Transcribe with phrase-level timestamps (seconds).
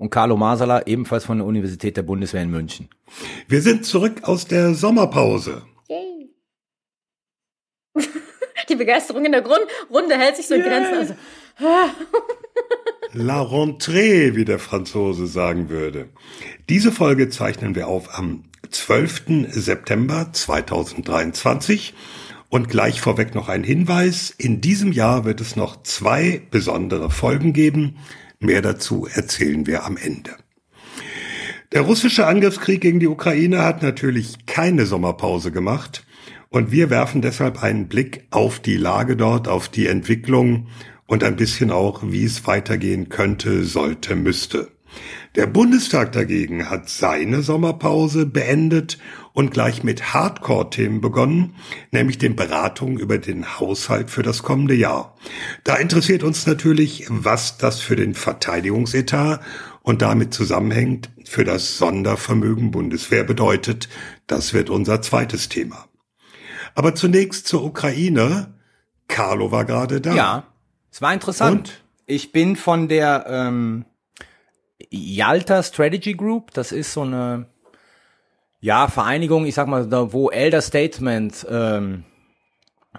[0.00, 2.88] Und Carlo Masala, ebenfalls von der Universität der Bundeswehr in München.
[3.48, 5.60] Wir sind zurück aus der Sommerpause.
[5.90, 6.30] Yay.
[8.70, 9.60] Die Begeisterung in der Grund
[9.90, 10.94] Runde hält sich so in Grenzen.
[10.94, 11.14] Also.
[13.12, 16.08] La rentrée, wie der Franzose sagen würde.
[16.70, 19.50] Diese Folge zeichnen wir auf am 12.
[19.50, 21.92] September 2023.
[22.48, 24.30] Und gleich vorweg noch ein Hinweis.
[24.30, 27.98] In diesem Jahr wird es noch zwei besondere Folgen geben.
[28.40, 30.30] Mehr dazu erzählen wir am Ende.
[31.72, 36.04] Der russische Angriffskrieg gegen die Ukraine hat natürlich keine Sommerpause gemacht.
[36.48, 40.66] Und wir werfen deshalb einen Blick auf die Lage dort, auf die Entwicklung
[41.06, 44.68] und ein bisschen auch, wie es weitergehen könnte, sollte, müsste.
[45.36, 48.98] Der Bundestag dagegen hat seine Sommerpause beendet
[49.32, 51.54] und gleich mit Hardcore-Themen begonnen,
[51.92, 55.16] nämlich den Beratungen über den Haushalt für das kommende Jahr.
[55.62, 59.40] Da interessiert uns natürlich, was das für den Verteidigungsetat
[59.82, 63.88] und damit zusammenhängt für das Sondervermögen Bundeswehr bedeutet.
[64.26, 65.86] Das wird unser zweites Thema.
[66.74, 68.54] Aber zunächst zur Ukraine.
[69.06, 70.14] Carlo war gerade da.
[70.14, 70.46] Ja,
[70.90, 71.68] es war interessant.
[71.68, 71.84] Und?
[72.06, 73.84] Ich bin von der ähm,
[74.90, 76.52] Yalta Strategy Group.
[76.52, 77.46] Das ist so eine
[78.60, 82.04] ja Vereinigung, ich sag mal, da, wo Elder Statements ähm,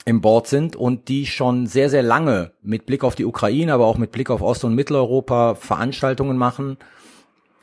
[0.06, 3.86] im Board sind und die schon sehr, sehr lange mit Blick auf die Ukraine, aber
[3.86, 6.78] auch mit Blick auf Ost- und Mitteleuropa Veranstaltungen machen,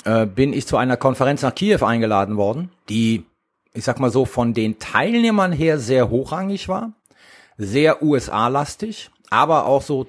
[0.05, 3.25] äh, bin ich zu einer Konferenz nach Kiew eingeladen worden, die,
[3.73, 6.93] ich sag mal so, von den Teilnehmern her sehr hochrangig war,
[7.57, 10.07] sehr USA-lastig, aber auch so,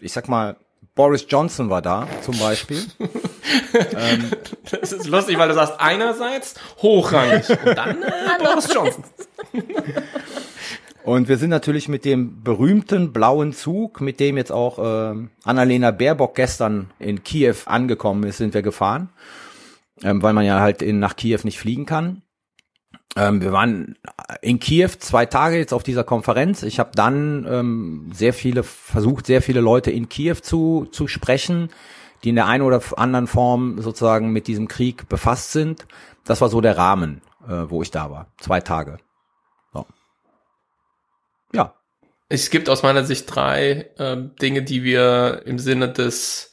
[0.00, 0.56] ich sag mal,
[0.94, 2.84] Boris Johnson war da, zum Beispiel.
[3.74, 4.30] ähm,
[4.70, 9.04] das ist lustig, weil du sagst, einerseits hochrangig und dann äh, Boris Johnson.
[11.02, 15.90] Und wir sind natürlich mit dem berühmten blauen Zug, mit dem jetzt auch äh, Annalena
[15.90, 19.08] Baerbock gestern in Kiew angekommen ist, sind wir gefahren,
[20.02, 22.22] ähm, weil man ja halt in, nach Kiew nicht fliegen kann.
[23.16, 23.96] Ähm, wir waren
[24.42, 26.62] in Kiew zwei Tage jetzt auf dieser Konferenz.
[26.62, 31.70] Ich habe dann ähm, sehr viele versucht, sehr viele Leute in Kiew zu zu sprechen,
[32.22, 35.86] die in der einen oder anderen Form sozusagen mit diesem Krieg befasst sind.
[36.24, 38.26] Das war so der Rahmen, äh, wo ich da war.
[38.38, 38.98] Zwei Tage.
[39.72, 39.86] So.
[41.52, 41.74] Ja.
[42.28, 46.49] Es gibt aus meiner Sicht drei äh, Dinge, die wir im Sinne des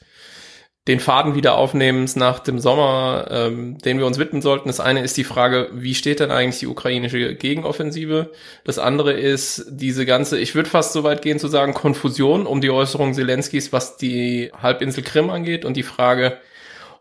[0.87, 4.69] den Faden wieder aufnehmens nach dem Sommer, ähm, den wir uns widmen sollten.
[4.69, 8.31] Das eine ist die Frage, wie steht denn eigentlich die ukrainische Gegenoffensive?
[8.63, 12.61] Das andere ist diese ganze, ich würde fast so weit gehen zu sagen, Konfusion um
[12.61, 16.37] die Äußerung Zelenskis, was die Halbinsel Krim angeht und die Frage,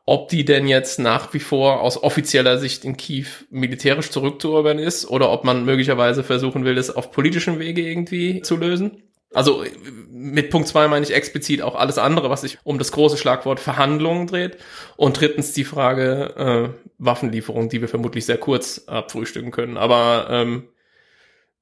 [0.05, 5.09] ob die denn jetzt nach wie vor aus offizieller Sicht in Kiew militärisch zurückzuerobern ist
[5.09, 9.03] oder ob man möglicherweise versuchen will, das auf politischem Wege irgendwie zu lösen.
[9.35, 9.65] Also
[10.09, 13.61] mit Punkt zwei meine ich explizit auch alles andere, was sich um das große Schlagwort
[13.61, 14.57] Verhandlungen dreht.
[14.97, 19.77] Und drittens die Frage äh, Waffenlieferung, die wir vermutlich sehr kurz abfrühstücken können.
[19.77, 20.69] Aber ähm,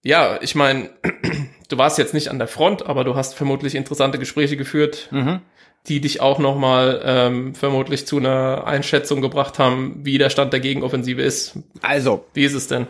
[0.03, 0.91] ja, ich meine,
[1.69, 5.41] du warst jetzt nicht an der Front, aber du hast vermutlich interessante Gespräche geführt, mhm.
[5.89, 10.61] die dich auch nochmal ähm, vermutlich zu einer Einschätzung gebracht haben, wie der Stand der
[10.61, 11.59] Gegenoffensive ist.
[11.81, 12.87] Also, wie ist es denn?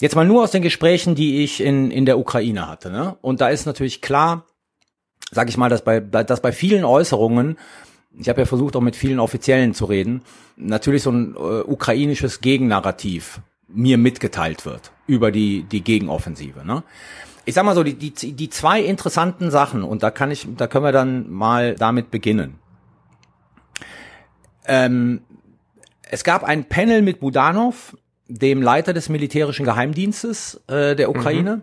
[0.00, 2.90] Jetzt mal nur aus den Gesprächen, die ich in, in der Ukraine hatte.
[2.90, 3.16] Ne?
[3.20, 4.46] Und da ist natürlich klar,
[5.30, 7.58] sag ich mal, dass bei, dass bei vielen Äußerungen,
[8.16, 10.22] ich habe ja versucht auch mit vielen Offiziellen zu reden,
[10.56, 16.64] natürlich so ein äh, ukrainisches Gegennarrativ mir mitgeteilt wird über die, die Gegenoffensive.
[16.64, 16.84] Ne?
[17.44, 20.68] Ich sag mal so, die, die, die zwei interessanten Sachen, und da kann ich, da
[20.68, 22.58] können wir dann mal damit beginnen.
[24.66, 25.22] Ähm,
[26.02, 27.96] es gab ein Panel mit Budanov,
[28.28, 31.62] dem Leiter des militärischen Geheimdienstes äh, der Ukraine.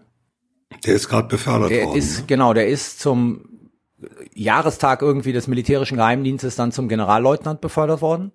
[0.85, 1.97] Der ist gerade befördert der worden.
[1.97, 2.25] Ist, ne?
[2.27, 3.69] Genau, der ist zum
[4.33, 8.31] Jahrestag irgendwie des militärischen Geheimdienstes dann zum Generalleutnant befördert worden.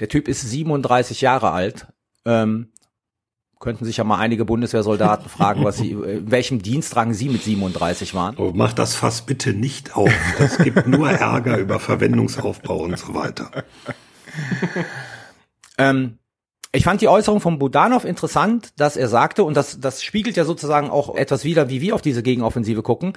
[0.00, 1.86] Der Typ ist 37 Jahre alt.
[2.26, 2.68] Ähm,
[3.60, 8.14] könnten sich ja mal einige Bundeswehrsoldaten fragen, was sie, in welchem Dienstrang sie mit 37
[8.14, 8.36] waren.
[8.36, 10.12] Oh, mach das Fass bitte nicht auf.
[10.38, 13.50] Das gibt nur Ärger über Verwendungsaufbau und so weiter.
[15.78, 16.19] ähm,
[16.72, 20.44] ich fand die Äußerung von Budanov interessant, dass er sagte, und das, das spiegelt ja
[20.44, 23.14] sozusagen auch etwas wider, wie wir auf diese Gegenoffensive gucken,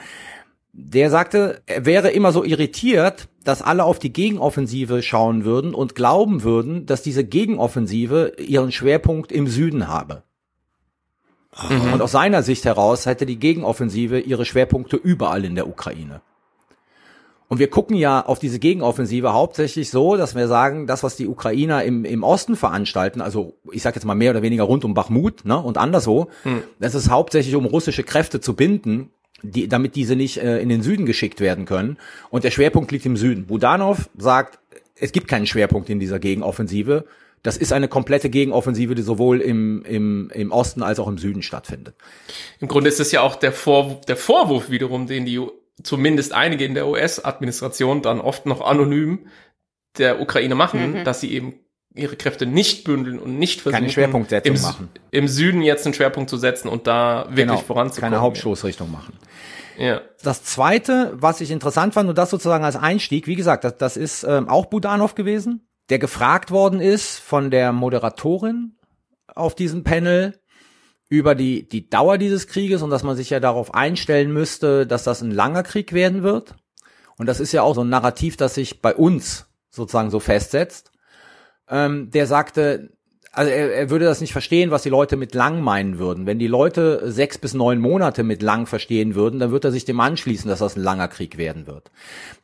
[0.76, 5.94] der sagte, er wäre immer so irritiert, dass alle auf die Gegenoffensive schauen würden und
[5.94, 10.24] glauben würden, dass diese Gegenoffensive ihren Schwerpunkt im Süden habe.
[11.70, 16.22] Und aus seiner Sicht heraus hätte die Gegenoffensive ihre Schwerpunkte überall in der Ukraine.
[17.48, 21.28] Und wir gucken ja auf diese Gegenoffensive hauptsächlich so, dass wir sagen, das, was die
[21.28, 24.94] Ukrainer im, im Osten veranstalten, also ich sage jetzt mal mehr oder weniger rund um
[24.94, 26.64] Bachmut ne, und anderswo, hm.
[26.80, 29.12] das ist hauptsächlich um russische Kräfte zu binden,
[29.44, 31.98] die, damit diese nicht äh, in den Süden geschickt werden können.
[32.30, 33.46] Und der Schwerpunkt liegt im Süden.
[33.46, 34.60] Budanov sagt,
[34.96, 37.06] es gibt keinen Schwerpunkt in dieser Gegenoffensive.
[37.44, 41.42] Das ist eine komplette Gegenoffensive, die sowohl im, im, im Osten als auch im Süden
[41.42, 41.96] stattfindet.
[42.62, 45.46] Im Grunde ist es ja auch der, Vorwurf, der Vorwurf wiederum, den die
[45.82, 49.28] zumindest einige in der US-Administration dann oft noch anonym
[49.98, 51.04] der Ukraine machen, mhm.
[51.04, 51.60] dass sie eben
[51.96, 54.90] ihre Kräfte nicht bündeln und nicht versuchen, keine Schwerpunktsetzung im, machen.
[55.12, 58.12] im Süden jetzt einen Schwerpunkt zu setzen und da wirklich genau, voranzukommen.
[58.14, 59.14] Keine Hauptstoßrichtung machen.
[59.78, 60.02] Ja.
[60.24, 63.98] Das zweite, was ich interessant fand, und das sozusagen als Einstieg, wie gesagt, das, das
[63.98, 68.78] ist ähm, auch Budanov gewesen, der gefragt worden ist von der Moderatorin
[69.28, 70.40] auf diesem Panel
[71.14, 75.04] über die, die Dauer dieses Krieges und dass man sich ja darauf einstellen müsste, dass
[75.04, 76.56] das ein langer Krieg werden wird.
[77.20, 80.92] Und das ist ja auch so ein Narrativ, das sich bei uns sozusagen so festsetzt.
[81.70, 82.90] Ähm, der sagte,
[83.32, 86.26] also er, er würde das nicht verstehen, was die Leute mit lang meinen würden.
[86.26, 89.86] Wenn die Leute sechs bis neun Monate mit lang verstehen würden, dann wird er sich
[89.86, 91.92] dem anschließen, dass das ein langer Krieg werden wird.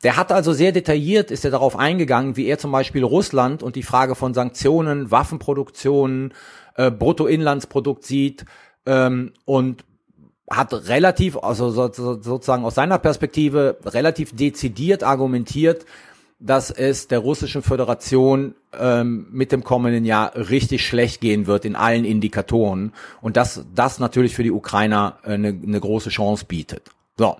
[0.04, 3.74] Der hat also sehr detailliert, ist er darauf eingegangen, wie er zum Beispiel Russland und
[3.74, 6.32] die Frage von Sanktionen, Waffenproduktion,
[6.76, 8.44] äh, Bruttoinlandsprodukt sieht
[8.86, 9.84] ähm, und
[10.50, 15.86] hat relativ, also so, so, sozusagen aus seiner Perspektive relativ dezidiert argumentiert,
[16.40, 21.76] dass es der russischen Föderation ähm, mit dem kommenden Jahr richtig schlecht gehen wird in
[21.76, 26.90] allen Indikatoren und dass das natürlich für die Ukrainer eine, äh, eine große Chance bietet.
[27.16, 27.36] So.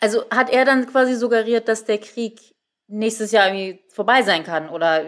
[0.00, 2.40] Also hat er dann quasi suggeriert, dass der Krieg
[2.88, 5.04] nächstes Jahr irgendwie vorbei sein kann oder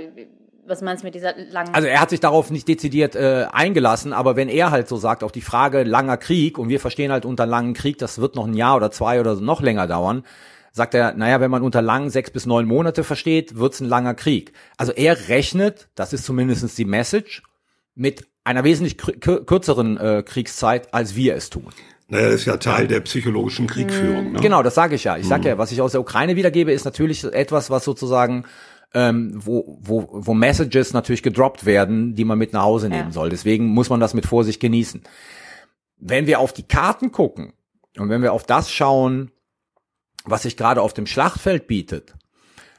[0.70, 1.75] was meinst du mit dieser langen?
[1.75, 5.22] Also er hat sich darauf nicht dezidiert äh, eingelassen, aber wenn er halt so sagt,
[5.22, 8.46] auf die Frage langer Krieg und wir verstehen halt unter langen Krieg, das wird noch
[8.46, 10.25] ein Jahr oder zwei oder noch länger dauern,
[10.72, 14.14] sagt er, naja, wenn man unter lang sechs bis neun Monate versteht, wird's ein langer
[14.14, 14.52] Krieg.
[14.76, 17.43] Also er rechnet, das ist zumindestens die Message,
[17.94, 21.70] mit einer wesentlich kürzeren äh, Kriegszeit, als wir es tun.
[22.08, 24.32] Naja, das ist ja Teil der psychologischen Kriegführung.
[24.32, 24.40] Ne?
[24.40, 25.16] Genau, das sage ich ja.
[25.16, 28.44] Ich sage ja, was ich aus der Ukraine wiedergebe, ist natürlich etwas, was sozusagen
[28.94, 33.12] ähm, wo, wo, wo Messages natürlich gedroppt werden, die man mit nach Hause nehmen ja.
[33.12, 33.31] soll.
[33.31, 35.02] Deswegen muss man das mit Vorsicht genießen.
[35.98, 37.52] Wenn wir auf die Karten gucken
[37.96, 39.31] und wenn wir auf das schauen,
[40.25, 42.14] was sich gerade auf dem Schlachtfeld bietet,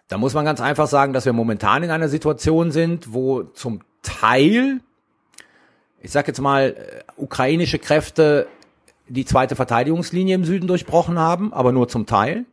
[0.08, 3.82] da muss man ganz einfach sagen, dass wir momentan in einer Situation sind, wo zum
[4.02, 4.82] Teil,
[6.02, 8.48] ich sag jetzt mal, äh, ukrainische Kräfte
[9.08, 12.46] die zweite Verteidigungslinie im Süden durchbrochen haben, aber nur zum Teil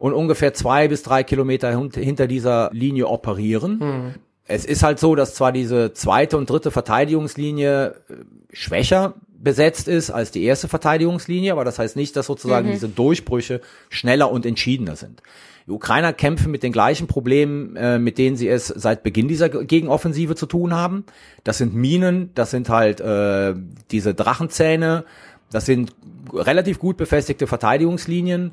[0.00, 3.78] und ungefähr zwei bis drei Kilometer hinter dieser Linie operieren.
[3.78, 4.14] Mhm.
[4.46, 8.14] Es ist halt so, dass zwar diese zweite und dritte Verteidigungslinie äh,
[8.50, 12.72] schwächer besetzt ist als die erste Verteidigungslinie, aber das heißt nicht, dass sozusagen mhm.
[12.72, 13.60] diese Durchbrüche
[13.90, 15.22] schneller und entschiedener sind.
[15.66, 19.50] Die Ukrainer kämpfen mit den gleichen Problemen, äh, mit denen sie es seit Beginn dieser
[19.50, 21.04] Gegenoffensive zu tun haben.
[21.44, 23.54] Das sind Minen, das sind halt äh,
[23.90, 25.04] diese Drachenzähne,
[25.52, 25.94] das sind
[26.32, 28.52] relativ gut befestigte Verteidigungslinien.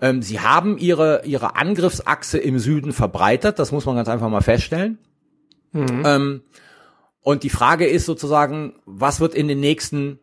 [0.00, 4.40] Ähm, sie haben ihre, ihre Angriffsachse im Süden verbreitert, das muss man ganz einfach mal
[4.40, 4.98] feststellen.
[5.72, 6.02] Mhm.
[6.04, 6.42] Ähm,
[7.20, 10.20] und die Frage ist sozusagen, was wird in den nächsten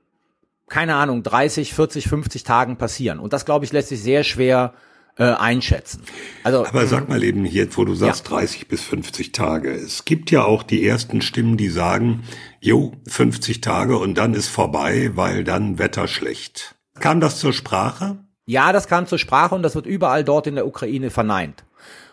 [0.67, 3.20] keine Ahnung, 30, 40, 50 Tagen passieren.
[3.20, 4.74] Und das, glaube ich, lässt sich sehr schwer
[5.17, 6.01] äh, einschätzen.
[6.44, 8.38] Also, Aber sag mal eben jetzt, wo du sagst ja.
[8.38, 9.72] 30 bis 50 Tage.
[9.72, 12.24] Es gibt ja auch die ersten Stimmen, die sagen,
[12.60, 16.75] jo, 50 Tage und dann ist vorbei, weil dann Wetter schlecht.
[17.00, 18.25] Kam das zur Sprache?
[18.46, 21.64] Ja, das kam zur Sprache und das wird überall dort in der Ukraine verneint.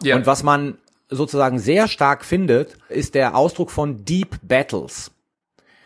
[0.03, 0.17] Ja.
[0.17, 5.11] Und was man sozusagen sehr stark findet, ist der Ausdruck von Deep Battles.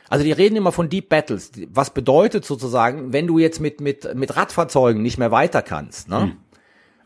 [0.09, 1.51] Also die reden immer von Deep Battles.
[1.71, 6.23] Was bedeutet sozusagen, wenn du jetzt mit, mit, mit Radfahrzeugen nicht mehr weiter kannst, ne?
[6.23, 6.37] Hm.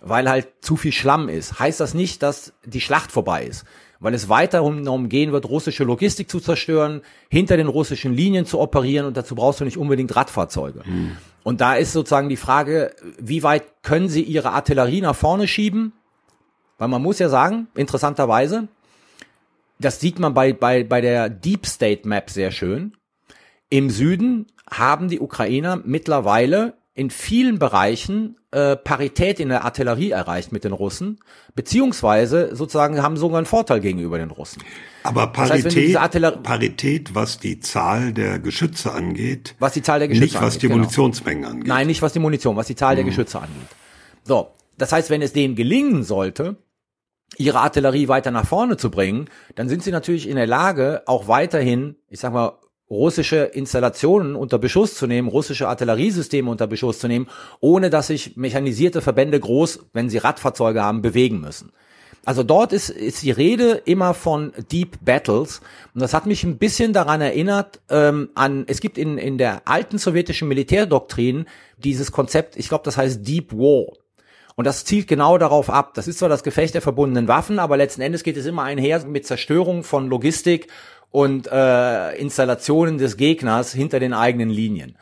[0.00, 3.64] weil halt zu viel Schlamm ist, heißt das nicht, dass die Schlacht vorbei ist.
[4.00, 8.58] Weil es weiter darum gehen wird, russische Logistik zu zerstören, hinter den russischen Linien zu
[8.58, 10.84] operieren und dazu brauchst du nicht unbedingt Radfahrzeuge.
[10.84, 11.16] Hm.
[11.42, 15.92] Und da ist sozusagen die Frage, wie weit können sie ihre Artillerie nach vorne schieben?
[16.78, 18.68] Weil man muss ja sagen, interessanterweise,
[19.78, 22.96] das sieht man bei, bei, bei der Deep State Map sehr schön.
[23.68, 30.50] Im Süden haben die Ukrainer mittlerweile in vielen Bereichen äh, Parität in der Artillerie erreicht
[30.50, 31.20] mit den Russen,
[31.54, 34.62] beziehungsweise sozusagen haben sogar einen Vorteil gegenüber den Russen.
[35.04, 40.08] Aber Parität, das heißt, Parität, was die Zahl der Geschütze angeht, was die Zahl der
[40.08, 40.78] Geschütze nicht was angeht, die genau.
[40.80, 41.68] Munitionsmengen angeht.
[41.68, 42.96] Nein, nicht was die Munition, was die Zahl mhm.
[42.96, 43.68] der Geschütze angeht.
[44.24, 46.56] So, das heißt, wenn es denen gelingen sollte,
[47.36, 51.28] ihre Artillerie weiter nach vorne zu bringen, dann sind sie natürlich in der Lage, auch
[51.28, 52.58] weiterhin, ich sag mal,
[52.90, 57.28] russische Installationen unter Beschuss zu nehmen, russische Artilleriesysteme unter Beschuss zu nehmen,
[57.60, 61.72] ohne dass sich mechanisierte Verbände groß, wenn sie Radfahrzeuge haben, bewegen müssen.
[62.24, 65.62] Also dort ist, ist die Rede immer von Deep Battles.
[65.94, 69.62] Und das hat mich ein bisschen daran erinnert, ähm, an, es gibt in, in der
[69.66, 71.46] alten sowjetischen Militärdoktrin
[71.78, 73.96] dieses Konzept, ich glaube, das heißt Deep War.
[74.56, 75.94] Und das zielt genau darauf ab.
[75.94, 79.06] Das ist zwar das Gefecht der verbundenen Waffen, aber letzten Endes geht es immer einher
[79.06, 80.66] mit Zerstörung von Logistik
[81.10, 84.96] und äh, Installationen des Gegners hinter den eigenen Linien.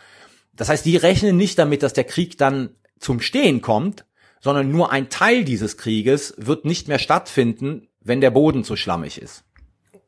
[0.56, 4.04] Das heißt, die rechnen nicht damit, dass der Krieg dann zum Stehen kommt,
[4.40, 9.20] sondern nur ein Teil dieses Krieges wird nicht mehr stattfinden, wenn der Boden zu schlammig
[9.20, 9.44] ist.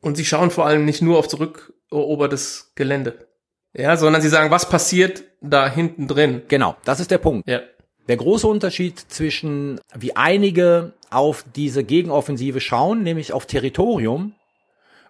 [0.01, 3.27] Und sie schauen vor allem nicht nur auf zurückerobertes Gelände.
[3.73, 6.41] Ja, sondern sie sagen, was passiert da hinten drin?
[6.47, 7.47] Genau, das ist der Punkt.
[7.47, 7.61] Ja.
[8.07, 14.33] Der große Unterschied zwischen, wie einige auf diese Gegenoffensive schauen, nämlich auf Territorium,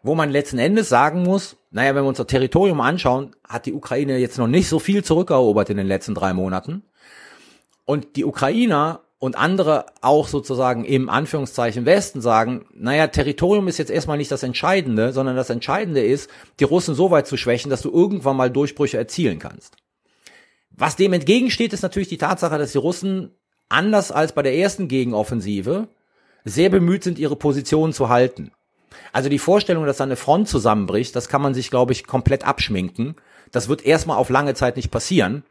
[0.03, 3.73] wo man letzten Endes sagen muss, naja, wenn wir uns das Territorium anschauen, hat die
[3.73, 6.83] Ukraine jetzt noch nicht so viel zurückerobert in den letzten drei Monaten.
[7.85, 13.91] Und die Ukrainer und andere auch sozusagen im Anführungszeichen Westen sagen, naja, Territorium ist jetzt
[13.91, 16.29] erstmal nicht das Entscheidende, sondern das Entscheidende ist,
[16.59, 19.75] die Russen so weit zu schwächen, dass du irgendwann mal Durchbrüche erzielen kannst.
[20.71, 23.35] Was dem entgegensteht, ist natürlich die Tatsache, dass die Russen
[23.69, 25.87] anders als bei der ersten Gegenoffensive
[26.43, 28.51] sehr bemüht sind, ihre Position zu halten.
[29.13, 32.45] Also die Vorstellung, dass da eine Front zusammenbricht, das kann man sich, glaube ich, komplett
[32.45, 33.15] abschminken.
[33.51, 35.43] Das wird erstmal auf lange Zeit nicht passieren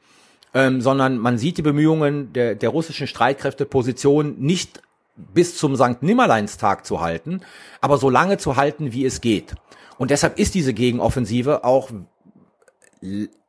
[0.55, 4.83] ähm, sondern man sieht die Bemühungen der, der russischen Streitkräfte, Position nicht
[5.17, 6.03] bis zum St.
[6.03, 7.41] Nimmerleinstag zu halten,
[7.81, 9.55] aber so lange zu halten, wie es geht.
[9.99, 11.91] Und deshalb ist diese Gegenoffensive auch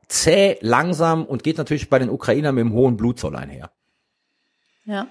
[0.08, 3.72] zäh, langsam und geht natürlich bei den Ukrainern mit dem hohen Blutzoll einher.
[4.86, 5.08] Ja,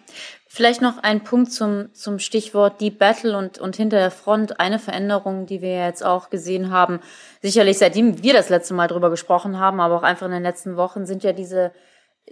[0.49, 4.59] vielleicht noch ein Punkt zum, zum Stichwort Deep Battle und, und hinter der Front.
[4.59, 6.99] Eine Veränderung, die wir jetzt auch gesehen haben,
[7.41, 10.77] sicherlich seitdem wir das letzte Mal drüber gesprochen haben, aber auch einfach in den letzten
[10.77, 11.73] Wochen, sind ja diese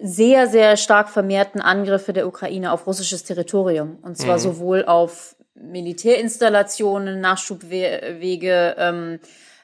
[0.01, 3.99] sehr, sehr stark vermehrten Angriffe der Ukraine auf russisches Territorium.
[4.03, 4.43] Und zwar mhm.
[4.43, 9.21] sowohl auf Militärinstallationen, Nachschubwege, ähm,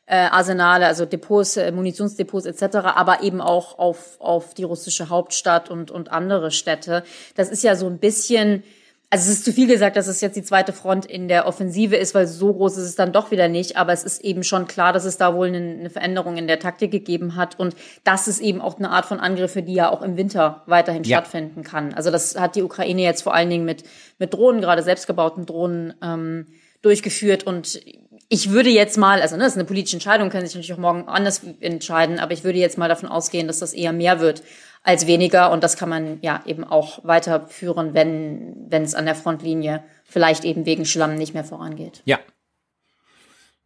[0.06, 5.70] äh, Arsenale, also Depots, äh, Munitionsdepots etc., aber eben auch auf, auf die russische Hauptstadt
[5.70, 7.04] und, und andere Städte.
[7.36, 8.64] Das ist ja so ein bisschen,
[9.08, 11.96] also es ist zu viel gesagt, dass es jetzt die zweite Front in der Offensive
[11.96, 13.78] ist, weil so groß ist es dann doch wieder nicht.
[13.78, 16.90] Aber es ist eben schon klar, dass es da wohl eine, Veränderung in der Taktik
[16.90, 20.18] gegeben hat und das ist eben auch eine Art von Angriffe, die ja auch im
[20.18, 21.18] Winter weiterhin ja.
[21.18, 21.94] stattfinden kann.
[21.94, 23.84] Also das hat die Ukraine jetzt vor allen Dingen mit
[24.18, 26.46] mit Drohnen, gerade selbstgebauten Drohnen ähm,
[26.82, 27.80] durchgeführt und
[28.28, 30.78] ich würde jetzt mal, also ne, das ist eine politische Entscheidung, können sich natürlich auch
[30.78, 34.42] morgen anders entscheiden, aber ich würde jetzt mal davon ausgehen, dass das eher mehr wird
[34.82, 39.14] als weniger und das kann man ja eben auch weiterführen, wenn wenn es an der
[39.14, 42.02] Frontlinie vielleicht eben wegen Schlamm nicht mehr vorangeht.
[42.04, 42.18] Ja,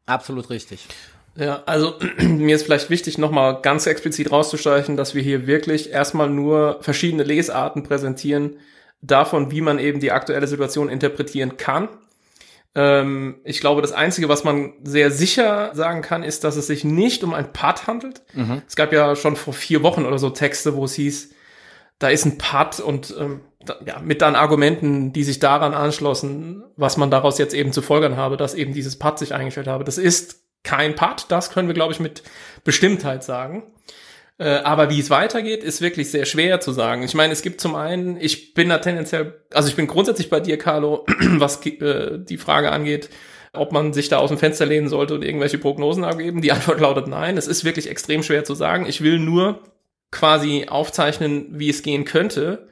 [0.07, 0.87] absolut richtig.
[1.37, 6.29] Ja, also mir ist vielleicht wichtig, nochmal ganz explizit rauszustreichen, dass wir hier wirklich erstmal
[6.29, 8.57] nur verschiedene Lesarten präsentieren
[9.01, 11.89] davon, wie man eben die aktuelle Situation interpretieren kann
[12.79, 16.85] ähm, ich glaube, das Einzige, was man sehr sicher sagen kann, ist, dass es sich
[16.85, 18.23] nicht um ein Part handelt.
[18.35, 18.63] Mhm.
[18.69, 21.31] Es gab ja schon vor vier Wochen oder so Texte, wo es hieß,
[21.99, 26.63] da ist ein Part und ähm, da, ja, mit dann Argumenten, die sich daran anschlossen,
[26.77, 29.83] was man daraus jetzt eben zu folgern habe, dass eben dieses Part sich eingestellt habe.
[29.83, 32.23] Das ist kein Part, das können wir, glaube ich, mit
[32.63, 33.65] Bestimmtheit sagen.
[34.39, 37.03] Äh, aber wie es weitergeht, ist wirklich sehr schwer zu sagen.
[37.03, 40.39] Ich meine, es gibt zum einen, ich bin da tendenziell, also ich bin grundsätzlich bei
[40.39, 41.05] dir, Carlo,
[41.39, 43.11] was äh, die Frage angeht,
[43.53, 46.41] ob man sich da aus dem Fenster lehnen sollte und irgendwelche Prognosen abgeben.
[46.41, 47.37] Die Antwort lautet nein.
[47.37, 48.87] Es ist wirklich extrem schwer zu sagen.
[48.87, 49.61] Ich will nur
[50.13, 52.69] quasi aufzeichnen, wie es gehen könnte.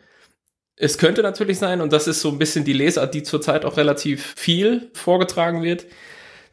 [0.76, 3.76] Es könnte natürlich sein, und das ist so ein bisschen die Lesart, die zurzeit auch
[3.76, 5.86] relativ viel vorgetragen wird,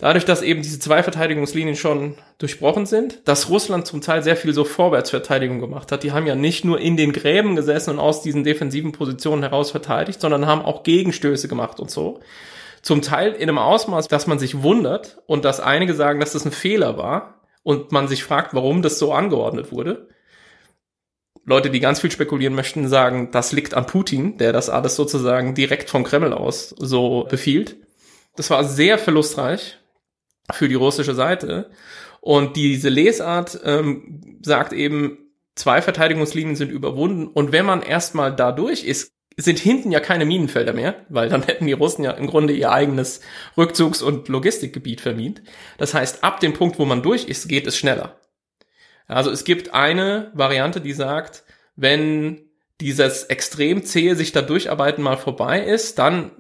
[0.04, 4.54] dadurch, dass eben diese zwei Verteidigungslinien schon durchbrochen sind, dass Russland zum Teil sehr viel
[4.54, 6.04] so Vorwärtsverteidigung gemacht hat.
[6.04, 9.72] Die haben ja nicht nur in den Gräben gesessen und aus diesen defensiven Positionen heraus
[9.72, 12.20] verteidigt, sondern haben auch Gegenstöße gemacht und so.
[12.82, 16.44] Zum Teil in einem Ausmaß, dass man sich wundert und dass einige sagen, dass das
[16.44, 20.10] ein Fehler war und man sich fragt, warum das so angeordnet wurde.
[21.46, 25.56] Leute, die ganz viel spekulieren möchten, sagen, das liegt an Putin, der das alles sozusagen
[25.56, 27.78] direkt vom Kreml aus so befiehlt.
[28.36, 29.78] Das war sehr verlustreich
[30.54, 31.70] für die russische Seite.
[32.22, 35.18] Und diese Lesart ähm, sagt eben,
[35.56, 37.28] zwei Verteidigungslinien sind überwunden.
[37.28, 41.44] Und wenn man erstmal da durch ist, sind hinten ja keine Minenfelder mehr, weil dann
[41.44, 43.22] hätten die Russen ja im Grunde ihr eigenes
[43.58, 45.42] Rückzugs- und Logistikgebiet vermint.
[45.78, 48.20] Das heißt, ab dem Punkt, wo man durch ist, geht es schneller.
[49.08, 51.44] Also es gibt eine Variante, die sagt,
[51.76, 52.42] wenn
[52.80, 56.32] dieses extrem zähe sich da durcharbeiten mal vorbei ist, dann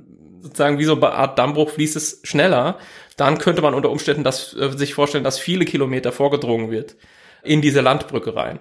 [0.41, 2.77] sozusagen wie so eine Art Dammbruch fließt es schneller,
[3.17, 6.95] dann könnte man unter Umständen das, äh, sich vorstellen, dass viele Kilometer vorgedrungen wird
[7.43, 8.59] in diese Landbrücke rein.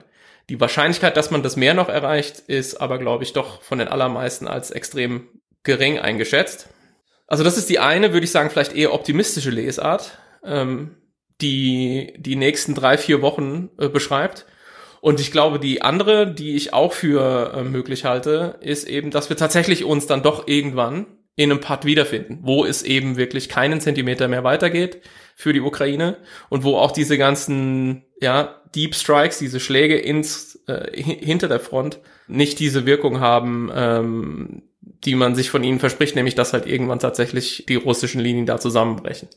[0.48, 3.88] Die Wahrscheinlichkeit, dass man das Meer noch erreicht, ist aber, glaube ich, doch von den
[3.88, 5.28] allermeisten als extrem
[5.62, 6.68] gering eingeschätzt.
[7.26, 10.96] Also das ist die eine, würde ich sagen, vielleicht eher optimistische Lesart, ähm,
[11.40, 14.46] die die nächsten drei, vier Wochen äh, beschreibt.
[15.00, 19.28] Und ich glaube, die andere, die ich auch für äh, möglich halte, ist eben, dass
[19.28, 23.80] wir tatsächlich uns dann doch irgendwann in einem Pad wiederfinden, wo es eben wirklich keinen
[23.80, 25.00] Zentimeter mehr weitergeht
[25.34, 26.18] für die Ukraine
[26.50, 32.00] und wo auch diese ganzen ja Deep Strikes, diese Schläge ins äh, hinter der Front
[32.28, 36.98] nicht diese Wirkung haben, ähm, die man sich von ihnen verspricht, nämlich dass halt irgendwann
[36.98, 39.28] tatsächlich die russischen Linien da zusammenbrechen.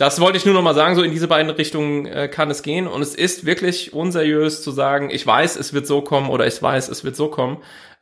[0.00, 2.62] Das wollte ich nur noch mal sagen, so in diese beiden Richtungen äh, kann es
[2.62, 2.86] gehen.
[2.86, 6.62] Und es ist wirklich unseriös zu sagen, ich weiß, es wird so kommen oder ich
[6.62, 7.58] weiß, es wird so kommen.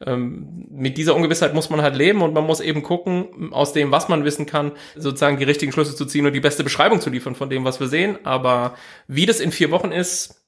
[0.07, 3.90] Ähm, mit dieser Ungewissheit muss man halt leben und man muss eben gucken, aus dem,
[3.90, 7.11] was man wissen kann, sozusagen die richtigen Schlüsse zu ziehen und die beste Beschreibung zu
[7.11, 8.19] liefern von dem, was wir sehen.
[8.25, 8.75] Aber
[9.09, 10.45] wie das in vier Wochen ist,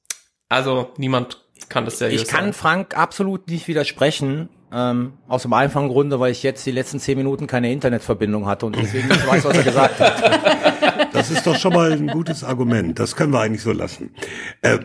[0.47, 2.53] also niemand kann das seriös Ich kann sagen.
[2.53, 4.49] Frank absolut nicht widersprechen.
[4.73, 8.65] Ähm, aus dem einfachen Grunde, weil ich jetzt die letzten zehn Minuten keine Internetverbindung hatte
[8.65, 11.13] und deswegen nicht weiß, was er gesagt hat.
[11.13, 12.97] Das ist doch schon mal ein gutes Argument.
[12.97, 14.15] Das können wir eigentlich so lassen.
[14.61, 14.79] Äh,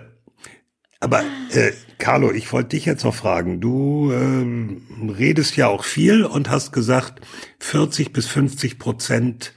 [1.00, 1.22] aber
[1.52, 3.60] äh, Carlo, ich wollte dich jetzt noch fragen.
[3.60, 7.20] Du äh, redest ja auch viel und hast gesagt
[7.60, 9.52] 40 bis 50 Prozent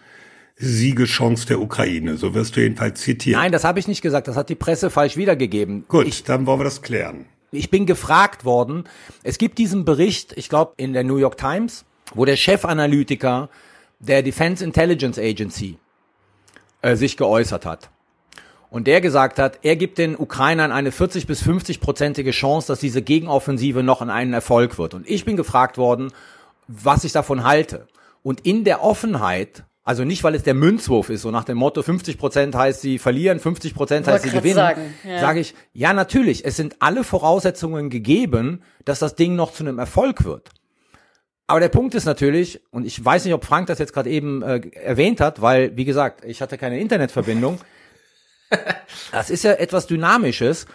[0.55, 2.17] Siegeschance der Ukraine.
[2.17, 3.37] So wirst du jedenfalls zitiert.
[3.37, 4.27] Nein, das habe ich nicht gesagt.
[4.27, 5.85] Das hat die Presse falsch wiedergegeben.
[5.87, 7.25] Gut, Ich, dann wollen wir das klären.
[7.51, 8.83] ich bin gefragt worden.
[9.23, 13.49] Es gibt diesen Bericht, ich glaube, in der New York Times, wo der Chefanalytiker
[13.99, 15.77] der Defense Intelligence Agency
[16.81, 17.89] äh, sich geäußert hat.
[18.69, 22.79] Und der gesagt hat, er gibt den Ukrainern eine 40 bis 50 prozentige Chance, dass
[22.79, 24.93] diese Gegenoffensive noch in einen Erfolg wird.
[24.93, 26.11] Und ich bin gefragt worden,
[26.67, 27.87] was ich davon halte.
[28.21, 31.81] Und in der Offenheit, also nicht, weil es der Münzwurf ist, so nach dem Motto
[31.81, 35.19] 50 Prozent heißt sie verlieren, 50 Prozent heißt sie gewinnen, sagen, ja.
[35.19, 39.79] sage ich, ja natürlich, es sind alle Voraussetzungen gegeben, dass das Ding noch zu einem
[39.79, 40.51] Erfolg wird.
[41.47, 44.43] Aber der Punkt ist natürlich, und ich weiß nicht, ob Frank das jetzt gerade eben
[44.43, 47.59] äh, erwähnt hat, weil, wie gesagt, ich hatte keine Internetverbindung.
[49.11, 50.65] das ist ja etwas Dynamisches.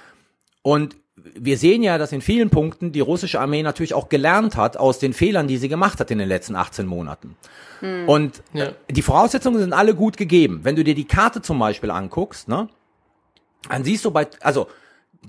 [0.63, 4.77] Und wir sehen ja, dass in vielen Punkten die russische Armee natürlich auch gelernt hat
[4.77, 7.37] aus den Fehlern, die sie gemacht hat in den letzten 18 Monaten.
[8.07, 8.73] Und Ja.
[8.91, 10.61] die Voraussetzungen sind alle gut gegeben.
[10.63, 12.69] Wenn du dir die Karte zum Beispiel anguckst, ne,
[13.69, 14.69] dann siehst du bei, also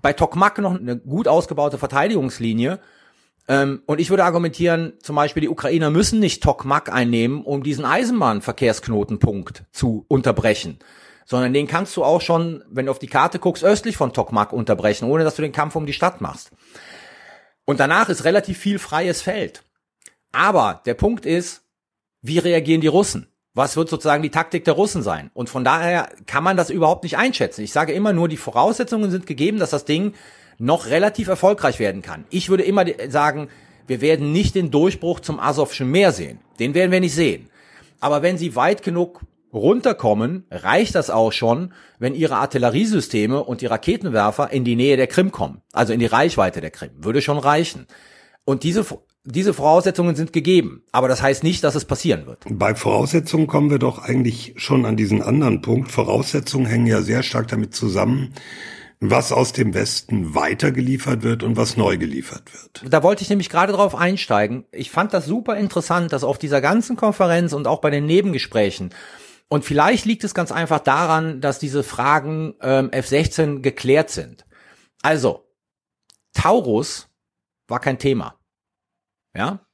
[0.01, 2.79] bei Tokmak noch eine gut ausgebaute Verteidigungslinie.
[3.47, 7.86] Ähm, und ich würde argumentieren, zum Beispiel die Ukrainer müssen nicht Tokmak einnehmen, um diesen
[7.86, 10.79] Eisenbahnverkehrsknotenpunkt zu unterbrechen.
[11.25, 14.53] Sondern den kannst du auch schon, wenn du auf die Karte guckst, östlich von Tokmak
[14.53, 16.51] unterbrechen, ohne dass du den Kampf um die Stadt machst.
[17.65, 19.63] Und danach ist relativ viel freies Feld.
[20.31, 21.63] Aber der Punkt ist,
[22.21, 23.27] wie reagieren die Russen?
[23.55, 25.31] Was wird sozusagen die Taktik der Russen sein?
[25.33, 27.61] Und von daher kann man das überhaupt nicht einschätzen.
[27.61, 30.13] Ich sage immer nur, die Voraussetzungen sind gegeben, dass das Ding
[30.57, 32.25] noch relativ erfolgreich werden kann.
[32.29, 33.49] Ich würde immer sagen,
[33.88, 36.39] wir werden nicht den Durchbruch zum Asowschen Meer sehen.
[36.59, 37.49] Den werden wir nicht sehen.
[37.99, 39.21] Aber wenn sie weit genug
[39.55, 45.07] runterkommen, reicht das auch schon, wenn ihre Artilleriesysteme und die Raketenwerfer in die Nähe der
[45.07, 45.61] Krim kommen.
[45.71, 46.91] Also in die Reichweite der Krim.
[46.97, 47.87] Würde schon reichen.
[48.43, 48.85] Und diese,
[49.23, 50.83] diese Voraussetzungen sind gegeben.
[50.91, 52.39] Aber das heißt nicht, dass es passieren wird.
[52.49, 55.91] Bei Voraussetzungen kommen wir doch eigentlich schon an diesen anderen Punkt.
[55.91, 58.33] Voraussetzungen hängen ja sehr stark damit zusammen,
[58.99, 62.91] was aus dem Westen weitergeliefert wird und was neu geliefert wird.
[62.91, 64.65] Da wollte ich nämlich gerade drauf einsteigen.
[64.71, 68.91] Ich fand das super interessant, dass auf dieser ganzen Konferenz und auch bei den Nebengesprächen
[69.47, 74.45] und vielleicht liegt es ganz einfach daran, dass diese Fragen ähm, F-16 geklärt sind.
[75.01, 75.45] Also,
[76.34, 77.08] Taurus
[77.67, 78.39] war kein Thema.
[79.36, 79.65] Ja?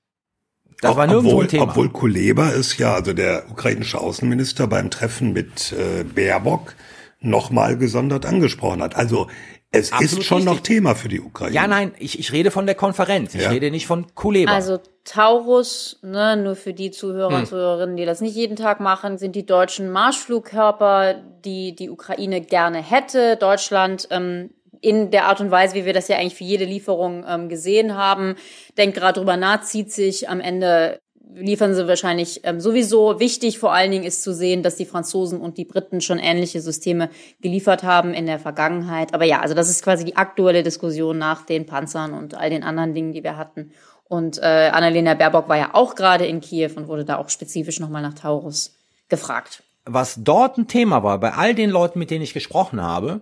[0.82, 1.64] Das war nirgendwo obwohl, ein Thema.
[1.64, 6.76] obwohl Kuleba ist ja, also der ukrainische Außenminister beim Treffen mit äh, Baerbock
[7.20, 8.96] nochmal gesondert angesprochen hat.
[8.96, 9.28] Also
[9.74, 10.76] es Absolut ist schon noch richtig.
[10.76, 11.56] Thema für die Ukraine.
[11.56, 13.34] ja, nein, ich, ich rede von der Konferenz.
[13.36, 13.50] Ich Ja.
[13.50, 14.52] rede nicht von Kuleba.
[14.52, 17.40] Also Taurus, ne, nur für die Zuhörer Hm.
[17.40, 22.42] und Zuhörerinnen, die das nicht jeden Tag machen, sind die deutschen Marschflugkörper, die die Ukraine
[22.42, 23.36] gerne hätte.
[23.38, 27.24] Deutschland ähm, in der Art und Weise, wie wir das ja eigentlich für jede Lieferung
[27.28, 28.36] ähm, gesehen haben,
[28.78, 31.00] denkt gerade drüber nach, zieht sich am Ende
[31.36, 33.20] liefern sie wahrscheinlich ähm, sowieso.
[33.20, 36.62] Wichtig vor allen Dingen ist zu sehen, dass die Franzosen und die Briten schon ähnliche
[36.62, 37.10] Systeme
[37.42, 39.14] geliefert haben in der Vergangenheit.
[39.14, 42.64] Aber ja, also das ist quasi die aktuelle Diskussion nach den Panzern und all den
[42.64, 43.72] anderen Dingen, die wir hatten.
[44.04, 47.80] Und äh, Annalena Baerbock war ja auch gerade in Kiew und wurde da auch spezifisch
[47.80, 49.64] nochmal nach Taurus gefragt.
[49.86, 53.22] was dort ein Thema war, bei all den Leuten, mit denen ich gesprochen habe,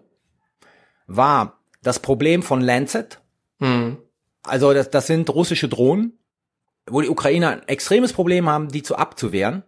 [1.07, 3.19] war das Problem von Lancet,
[3.59, 3.97] Hm.
[4.43, 6.17] Also das, das sind russische Drohnen,
[6.91, 9.63] wo die Ukrainer ein extremes Problem haben, die zu abzuwehren.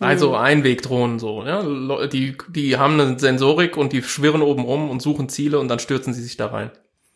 [0.00, 1.62] Also Einwegdrohnen so, ja.
[2.06, 5.80] Die, die haben eine Sensorik und die schwirren oben rum und suchen Ziele und dann
[5.80, 6.70] stürzen sie sich da rein.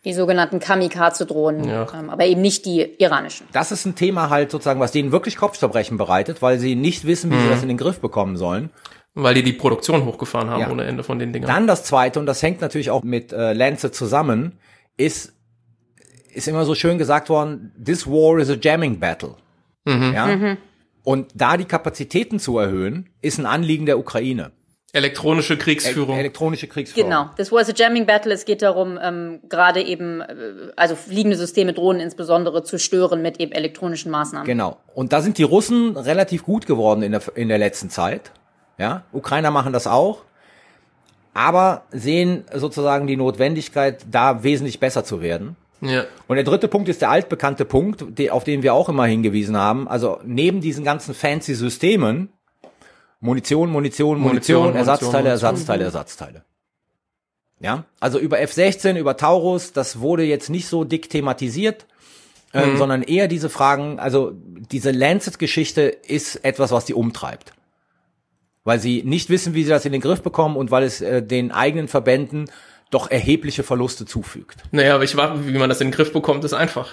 [0.05, 1.87] Die sogenannten Kamikaze-Drohnen, Ja.
[1.97, 3.47] ähm, aber eben nicht die iranischen.
[3.53, 7.31] Das ist ein Thema halt sozusagen, was denen wirklich Kopfzerbrechen bereitet, weil sie nicht wissen,
[7.31, 8.71] wie sie das in den Griff bekommen sollen.
[9.15, 10.71] Weil die die Produktion hochgefahren haben Ja.
[10.71, 11.49] ohne Ende von den Dingern.
[11.49, 14.59] Dann das zweite, und das hängt natürlich auch mit äh, Lancet zusammen,
[14.97, 15.35] ist,
[16.35, 19.37] ist immer so schön gesagt worden, this war is a jamming battle.
[19.87, 20.57] Ja?
[21.05, 24.53] Und da die Kapazitäten zu erhöhen, ist ein Anliegen der Ukraine.
[24.95, 26.19] Elektronische E Kriegsführung.
[26.19, 27.09] elektronische Kriegsführung.
[27.09, 27.31] Genau.
[27.37, 28.33] Das was a jamming battle.
[28.33, 30.35] Es geht darum, ähm, gerade eben, äh,
[30.77, 34.47] also fliegende Systeme, Drohnen insbesondere, zu stören mit eben elektronischen Maßnahmen.
[34.47, 34.77] Genau.
[34.95, 38.33] Und da sind die Russen relativ gut geworden in der, in der letzten Zeit.
[38.79, 40.25] Ja, Ukrainer machen das auch,
[41.33, 45.57] aber sehen sozusagen die Notwendigkeit, da wesentlich besser zu werden.
[45.83, 46.05] Ja.
[46.29, 49.89] Und der dritte Punkt ist der altbekannte Punkt, auf den wir auch immer hingewiesen haben.
[49.89, 52.29] Also neben diesen ganzen fancy Systemen,
[53.19, 55.31] Munition, Munition, Munition, Munition, Ersatzteile, Munition.
[55.33, 56.45] Ersatzteile, Ersatzteile.
[57.61, 61.87] Ja, also über F-16, über Taurus, das wurde jetzt nicht so dick thematisiert,
[62.53, 67.53] ähm, sondern eher diese Fragen, also diese Lancet-Geschichte ist etwas, was die umtreibt.
[68.65, 71.23] Weil sie nicht wissen, wie sie das in den Griff bekommen und weil es äh,
[71.23, 72.51] den eigenen Verbänden
[72.93, 74.63] doch erhebliche Verluste zufügt.
[74.71, 76.93] Naja, aber ich war, wie man das in den Griff bekommt, ist einfach.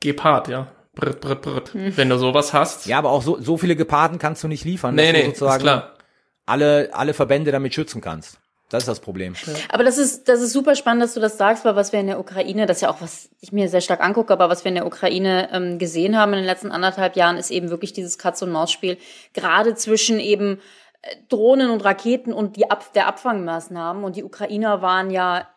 [0.00, 0.68] Gepard, ja.
[0.94, 1.70] Britt, britt, britt.
[1.74, 2.86] Wenn du sowas hast.
[2.86, 5.30] Ja, aber auch so, so viele Geparden kannst du nicht liefern, nee, dass nee, du
[5.30, 5.94] ist sozusagen klar.
[6.46, 8.38] alle, alle Verbände damit schützen kannst.
[8.70, 9.34] Das ist das Problem.
[9.70, 12.06] Aber das ist, das ist super spannend, dass du das sagst, weil was wir in
[12.06, 14.68] der Ukraine, das ist ja auch was ich mir sehr stark angucke, aber was wir
[14.68, 18.16] in der Ukraine ähm, gesehen haben in den letzten anderthalb Jahren, ist eben wirklich dieses
[18.16, 18.96] Katz-und-Maus-Spiel,
[19.34, 20.58] gerade zwischen eben äh,
[21.28, 24.04] Drohnen und Raketen und die Ab der Abfangmaßnahmen.
[24.04, 25.48] Und die Ukrainer waren ja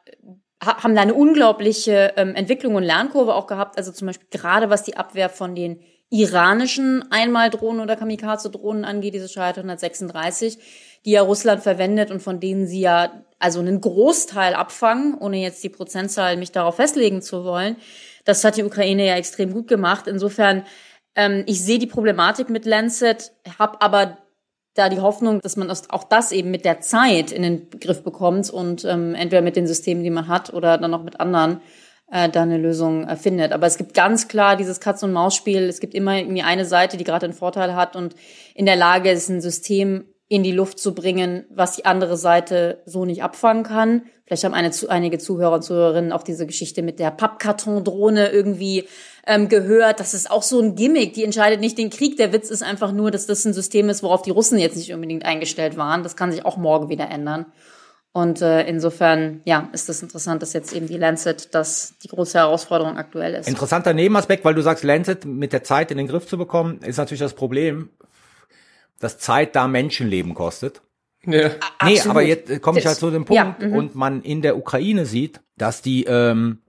[0.63, 3.77] ha- haben da eine unglaubliche ähm, Entwicklung und Lernkurve auch gehabt.
[3.77, 9.27] Also zum Beispiel gerade was die Abwehr von den iranischen Einmaldrohnen oder Kamikaze-Drohnen angeht, diese
[9.27, 10.59] Scheid 136,
[11.05, 15.63] die ja Russland verwendet und von denen sie ja also einen Großteil abfangen, ohne jetzt
[15.63, 17.77] die Prozentzahl mich darauf festlegen zu wollen.
[18.25, 20.05] Das hat die Ukraine ja extrem gut gemacht.
[20.07, 20.63] Insofern,
[21.15, 24.19] ähm, ich sehe die Problematik mit Lancet, habe aber
[24.73, 28.49] da die Hoffnung, dass man auch das eben mit der Zeit in den Griff bekommt
[28.49, 31.61] und ähm, entweder mit den Systemen, die man hat, oder dann noch mit anderen
[32.11, 33.51] äh, da eine Lösung äh, findet.
[33.51, 35.63] Aber es gibt ganz klar dieses Katz-und-Maus-Spiel.
[35.63, 38.15] Es gibt immer irgendwie eine Seite, die gerade einen Vorteil hat und
[38.55, 42.81] in der Lage ist, ein System in die Luft zu bringen, was die andere Seite
[42.85, 44.03] so nicht abfangen kann.
[44.25, 48.85] Vielleicht haben eine, einige Zuhörer und Zuhörerinnen auch diese Geschichte mit der Pappkartondrohne irgendwie
[49.25, 49.99] ähm, gehört.
[49.99, 51.13] Das ist auch so ein Gimmick.
[51.13, 52.17] Die entscheidet nicht den Krieg.
[52.17, 54.93] Der Witz ist einfach nur, dass das ein System ist, worauf die Russen jetzt nicht
[54.93, 56.03] unbedingt eingestellt waren.
[56.03, 57.45] Das kann sich auch morgen wieder ändern.
[58.15, 62.37] Und äh, insofern, ja, ist das interessant, dass jetzt eben die Lancet das die große
[62.37, 63.47] Herausforderung aktuell ist.
[63.47, 66.97] Interessanter Nebenaspekt, weil du sagst, Lancet mit der Zeit in den Griff zu bekommen, ist
[66.97, 67.89] natürlich das Problem,
[68.99, 70.81] dass Zeit da Menschenleben kostet.
[71.25, 71.31] Ja.
[71.31, 72.07] Nee, Absolut.
[72.07, 73.73] aber jetzt äh, komme ich halt zu dem ja, Punkt mhm.
[73.73, 76.59] und man in der Ukraine sieht, dass die ähm,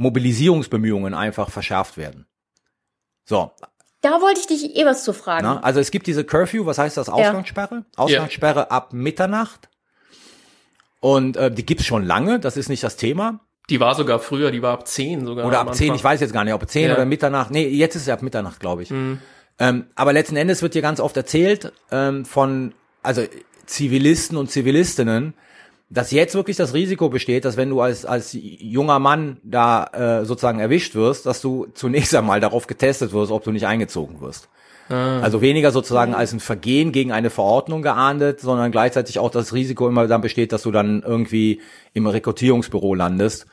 [0.00, 2.26] Mobilisierungsbemühungen einfach verschärft werden.
[3.26, 3.52] So,
[4.00, 5.44] Da wollte ich dich eh was zu fragen.
[5.44, 7.08] na, also es gibt diese Curfew, was heißt das?
[7.10, 7.84] Ausgangssperre?
[7.96, 9.68] Ausgangssperre ab Mitternacht.
[11.00, 13.40] Und äh, die gibt's schon lange, das ist nicht das Thema.
[13.68, 15.46] Die war sogar früher, die war ab 10 sogar.
[15.46, 15.96] Oder ab 10, Anfang.
[15.96, 16.94] ich weiß jetzt gar nicht, ob 10 Ja.
[16.94, 17.50] oder Mitternacht.
[17.50, 18.90] Nee, jetzt ist es ab Mitternacht, glaube ich.
[18.90, 23.22] Ähm, aber letzten Endes wird hier ganz oft erzählt ähm, von, also
[23.66, 25.34] Zivilisten und Zivilistinnen,
[25.90, 30.24] dass jetzt wirklich das Risiko besteht, dass wenn du als, als junger Mann da äh,
[30.24, 34.48] sozusagen erwischt wirst, dass du zunächst einmal darauf getestet wirst, ob du nicht eingezogen wirst.
[34.90, 39.86] Also weniger sozusagen als ein Vergehen gegen eine Verordnung geahndet, sondern gleichzeitig auch das Risiko
[39.88, 41.60] immer dann besteht, dass du dann irgendwie
[41.94, 43.46] im Rekrutierungsbüro landest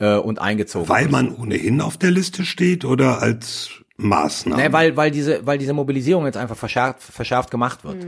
[0.00, 1.12] äh, und eingezogen Weil wirst.
[1.12, 4.60] man ohnehin auf der Liste steht oder als Maßnahme?
[4.60, 8.04] Nee, weil, weil diese, weil diese Mobilisierung jetzt einfach verschärft, verschärft gemacht wird.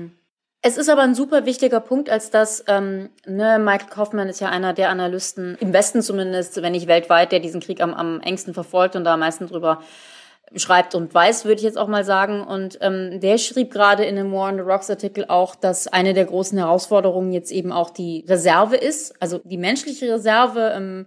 [0.65, 4.49] Es ist aber ein super wichtiger Punkt, als dass ähm, ne, Michael Kaufman ist ja
[4.49, 8.55] einer der Analysten, im Westen zumindest, wenn nicht weltweit, der diesen Krieg am, am engsten
[8.55, 9.81] verfolgt und da am meisten drüber
[10.55, 12.43] schreibt und weiß, würde ich jetzt auch mal sagen.
[12.43, 16.15] Und ähm, der schrieb gerade in einem War on the Rocks Artikel auch, dass eine
[16.15, 20.73] der großen Herausforderungen jetzt eben auch die Reserve ist, also die menschliche Reserve.
[20.77, 21.07] Ähm,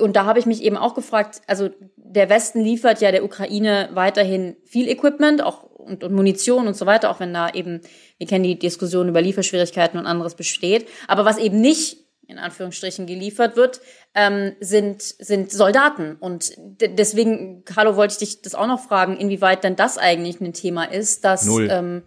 [0.00, 3.90] und da habe ich mich eben auch gefragt, also der Westen liefert ja der Ukraine
[3.92, 7.80] weiterhin viel Equipment, auch und, und Munition und so weiter, auch wenn da eben,
[8.18, 10.88] wir kennen die Diskussion über Lieferschwierigkeiten und anderes besteht.
[11.08, 13.80] Aber was eben nicht in Anführungsstrichen geliefert wird,
[14.14, 16.16] ähm, sind, sind Soldaten.
[16.20, 20.40] Und de- deswegen, Carlo, wollte ich dich das auch noch fragen, inwieweit denn das eigentlich
[20.40, 21.68] ein Thema ist, dass Null.
[21.70, 22.02] Ähm,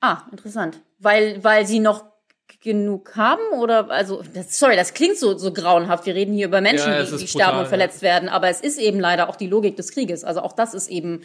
[0.00, 0.80] ah, interessant.
[1.00, 2.04] Weil, weil sie noch
[2.60, 6.06] genug haben oder also das, sorry, das klingt so so grauenhaft.
[6.06, 7.68] Wir reden hier über Menschen, Ja, die, die brutal, sterben und ja.
[7.68, 10.24] verletzt werden, aber es ist eben leider auch die Logik des Krieges.
[10.24, 11.22] Also auch das ist eben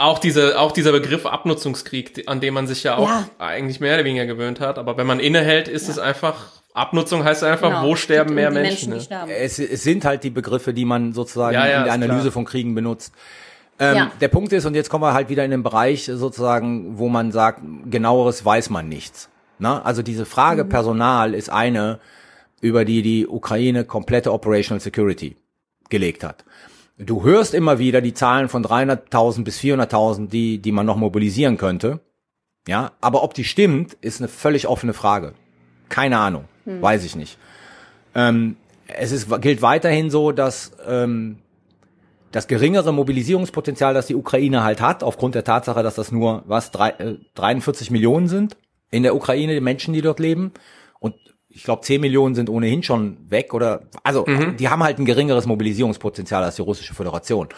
[0.00, 3.28] Auch diese, auch dieser Begriff Abnutzungskrieg, an dem man sich ja auch Ja.
[3.38, 4.78] eigentlich mehr oder weniger gewöhnt hat.
[4.78, 8.92] Aber wenn man innehält, ist es einfach, Abnutzung heißt einfach, genau, wo sterben mehr Menschen.
[8.92, 9.02] die ne?
[9.02, 9.30] sterben.
[9.30, 12.32] Es, es sind halt die Begriffe, die man sozusagen Ja, ja, in der Analyse klar.
[12.32, 13.12] von Kriegen benutzt.
[13.78, 14.10] Ähm, Ja.
[14.20, 17.30] Der Punkt ist, und jetzt kommen wir halt wieder in den Bereich sozusagen, wo man
[17.32, 17.60] sagt,
[17.90, 19.28] genaueres weiß man nichts.
[19.58, 19.82] Na?
[19.82, 21.98] Also diese Frage Personal ist eine,
[22.62, 25.36] über die die Ukraine komplette Operational Security
[25.90, 26.44] gelegt hat.
[27.02, 31.56] Du hörst immer wieder die Zahlen von 300.000 bis 400.000, die, die man noch mobilisieren
[31.56, 32.00] könnte.
[32.68, 35.32] Ja, aber ob die stimmt, ist eine völlig offene Frage.
[35.88, 37.38] Keine Ahnung, weiß ich nicht.
[38.14, 41.38] Ähm, es ist, gilt weiterhin so, dass ähm,
[42.32, 46.70] das geringere Mobilisierungspotenzial, das die Ukraine halt hat, aufgrund der Tatsache, dass das nur was
[46.70, 48.56] drei, äh, 43 Millionen sind
[48.90, 50.52] in der Ukraine, die Menschen, die dort leben,
[50.98, 51.14] und
[51.50, 55.46] ich glaube 10 Millionen sind ohnehin schon weg oder also die haben halt ein geringeres
[55.46, 57.48] Mobilisierungspotenzial als die russische Föderation.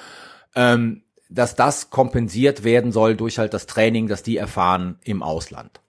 [0.55, 5.81] Ähm, dass das kompensiert werden soll durch halt das Training, das die erfahren im Ausland.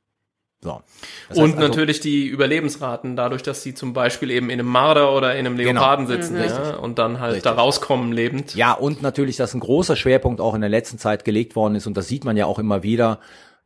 [0.61, 0.81] So.
[1.27, 5.13] Das Und also- natürlich die Überlebensraten, dadurch, dass sie zum Beispiel eben in einem Marder
[5.13, 7.25] oder in einem Leoparden sitzen ja, und dann halt Genau.
[7.33, 7.43] Richtig.
[7.43, 8.55] da rauskommen lebend.
[8.55, 11.85] Ja, und natürlich, dass ein großer Schwerpunkt auch in der letzten Zeit gelegt worden ist,
[11.87, 13.19] und das sieht man ja auch immer wieder,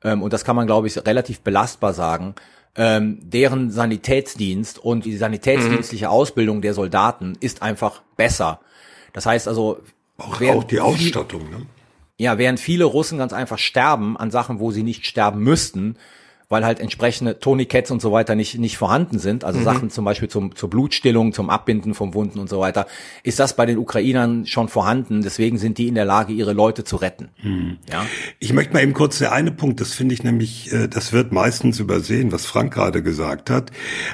[0.04, 2.34] ähm, und das kann man, glaube ich, relativ belastbar sagen,
[2.78, 8.62] ähm, deren Sanitätsdienst und die sanitätsdienstliche Ausbildung der Soldaten ist einfach besser.
[9.14, 9.80] Das heißt also,
[10.18, 11.66] Auch, während auch die Ausstattung, ne?
[12.18, 15.98] ja, während viele Russen ganz einfach sterben an Sachen, wo sie nicht sterben müssten,
[16.50, 20.30] weil halt entsprechende Tourniquets und so weiter nicht, nicht vorhanden sind, also Sachen zum Beispiel
[20.30, 22.88] zum, zur Blutstillung, zum Abbinden von Wunden und so weiter,
[23.24, 25.22] ist das bei den Ukrainern schon vorhanden.
[25.22, 27.30] Deswegen sind die in der Lage, ihre Leute zu retten.
[27.92, 28.06] Ja?
[28.40, 31.34] Ich möchte mal eben kurz der eine Punkt, das finde ich nämlich, äh, das wird
[31.34, 33.72] meistens übersehen, was Frank gerade gesagt hat.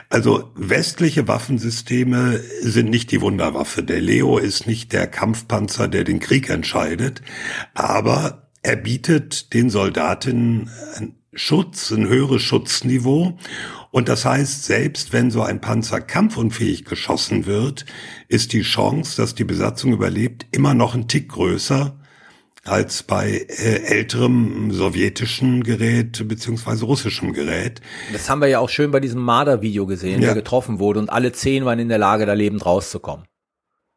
[0.10, 3.84] Also westliche Waffensysteme sind nicht die Wunderwaffe.
[3.84, 7.22] Der Leo ist nicht der Kampfpanzer, der den Krieg entscheidet,
[7.76, 10.70] aber er bietet den Soldatinnen
[11.36, 13.38] Schutz, ein höheres Schutzniveau.
[13.92, 17.86] Und das heißt, selbst wenn so ein Panzer kampfunfähig geschossen wird,
[18.28, 22.00] ist die Chance, dass die Besatzung überlebt, immer noch ein Tick größer
[22.66, 27.82] als bei äh, älterem sowjetischen Gerät beziehungsweise russischem Gerät.
[28.14, 30.28] Das haben wir ja auch schön bei diesem Marder-Video gesehen, Ja.
[30.28, 33.26] der getroffen wurde und alle zehn waren in der Lage, da lebend rauszukommen.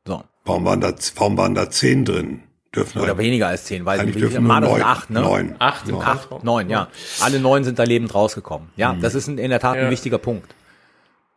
[0.06, 0.22] So.
[0.44, 2.42] Warum waren da, warum waren da zehn drin?
[2.76, 4.24] Dürfen Oder weniger als zehn, weiß ich eigentlich nicht.
[4.34, 5.20] dürfen nur neun, acht, ne?
[5.20, 5.56] neun.
[5.58, 6.00] Acht Neun.
[6.00, 6.40] Kampfraum.
[6.44, 6.88] Neun, ja.
[7.20, 8.68] Alle neun sind da lebend rausgekommen.
[8.76, 9.00] Ja, Mhm.
[9.00, 9.82] das ist in, in der Tat Ja.
[9.84, 10.54] ein wichtiger Punkt.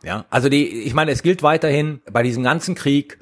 [0.04, 3.19] Ja, also die, ich meine, es gilt weiterhin bei diesem ganzen Krieg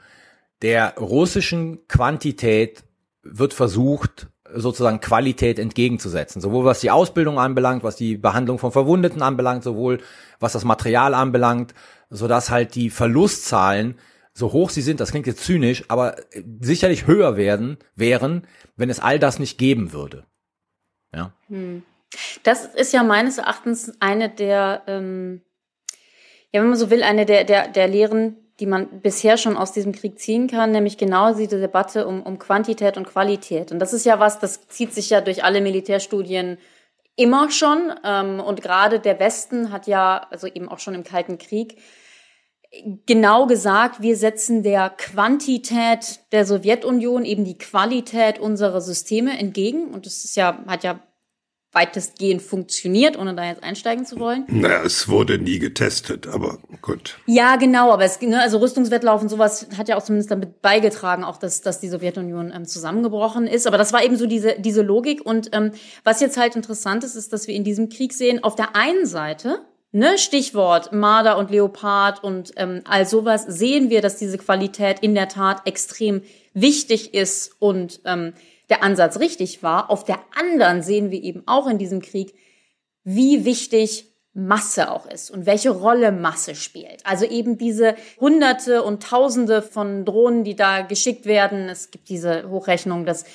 [0.61, 2.83] der russischen Quantität
[3.23, 6.41] wird versucht, sozusagen Qualität entgegenzusetzen.
[6.41, 9.99] Sowohl was die Ausbildung anbelangt, was die Behandlung von Verwundeten anbelangt, sowohl
[10.39, 11.73] was das Material anbelangt,
[12.09, 13.95] sodass halt die Verlustzahlen
[14.37, 16.15] so hoch sie sind, das klingt jetzt zynisch, aber
[16.59, 18.45] sicherlich höher werden, wären,
[18.75, 20.25] wenn es all das nicht geben würde.
[21.11, 21.33] Ja.
[22.43, 25.41] Das ist ja meines Erachtens eine der, ähm,
[26.51, 29.71] ja, wenn man so will, eine der, der, der Lehren, die man bisher schon aus
[29.71, 33.71] diesem Krieg ziehen kann, nämlich genau diese Debatte um, um Quantität und Qualität.
[33.71, 36.59] Und das ist ja was, das zieht sich ja durch alle Militärstudien
[37.15, 37.91] immer schon.
[38.03, 41.77] Ähm, und gerade der Westen hat ja, also eben auch schon im Kalten Krieg,
[43.05, 49.87] genau gesagt, wir setzen der Quantität der Sowjetunion eben die Qualität unserer Systeme entgegen.
[49.89, 50.99] Und das ist ja, hat ja
[51.73, 54.45] weitestgehend funktioniert, ohne da jetzt einsteigen zu wollen.
[54.47, 57.19] Naja, es wurde nie getestet, aber gut.
[57.27, 61.23] Ja, genau, aber es, ne, also Rüstungswettlauf und sowas hat ja auch zumindest damit beigetragen,
[61.23, 63.67] auch dass, dass die Sowjetunion ähm, zusammengebrochen ist.
[63.67, 65.23] Aber das war eben so diese, diese Logik.
[65.23, 65.71] Und ähm,
[66.03, 69.05] was jetzt halt interessant ist, ist, dass wir in diesem Krieg sehen, auf der einen
[69.05, 74.99] Seite, ne, Stichwort Marder und Leopard und ähm, all sowas, sehen wir, dass diese Qualität
[74.99, 76.21] in der Tat extrem
[76.53, 78.33] wichtig ist und ähm,
[78.69, 79.89] der Ansatz richtig war.
[79.89, 82.33] Auf der anderen sehen wir eben auch in diesem Krieg,
[83.03, 87.03] wie wichtig Masse auch ist und welche Rolle Masse spielt.
[87.05, 91.69] Also eben diese Hunderte und Tausende von Drohnen, die da geschickt werden.
[91.69, 93.25] Es gibt diese Hochrechnung, dass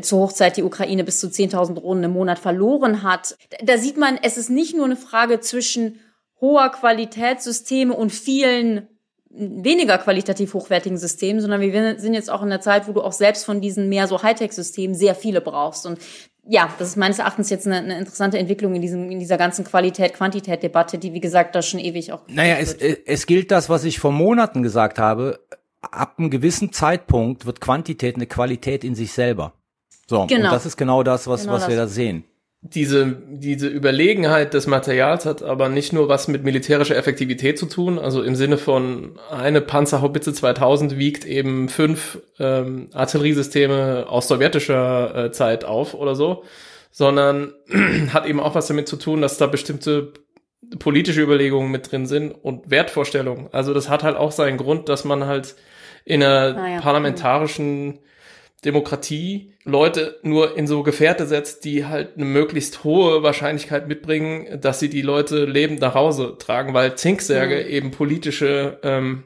[0.00, 3.36] zur Hochzeit die Ukraine bis zu 10.000 Drohnen im Monat verloren hat.
[3.62, 6.00] Da sieht man, es ist nicht nur eine Frage zwischen
[6.40, 8.88] hoher Qualitätssysteme und vielen
[9.34, 13.12] weniger qualitativ hochwertigen Systemen, sondern wir sind jetzt auch in der Zeit, wo du auch
[13.12, 15.86] selbst von diesen mehr so Hightech-Systemen sehr viele brauchst.
[15.86, 15.98] Und
[16.44, 19.64] ja, das ist meines Erachtens jetzt eine, eine interessante Entwicklung in, diesem, in dieser ganzen
[19.64, 22.22] Qualität-Quantität-Debatte, die, wie gesagt, da schon ewig auch.
[22.28, 25.40] Naja, es, es gilt das, was ich vor Monaten gesagt habe.
[25.80, 29.54] Ab einem gewissen Zeitpunkt wird Quantität eine Qualität in sich selber.
[30.12, 30.44] So, Genau.
[30.50, 31.88] und das ist genau das, was, Genau was wir das.
[31.90, 32.24] da sehen.
[32.60, 37.98] diese, diese Überlegenheit des Materials hat aber nicht nur was mit militärischer Effektivität zu tun,
[37.98, 45.32] also im Sinne von eine Panzerhaubitze 2000 wiegt eben fünf ähm, Artilleriesysteme aus sowjetischer äh,
[45.32, 46.44] Zeit auf oder so,
[46.90, 47.54] sondern
[48.12, 50.12] hat eben auch was damit zu tun, dass da bestimmte
[50.78, 53.48] politische Überlegungen mit drin sind und Wertvorstellungen.
[53.50, 55.56] Also das hat halt auch seinen Grund, dass man halt
[56.04, 56.80] in einer Ah ja.
[56.80, 57.98] parlamentarischen
[58.64, 64.80] Demokratie Leute nur in so Gefährte setzt, die halt eine möglichst hohe Wahrscheinlichkeit mitbringen, dass
[64.80, 69.24] sie die Leute lebend nach Hause tragen, weil Zinksärge eben politische ähm,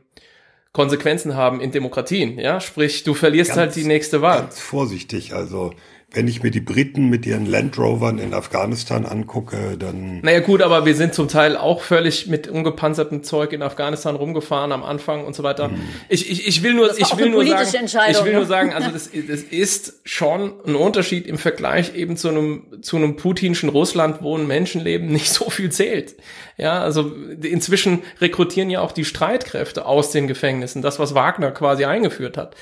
[0.72, 2.38] Konsequenzen haben in Demokratien.
[2.38, 4.40] Ja, sprich, du verlierst Ganz- halt die nächste Wahl.
[4.40, 5.72] Ganz vorsichtig, also
[6.12, 10.62] wenn ich mir die Briten mit ihren Land Rovern in Afghanistan angucke, dann Naja gut,
[10.62, 15.24] aber wir sind zum Teil auch völlig mit ungepanzertem Zeug in Afghanistan rumgefahren am Anfang
[15.24, 15.70] und so weiter.
[16.08, 18.38] Ich, ich, ich will nur, ich will nur sagen, Entscheidung, ich will ne?
[18.38, 22.96] nur sagen, also das, das ist schon ein Unterschied im Vergleich eben zu einem zu
[22.96, 26.14] einem putinschen Russland, wo ein Menschenleben nicht so viel zählt.
[26.56, 31.84] Ja, also inzwischen rekrutieren ja auch die Streitkräfte aus den Gefängnissen, das was Wagner quasi
[31.84, 32.56] eingeführt hat,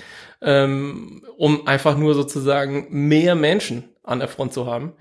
[0.45, 4.93] ähm, um einfach nur sozusagen mehr Menschen an der Front zu haben.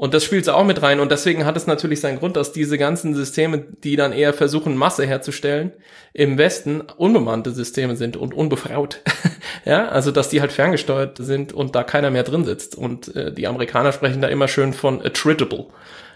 [0.00, 0.98] Und das spielt auch mit rein.
[0.98, 4.74] Und deswegen hat es natürlich seinen Grund, dass diese ganzen Systeme, die dann eher versuchen,
[4.74, 5.72] Masse herzustellen,
[6.14, 9.02] im Westen unbemannte Systeme sind und unbefraut.
[9.66, 12.76] ja, also dass die halt ferngesteuert sind und da keiner mehr drin sitzt.
[12.76, 15.66] Und äh, die Amerikaner sprechen da immer schön von attritable.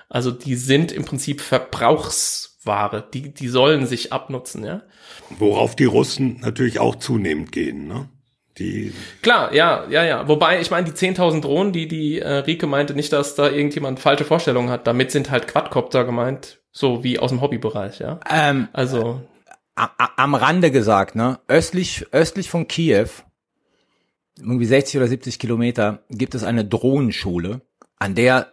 [0.09, 3.05] Also die sind im Prinzip Verbrauchsware.
[3.13, 4.81] Die, die sollen sich abnutzen, ja.
[5.39, 8.09] worauf die Russen natürlich auch zunehmend gehen, ne?
[8.59, 10.29] Die Klar, ja, ja, ja.
[10.29, 13.99] Wobei, ich meine, die 10.000 Drohnen, die die äh, Rike meinte, nicht, dass da irgendjemand
[14.01, 14.87] falsche Vorstellungen hat.
[14.87, 18.21] Damit sind halt Quadcopter gemeint, so wie aus dem Hobbybereich, ja.
[18.31, 19.21] Ähm, Also,
[19.75, 23.09] a- am Rande gesagt, ne, östlich, östlich von Kiew,
[24.39, 27.61] irgendwie 60 oder 70 Kilometer, gibt es eine Drohnenschule,
[27.99, 28.53] an der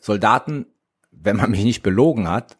[0.00, 0.66] Soldaten,
[1.10, 2.56] wenn man mich nicht belogen hat,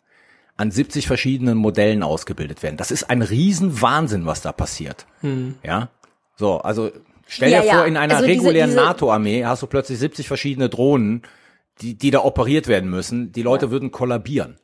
[0.56, 2.76] an 70 verschiedenen Modellen ausgebildet werden.
[2.76, 5.06] Das ist ein Riesenwahnsinn, was da passiert.
[5.62, 5.88] Ja,
[6.37, 6.90] so, also
[7.27, 7.75] stell Ja, dir ja.
[7.75, 11.23] vor, in einer Also regulären NATO-Armee hast du plötzlich 70 verschiedene Drohnen,
[11.81, 13.33] die, die da operiert werden müssen.
[13.33, 14.59] Die Leute würden kollabieren.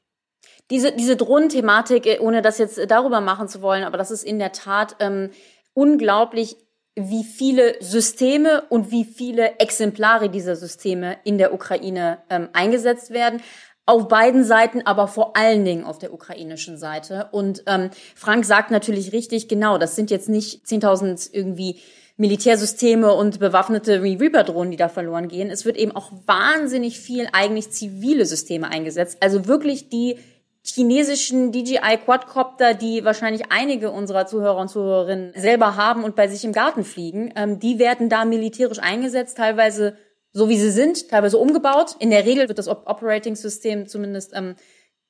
[0.71, 4.23] Diese, diese Drohnenthematik, äh, ohne das jetzt äh, darüber machen zu wollen, aber das ist
[4.23, 5.31] in der Tat ähm,
[5.73, 6.57] unglaublich,
[6.95, 13.41] wie viele Systeme und wie viele Exemplare dieser Systeme in der Ukraine ähm, eingesetzt werden.
[13.89, 17.31] Auf beiden Seiten, aber vor allen Dingen auf der ukrainischen Seite.
[17.33, 21.81] Und ähm, Frank sagt natürlich richtig, genau, das sind jetzt nicht 10.000 irgendwie
[22.19, 25.49] Militärsysteme und bewaffnete Reaper-Drohnen, die da verloren gehen.
[25.49, 29.17] Es wird eben auch wahnsinnig viel eigentlich zivile Systeme eingesetzt.
[29.21, 30.19] Also wirklich die
[30.63, 36.45] chinesischen DJI Quadcopter, die wahrscheinlich einige unserer Zuhörer und Zuhörerinnen selber haben und bei sich
[36.45, 39.97] im Garten fliegen, ähm, die werden da militärisch eingesetzt, teilweise
[40.39, 41.97] so wie sie sind, teilweise umgebaut.
[41.99, 44.55] In der Regel wird das Op Operating System zumindest ähm,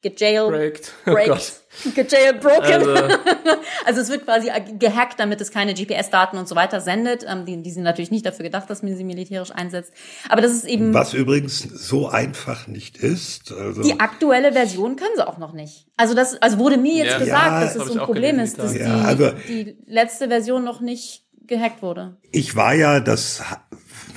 [0.00, 1.52] gejailbreakt, breakt.
[1.86, 2.72] Oh gejailbroken.
[2.72, 2.94] Also,
[3.84, 7.24] Also es wird quasi gehackt, damit es keine GPS-Daten und so weiter sendet.
[7.28, 9.92] Ähm, die, die sind natürlich nicht dafür gedacht, dass man sie militärisch einsetzt.
[10.28, 13.52] Aber das ist eben was übrigens so einfach nicht ist.
[13.52, 15.88] Also die aktuelle Version können sie auch noch nicht.
[15.96, 17.18] Also das, also wurde mir jetzt Ja.
[17.18, 18.84] gesagt, Ja, dass das es hab so ein Problem ist, dass die die.
[18.84, 22.16] Ja, also- die letzte Version noch nicht gehackt wurde.
[22.30, 23.42] Ich war ja, das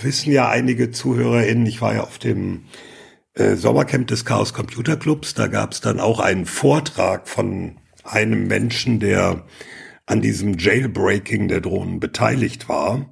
[0.03, 2.65] wissen ja einige ZuhörerInnen, ich war ja auf dem
[3.33, 5.33] äh, Sommercamp des Chaos Computer Clubs.
[5.33, 9.45] Da gab es dann auch einen Vortrag von einem Menschen, der
[10.05, 13.09] an diesem Jailbreaking der Drohnen beteiligt war.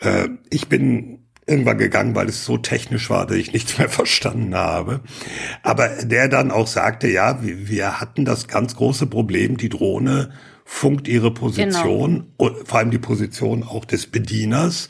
[0.00, 4.54] Äh, ich bin irgendwann gegangen, weil es so technisch war, dass ich nichts mehr verstanden
[4.54, 5.00] habe.
[5.62, 10.32] Aber der dann auch sagte, ja, wir, wir hatten das ganz große Problem, die Drohne
[10.64, 14.88] funkt ihre Position, und vor allem die Position auch des Bedieners.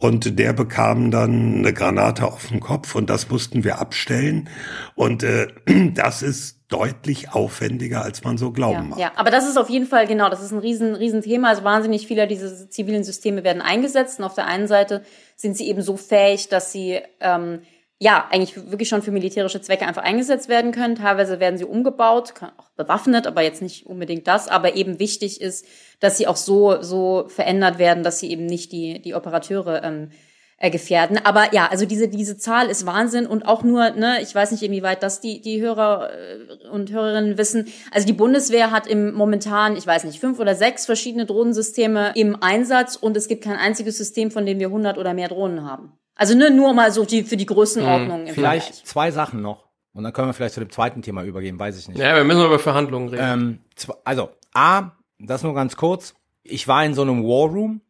[0.00, 4.48] Und der bekam dann eine Granate auf den Kopf und das mussten wir abstellen.
[4.94, 5.48] Und äh,
[5.94, 8.98] das ist deutlich aufwendiger, als man so glauben Ja, mag.
[8.98, 11.50] ja, aber das ist auf jeden Fall, genau, das ist ein riesen, riesen Thema.
[11.50, 14.18] Also wahnsinnig viele dieser zivilen Systeme werden eingesetzt.
[14.20, 15.02] Und auf der einen Seite
[15.36, 17.60] sind sie eben so fähig, dass sie ähm,
[18.00, 20.96] ja eigentlich wirklich schon für militärische Zwecke einfach eingesetzt werden können.
[20.96, 24.48] Teilweise werden sie umgebaut, auch bewaffnet, aber jetzt nicht unbedingt das.
[24.48, 25.66] Aber eben wichtig ist,
[26.00, 30.08] dass sie auch so, so verändert werden, dass sie eben nicht die, die Operateure ähm,
[30.56, 31.18] äh, gefährden.
[31.22, 34.62] Aber ja, also diese, diese Zahl ist Wahnsinn und auch nur, ne, ich weiß nicht,
[34.62, 37.68] inwieweit das die, die Hörer äh, und Hörerinnen wissen.
[37.90, 42.42] Also die Bundeswehr hat im momentan, ich weiß nicht, fünf oder sechs verschiedene Drohnensysteme im
[42.42, 45.92] Einsatz und es gibt kein einziges System, von dem wir 100 oder mehr Drohnen haben.
[46.20, 48.84] Also ne, nur mal so die, für die Größenordnung im Vielleicht Vergleich.
[48.84, 49.70] zwei Sachen noch.
[49.94, 51.98] Und dann können wir vielleicht zu dem zweiten Thema übergehen, weiß ich nicht.
[51.98, 53.22] ja, wir müssen über Verhandlungen reden.
[53.24, 53.58] Ähm,
[54.04, 56.14] also, A, das nur ganz kurz.
[56.42, 57.80] Ich war in so einem War Room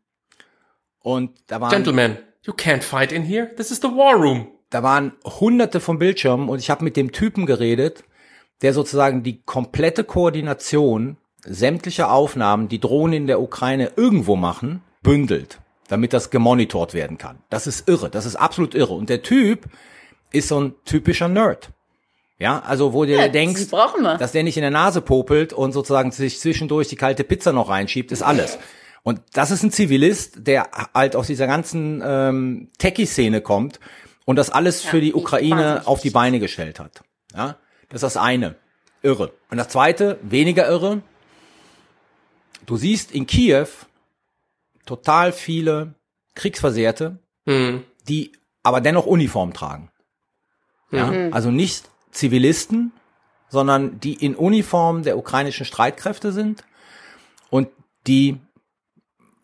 [1.00, 3.52] und da waren Gentlemen, you can't fight in here.
[3.56, 4.46] This is the war room.
[4.70, 8.04] da waren hunderte von Bildschirmen und ich habe mit dem Typen geredet,
[8.62, 15.58] der sozusagen die komplette Koordination sämtlicher Aufnahmen, die Drohnen in der Ukraine irgendwo machen, bündelt,
[15.90, 17.40] damit das gemonitort werden kann.
[17.50, 18.94] Das ist irre, das ist absolut irre.
[18.94, 19.66] Und der Typ
[20.30, 21.70] ist so ein typischer Nerd.
[22.38, 26.12] Ja, also wo du Ja, denkst, dass der nicht in der Nase popelt und sozusagen
[26.12, 28.58] sich zwischendurch die kalte Pizza noch reinschiebt, ist alles.
[29.02, 33.80] Und das ist ein Zivilist, der halt aus dieser ganzen ähm, Techie-Szene kommt
[34.26, 37.02] und das alles für die Ukraine auf die Beine gestellt hat.
[37.34, 37.56] Ja,
[37.88, 38.54] das ist das eine.
[39.02, 39.32] Irre.
[39.50, 41.02] Und das zweite, weniger irre.
[42.66, 43.66] Du siehst in Kiew
[44.86, 45.94] total viele
[46.34, 47.84] Kriegsversehrte, Hm.
[48.08, 49.90] die aber dennoch Uniform tragen.
[50.90, 52.92] Ja, also nicht Zivilisten,
[53.48, 56.64] sondern die in Uniform der ukrainischen Streitkräfte sind
[57.48, 57.68] und
[58.06, 58.38] die,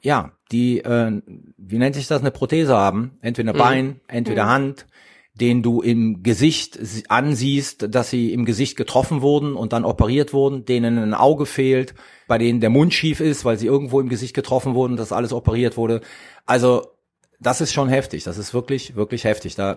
[0.03, 1.23] ja, die, äh,
[1.57, 4.87] wie nennt sich das, eine Prothese haben, entweder Bein, entweder Hand,
[5.41, 6.79] den du im Gesicht
[7.09, 11.95] ansiehst, dass sie im Gesicht getroffen wurden und dann operiert wurden, denen ein Auge fehlt,
[12.27, 15.13] bei denen der Mund schief ist, weil sie irgendwo im Gesicht getroffen wurden und das
[15.13, 16.01] alles operiert wurde.
[16.47, 16.87] Also
[17.39, 18.25] das ist schon heftig.
[18.25, 19.55] Das ist wirklich, wirklich heftig.
[19.57, 19.77] Da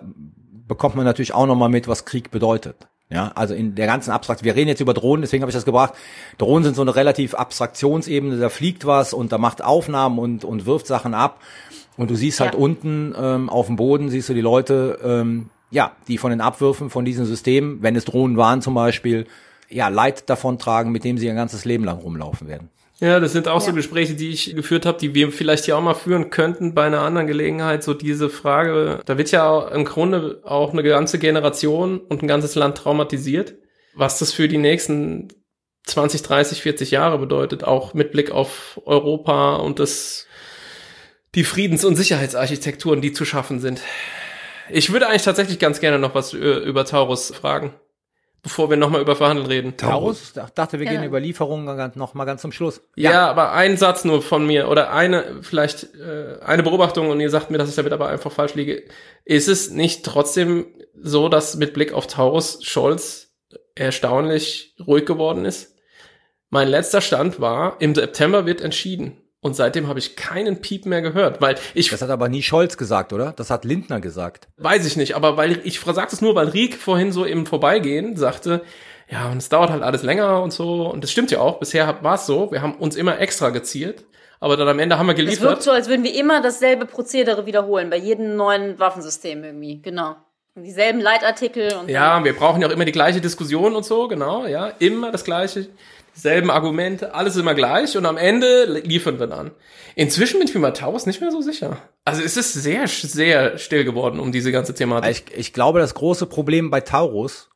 [0.66, 2.88] bekommt man natürlich auch nochmal mit, was Krieg bedeutet.
[3.12, 4.44] Ja, also in der ganzen Abstrakt.
[4.44, 5.94] Wir reden jetzt über Drohnen, deswegen habe ich das gebracht.
[6.38, 8.38] Drohnen sind so eine relativ Abstraktionsebene.
[8.38, 11.40] Da fliegt was und da macht Aufnahmen und, und wirft Sachen ab.
[11.96, 12.58] Und du siehst halt Ja.
[12.60, 16.90] unten ähm, auf dem Boden, siehst du die Leute, ähm, ja, die von den Abwürfen
[16.90, 19.26] von diesen Systemen, wenn es Drohnen waren zum Beispiel,
[19.68, 22.70] ja, Leid davon tragen, mit dem sie ihr ganzes Leben lang rumlaufen werden.
[22.98, 25.80] Ja, das sind auch so Gespräche, die ich geführt habe, die wir vielleicht hier auch
[25.82, 27.82] mal führen könnten bei einer anderen Gelegenheit.
[27.82, 32.56] So diese Frage, da wird ja im Grunde auch eine ganze Generation und ein ganzes
[32.56, 33.54] Land traumatisiert.
[33.94, 35.28] Was das für die nächsten
[35.86, 40.26] 20, 30, 40 Jahre bedeutet, auch mit Blick auf Europa und das,
[41.34, 43.80] die Friedens- und Sicherheitsarchitekturen, die zu schaffen sind.
[44.68, 47.74] Ich würde eigentlich tatsächlich ganz gerne noch was äh, über Taurus fragen,
[48.42, 49.76] bevor wir nochmal über Verhandeln reden.
[49.76, 51.06] Taurus, ich dachte, wir gehen Gerne.
[51.06, 52.80] über Lieferungen ganz- noch mal ganz zum Schluss.
[52.96, 53.28] Ja.
[53.28, 57.50] aber ein Satz nur von mir oder eine, vielleicht äh, eine Beobachtung und ihr sagt
[57.50, 58.84] mir, dass ich damit aber einfach falsch liege.
[59.24, 63.32] Ist es nicht trotzdem so, dass mit Blick auf Taurus Scholz
[63.74, 65.74] erstaunlich ruhig geworden ist?
[66.48, 69.19] Mein letzter Stand war, im September wird entschieden.
[69.42, 72.76] Und seitdem habe ich keinen Piep mehr gehört, weil ich Das hat aber nie Scholz
[72.76, 73.32] gesagt, oder?
[73.32, 74.48] Das hat Lindner gesagt.
[74.58, 78.16] Weiß ich nicht, aber weil ich sage es nur, weil Riek vorhin so im Vorbeigehen
[78.16, 78.62] sagte,
[79.10, 80.88] ja, und es dauert halt alles länger und so.
[80.90, 81.58] Und das stimmt ja auch.
[81.58, 82.52] Bisher war es so.
[82.52, 84.04] Wir haben uns immer extra geziert.
[84.38, 85.62] Aber dann am Ende haben wir Es wirkt geliefert.
[85.62, 89.82] so, als würden wir immer dasselbe Prozedere wiederholen bei jedem neuen Waffensystem irgendwie.
[89.82, 90.16] Genau.
[90.54, 94.08] Und dieselben Leitartikel und Ja, wir brauchen ja auch immer die gleiche Diskussion und so,
[94.08, 94.68] genau, ja.
[94.78, 95.68] Immer das gleiche,
[96.16, 99.52] dieselben Argumente, alles immer gleich und am Ende liefern wir dann.
[99.94, 101.78] Inzwischen bin ich mir bei Taurus nicht mehr so sicher.
[102.04, 105.30] Also es ist sehr, sehr still geworden um diese ganze Thematik.
[105.30, 107.50] Ich, ich glaube, das große Problem bei Taurus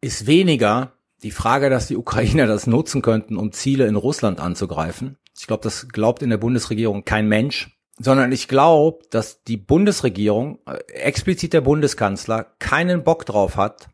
[0.00, 5.16] ist weniger die Frage, dass die Ukrainer das nutzen könnten, um Ziele in Russland anzugreifen.
[5.38, 7.75] Ich glaube, das glaubt in der Bundesregierung kein Mensch.
[7.98, 13.88] Sondern ich glaube, dass die Bundesregierung, äh, explizit der Bundeskanzler, keinen Bock drauf hat,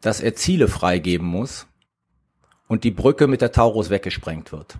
[0.00, 1.66] dass er Ziele freigeben muss
[2.68, 4.78] und die Brücke mit der Taurus weggesprengt wird.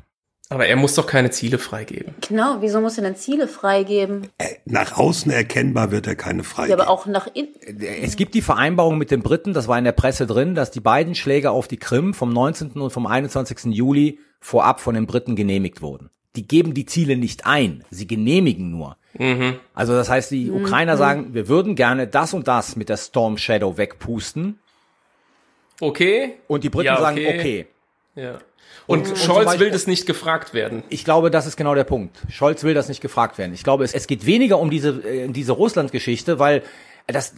[0.51, 2.15] Aber er muss doch keine Ziele freigeben.
[2.29, 4.29] Genau, wieso muss er denn Ziele freigeben?
[4.67, 6.81] Nach außen erkennbar wird er keine Ja, freigeben.
[6.81, 7.55] aber auch nach innen.
[8.03, 10.81] Es gibt die Vereinbarung mit den Briten, das war in der Presse drin, dass die
[10.81, 12.73] beiden Schläge auf die Krim vom 19.
[12.73, 13.73] und vom 21.
[13.75, 16.11] Juli vorab von den Briten genehmigt wurden.
[16.37, 18.97] Die geben die Ziele nicht ein, sie genehmigen nur.
[19.75, 23.39] Also das heißt, die Ukrainer sagen, wir würden gerne das und das mit der Storm
[23.39, 24.59] Shadow wegpusten
[25.81, 26.35] Okay.
[26.49, 27.39] und die Briten Ja, sagen, okay.
[27.39, 27.67] okay.
[28.17, 28.39] Ja.
[28.87, 30.83] Und, und Scholz Beispiel- will das nicht gefragt werden.
[30.89, 32.19] Ich glaube, das ist genau der Punkt.
[32.29, 33.55] Scholz will das nicht gefragt werden.
[33.55, 36.63] Ich glaube, es, es geht weniger um diese, äh, diese Russland-Geschichte, weil
[37.07, 37.35] das,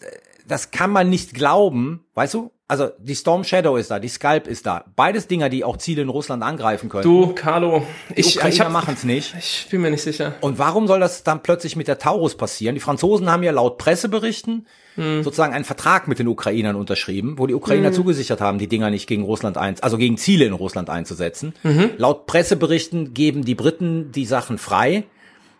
[0.46, 2.50] das kann man nicht glauben, weißt du?
[2.68, 4.84] Also die Storm Shadow ist da, die Scalp ist da.
[4.96, 7.04] Beides Dinger, die auch Ziele in Russland angreifen können.
[7.04, 9.36] Du, Carlo, die ich, Ukrainer ich, hab, machen es nicht.
[9.38, 10.34] ich bin mir nicht sicher.
[10.40, 12.74] Und warum soll das dann plötzlich mit der Taurus passieren?
[12.74, 14.66] Die Franzosen haben ja laut Presseberichten
[14.96, 19.06] sozusagen einen Vertrag mit den Ukrainern unterschrieben, wo die Ukrainer zugesichert haben, die Dinger nicht
[19.06, 21.52] gegen Russland ein, also gegen Ziele in Russland einzusetzen.
[21.98, 25.04] Laut Presseberichten geben die Briten die Sachen frei.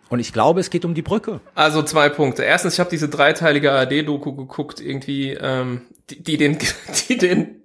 [0.09, 1.41] Und ich glaube, es geht um die Brücke.
[1.55, 2.43] Also zwei Punkte.
[2.43, 6.57] Erstens, ich habe diese dreiteilige ARD-Doku geguckt, irgendwie, ähm, die, die den,
[7.09, 7.61] die den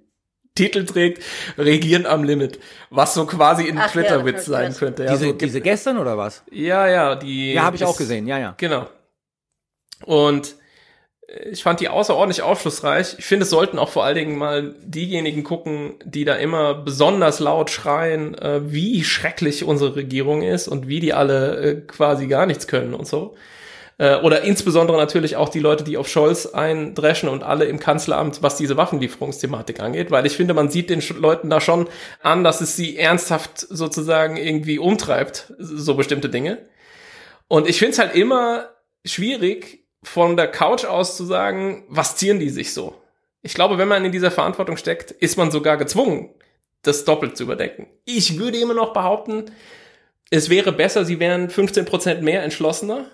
[0.55, 1.23] Titel trägt,
[1.57, 5.05] Regieren am Limit, was so quasi ein ja, Twitter-Witz das sein könnte.
[5.05, 6.43] Ja, diese, so, diese gestern oder was?
[6.51, 7.53] ja, ja, die.
[7.53, 8.27] Ja, habe ich auch gesehen.
[8.27, 8.53] Ja, ja.
[8.57, 8.87] Genau.
[10.05, 10.62] Und äh,
[11.51, 13.15] ich fand die außerordentlich aufschlussreich.
[13.17, 17.39] Ich finde, es sollten auch vor allen Dingen mal diejenigen gucken, die da immer besonders
[17.39, 22.45] laut schreien, äh, wie schrecklich unsere Regierung ist und wie die alle äh, quasi gar
[22.45, 23.35] nichts können und so.
[23.97, 28.43] Äh, oder insbesondere natürlich auch die Leute, die auf Scholz eindreschen und alle im Kanzleramt,
[28.43, 31.87] was diese Waffenlieferungsthematik angeht, weil ich finde, man sieht den Leuten da schon
[32.21, 36.59] an, dass es sie ernsthaft sozusagen irgendwie umtreibt, so bestimmte Dinge.
[37.47, 38.69] Und ich finde es halt immer
[39.05, 42.95] schwierig, von der Couch aus zu sagen, was zieren die sich so?
[43.41, 46.29] Ich glaube, wenn man in dieser Verantwortung steckt, ist man sogar gezwungen,
[46.81, 47.87] das doppelt zu überdenken.
[48.05, 49.45] Ich würde immer noch behaupten,
[50.29, 53.05] es wäre besser, sie wären 15 Prozent mehr entschlossener.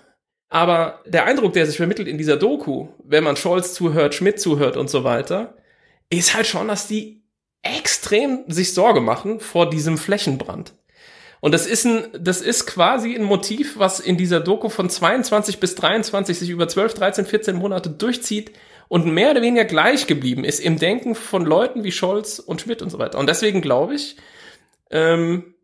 [0.48, 4.76] Aber der Eindruck, der sich vermittelt in dieser Doku, wenn man Scholz zuhört, Schmidt zuhört
[4.76, 5.54] und so weiter,
[6.08, 7.22] ist halt schon, dass die
[7.62, 10.74] extrem sich Sorge machen vor diesem Flächenbrand.
[11.40, 15.58] Und das ist ein, das ist quasi ein Motiv, was in dieser Doku von 22
[15.58, 18.52] bis 23 sich über 12, 13, 14 Monate durchzieht
[18.88, 22.82] und mehr oder weniger gleich geblieben ist im Denken von Leuten wie Scholz und Schmidt
[22.82, 23.18] und so weiter.
[23.18, 24.16] Und deswegen glaube ich,
[24.90, 25.54] ähm,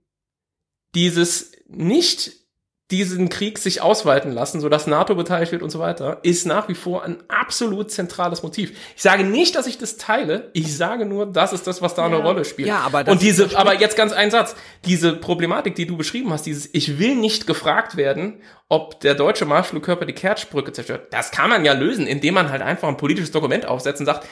[0.94, 2.45] dieses nicht
[2.92, 6.74] diesen Krieg sich ausweiten lassen, sodass NATO beteiligt wird und so weiter, ist nach wie
[6.74, 8.72] vor ein absolut zentrales Motiv.
[8.94, 12.02] Ich sage nicht, dass ich das teile, ich sage nur, das ist das, was da
[12.02, 12.14] ja.
[12.14, 12.68] eine Rolle spielt.
[12.68, 16.32] Ja, aber das und diese, aber jetzt ganz ein Satz, diese Problematik, die du beschrieben
[16.32, 21.08] hast, dieses, ich will nicht gefragt werden, ob der deutsche Marschflugkörper die Kertschbrücke zerstört.
[21.12, 24.26] Das kann man ja lösen, indem man halt einfach ein politisches Dokument aufsetzt und sagt,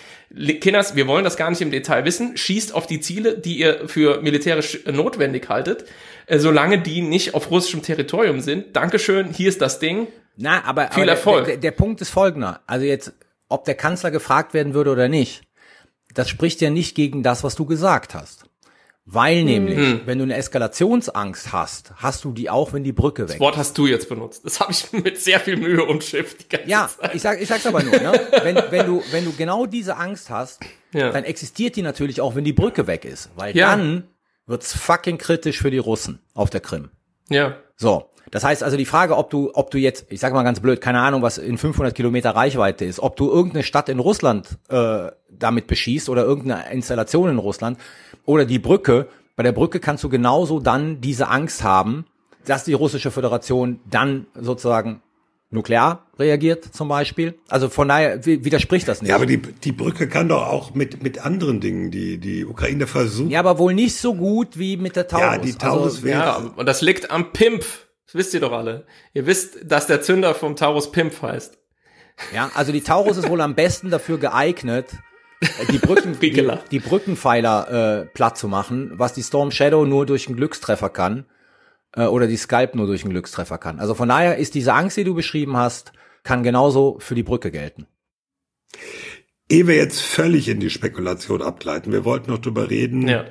[0.61, 3.89] Kinders, wir wollen das gar nicht im Detail wissen, schießt auf die Ziele, die ihr
[3.89, 5.85] für militärisch notwendig haltet,
[6.27, 8.77] äh, solange die nicht auf russischem Territorium sind.
[8.77, 10.09] Dankeschön, hier ist das Ding.
[10.37, 11.45] Na, aber, Viel aber Erfolg.
[11.45, 12.61] Der, der, der Punkt ist folgender.
[12.67, 13.13] Also jetzt,
[13.49, 15.43] ob der Kanzler gefragt werden würde oder nicht,
[16.13, 18.45] das spricht ja nicht gegen das, was du gesagt hast.
[19.07, 20.01] Weil nämlich, mhm.
[20.07, 23.35] wenn du eine Eskalationsangst hast, hast du die auch, wenn die Brücke weg ist.
[23.35, 24.47] Das Wort hast du jetzt benutzt.
[24.47, 26.47] Das habe ich mit sehr viel Mühe umschifft.
[26.67, 27.15] ja, Zeit.
[27.15, 28.01] ich sag, ich sag's aber nur.
[28.01, 28.19] Ne?
[28.43, 30.61] wenn, wenn du, wenn du genau diese Angst hast,
[30.95, 31.11] ja.
[31.11, 33.77] dann existiert die natürlich auch, wenn die Brücke weg ist, weil ja.
[33.77, 34.09] dann
[34.47, 36.89] wird's fucking kritisch für die Russen auf der Krim.
[37.29, 37.59] Ja.
[37.77, 38.09] So.
[38.31, 40.81] Das heißt also die Frage, ob du, ob du jetzt, ich sag mal ganz blöd,
[40.81, 45.11] keine Ahnung, was in 500 Kilometer Reichweite ist, ob du irgendeine Stadt in Russland äh,
[45.31, 47.79] damit beschießt oder irgendeine Installation in Russland
[48.25, 49.09] oder die Brücke.
[49.37, 52.07] Bei der Brücke kannst du genauso dann diese Angst haben,
[52.45, 55.01] dass die russische Föderation dann sozusagen
[55.55, 57.39] nuklear reagiert zum Beispiel.
[57.49, 59.11] Also von daher widerspricht das nicht.
[59.11, 62.87] Ja, aber die, die Brücke kann doch auch mit, mit anderen Dingen, die die Ukraine
[62.87, 63.31] versucht.
[63.31, 65.25] Ja, aber wohl nicht so gut wie mit der Taurus.
[65.25, 66.19] Ja, die Taurus also, wäre.
[66.19, 67.84] Ja, und das liegt am Pimpf.
[68.15, 68.87] Das wisst ihr doch alle.
[69.13, 71.59] Ihr wisst, dass der Zünder vom Taurus Pimpf heißt.
[72.33, 74.87] Ja, also die Taurus ist wohl am besten dafür geeignet,
[75.73, 80.29] die, Brücken, die, die, Brückenpfeiler äh, platt zu machen, was die Storm Shadow nur durch
[80.29, 81.27] einen Glückstreffer kann
[81.97, 83.81] äh, oder die Skype nur durch einen Glückstreffer kann.
[83.81, 85.93] Also von daher ist diese Angst, die du beschrieben hast,
[86.23, 87.89] kann genauso für die Brücke gelten.
[89.49, 93.09] Ehe wir jetzt völlig in die Spekulation abgleiten, wir wollten noch drüber reden.
[93.09, 93.25] Ja.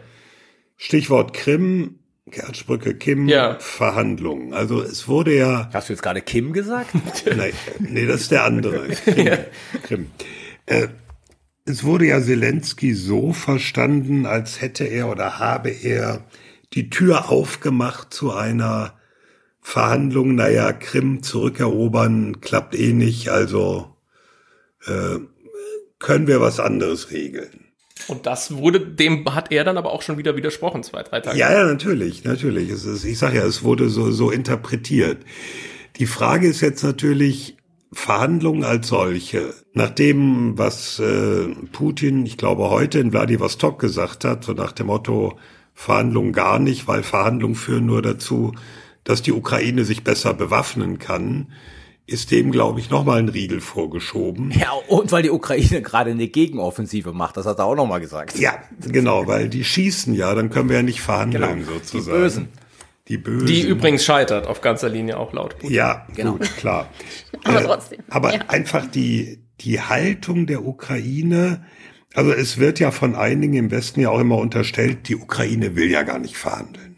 [0.76, 3.58] Stichwort Krim, Kertschbrücke, Kim, ja.
[3.60, 4.54] Verhandlungen.
[4.54, 5.70] Also es wurde ja.
[5.74, 6.96] Hast du jetzt gerade Kim gesagt?
[7.36, 8.88] Nein, nee, das ist der andere.
[9.06, 9.28] Krim.
[9.28, 9.38] Ja.
[9.84, 10.12] Krim.
[10.66, 10.88] Äh,
[11.66, 16.26] es wurde ja Zelensky so verstanden, als hätte er oder habe er
[16.74, 18.94] die Tür aufgemacht zu einer
[19.62, 20.36] Verhandlung.
[20.36, 23.96] Naja, Krim zurückerobern klappt eh nicht, also
[24.86, 25.20] äh,
[26.00, 27.63] können wir was anderes regeln.
[28.08, 31.38] Und das wurde, dem hat er dann aber auch schon wieder widersprochen, zwei, drei Tage.
[31.38, 32.70] Ja, ja, natürlich, natürlich.
[32.70, 35.20] Es ist, ich sage ja, es wurde so, so interpretiert.
[35.98, 37.58] Die Frage ist jetzt natürlich,
[37.94, 44.44] Verhandlungen als solche, nach dem, was äh, Putin, ich glaube, heute in Vladivostok gesagt hat,
[44.44, 45.38] so nach dem Motto,
[45.74, 48.54] Verhandlungen gar nicht, weil Verhandlungen führen nur dazu,
[49.04, 51.52] dass die Ukraine sich besser bewaffnen kann,
[52.06, 54.52] ist dem, glaube ich, nochmal ein Riegel vorgeschoben.
[54.52, 58.38] Ja, und weil die Ukraine gerade eine Gegenoffensive macht, das hat er auch nochmal gesagt.
[58.38, 62.18] Ja, genau, weil die schießen ja, dann können wir ja nicht verhandeln genau, sozusagen.
[62.18, 62.48] Die Bösen.
[63.08, 63.48] Die Bösen.
[63.48, 65.76] Die übrigens scheitert auf ganzer Linie auch laut Putin.
[65.76, 66.34] Ja, genau.
[66.34, 66.90] gut, klar.
[67.44, 68.00] aber äh, trotzdem.
[68.10, 68.42] Aber ja.
[68.48, 71.66] einfach die, die Haltung der Ukraine,
[72.14, 75.90] also es wird ja von einigen im Westen ja auch immer unterstellt, die Ukraine will
[75.90, 76.98] ja gar nicht verhandeln.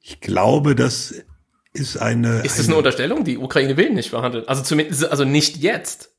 [0.00, 1.14] Ich glaube, das
[1.72, 2.40] ist eine.
[2.40, 3.24] Ist das eine, eine Unterstellung?
[3.24, 4.46] Die Ukraine will nicht verhandeln.
[4.48, 6.10] Also zumindest, also nicht jetzt.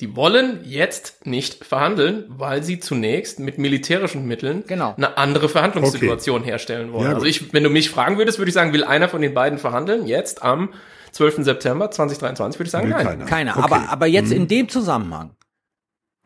[0.00, 4.94] Die wollen jetzt nicht verhandeln, weil sie zunächst mit militärischen Mitteln genau.
[4.96, 6.50] eine andere Verhandlungssituation okay.
[6.50, 7.10] herstellen wollen.
[7.10, 9.32] Ja, also ich, wenn du mich fragen würdest, würde ich sagen, will einer von den
[9.32, 10.06] beiden verhandeln?
[10.06, 10.70] Jetzt am
[11.12, 11.44] 12.
[11.44, 13.06] September 2023 würde ich sagen, will nein.
[13.06, 13.24] Keiner.
[13.26, 13.56] keiner.
[13.56, 13.64] Okay.
[13.64, 14.38] Aber, aber jetzt hm.
[14.38, 15.36] in dem Zusammenhang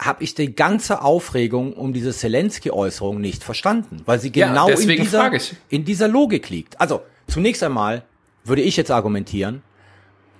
[0.01, 4.89] habe ich die ganze Aufregung um diese Zelensky-Äußerung nicht verstanden, weil sie genau ja, in,
[4.89, 5.33] dieser,
[5.69, 6.81] in dieser Logik liegt.
[6.81, 8.05] Also zunächst einmal
[8.47, 9.63] würde ich jetzt argumentieren,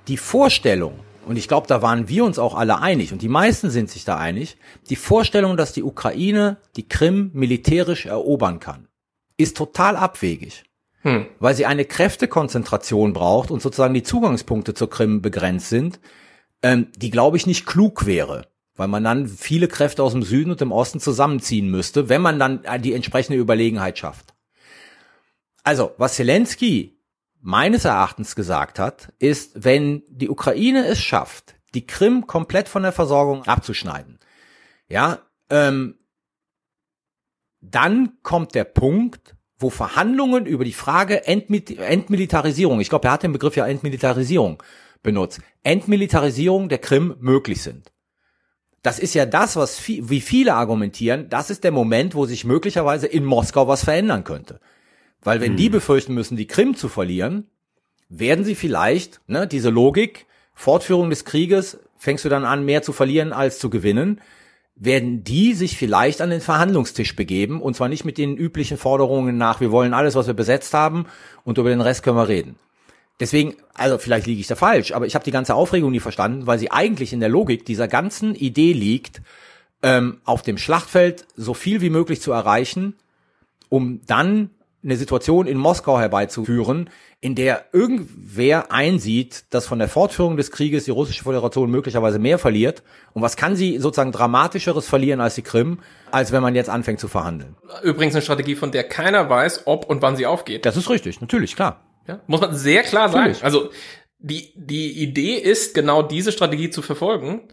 [0.09, 3.71] die Vorstellung, und ich glaube, da waren wir uns auch alle einig, und die meisten
[3.71, 4.57] sind sich da einig,
[4.89, 8.89] die Vorstellung, dass die Ukraine die Krim militärisch erobern kann,
[9.37, 10.65] ist total abwegig.
[11.03, 11.27] hm.
[11.39, 16.01] weil sie eine Kräftekonzentration braucht und sozusagen die Zugangspunkte zur Krim begrenzt sind,
[16.63, 20.51] ähm, die, glaube ich, nicht klug wäre weil man dann viele Kräfte aus dem Süden
[20.51, 24.35] und dem Osten zusammenziehen müsste, wenn man dann die entsprechende Überlegenheit schafft.
[25.65, 26.96] Also, was Zelensky
[27.47, 32.91] meines Erachtens gesagt hat, ist, wenn die Ukraine es schafft, die Krim komplett von der
[32.91, 34.19] Versorgung abzuschneiden,
[34.89, 35.97] ja, ähm,
[37.61, 43.23] dann kommt der Punkt, wo Verhandlungen über die Frage Entmil Entmilitarisierung, ich glaube, er hat
[43.23, 44.61] den Begriff ja Entmilitarisierung
[45.05, 47.93] benutzt, Entmilitarisierung der Krim möglich sind.
[48.83, 53.07] Das ist ja das, was wie viele argumentieren, das ist der Moment, wo sich möglicherweise
[53.07, 54.59] in Moskau was verändern könnte.
[55.23, 55.57] Weil wenn hm.
[55.57, 57.47] die befürchten müssen, die Krim zu verlieren,
[58.09, 62.93] werden sie vielleicht, ne, diese Logik, Fortführung des Krieges, fängst du dann an, mehr zu
[62.93, 64.21] verlieren als zu gewinnen,
[64.77, 69.39] werden die sich vielleicht an den Verhandlungstisch begeben und zwar nicht mit den üblichen Forderungen
[69.39, 71.07] nach, wir wollen alles, was wir besetzt haben
[71.45, 72.57] und über den Rest können wir reden.
[73.19, 76.47] Deswegen, also vielleicht liege ich da falsch, aber ich habe die ganze Aufregung nie verstanden,
[76.47, 79.23] weil sie eigentlich in der Logik dieser ganzen Idee liegt,
[79.83, 82.95] ähm, auf dem Schlachtfeld so viel wie möglich zu erreichen,
[83.71, 84.51] um dann
[84.87, 86.89] eine Situation in Moskau herbeizuführen,
[87.21, 92.39] in der irgendwer einsieht, dass von der Fortführung des Krieges die russische Föderation möglicherweise mehr
[92.39, 92.83] verliert.
[93.13, 95.81] Und was kann sie sozusagen dramatischeres verlieren als die Krim,
[96.11, 97.57] als wenn man jetzt anfängt zu verhandeln?
[97.83, 100.65] Übrigens eine Strategie, von der keiner weiß, ob und wann sie aufgeht.
[100.65, 101.83] Das ist richtig, natürlich, klar.
[102.07, 103.33] Ja, muss man sehr klar sagen.
[103.33, 103.45] Natürlich.
[103.45, 103.71] Also
[104.19, 107.49] die, die Idee ist, genau diese Strategie zu verfolgen.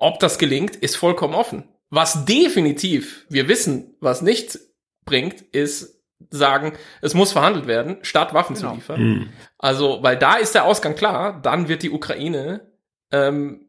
[0.00, 1.64] Ob das gelingt, ist vollkommen offen.
[1.90, 4.58] Was definitiv wir wissen, was nicht
[5.04, 5.97] bringt, ist
[6.30, 8.70] sagen, es muss verhandelt werden, statt Waffen genau.
[8.70, 9.00] zu liefern.
[9.00, 9.28] Mhm.
[9.58, 12.60] Also, weil da ist der Ausgang klar, dann wird die Ukraine
[13.12, 13.66] ähm,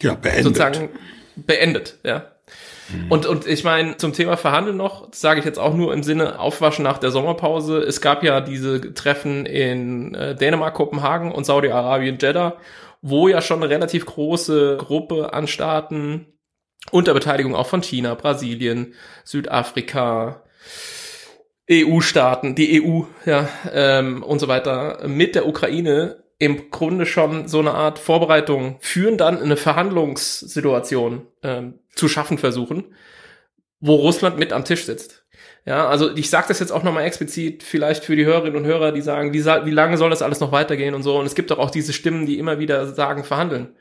[0.00, 0.44] ja, beendet.
[0.44, 0.88] sozusagen
[1.36, 2.30] beendet, ja.
[2.88, 3.10] Mhm.
[3.10, 6.02] Und, und ich meine, zum Thema Verhandeln noch, das sage ich jetzt auch nur im
[6.02, 7.78] Sinne Aufwaschen nach der Sommerpause.
[7.78, 12.56] Es gab ja diese Treffen in äh, Dänemark, Kopenhagen und Saudi-Arabien, Jeddah,
[13.00, 16.26] wo ja schon eine relativ große Gruppe an Staaten
[16.90, 20.42] unter Beteiligung auch von China, Brasilien, Südafrika,
[21.70, 27.60] EU-Staaten, die EU, ja, ähm, und so weiter, mit der Ukraine im Grunde schon so
[27.60, 32.84] eine Art Vorbereitung führen, dann eine Verhandlungssituation ähm, zu schaffen versuchen,
[33.80, 35.24] wo Russland mit am Tisch sitzt.
[35.66, 38.92] Ja, also ich sage das jetzt auch nochmal explizit, vielleicht für die Hörerinnen und Hörer,
[38.92, 41.18] die sagen, wie, wie lange soll das alles noch weitergehen und so.
[41.18, 43.74] Und es gibt doch auch diese Stimmen, die immer wieder sagen, verhandeln.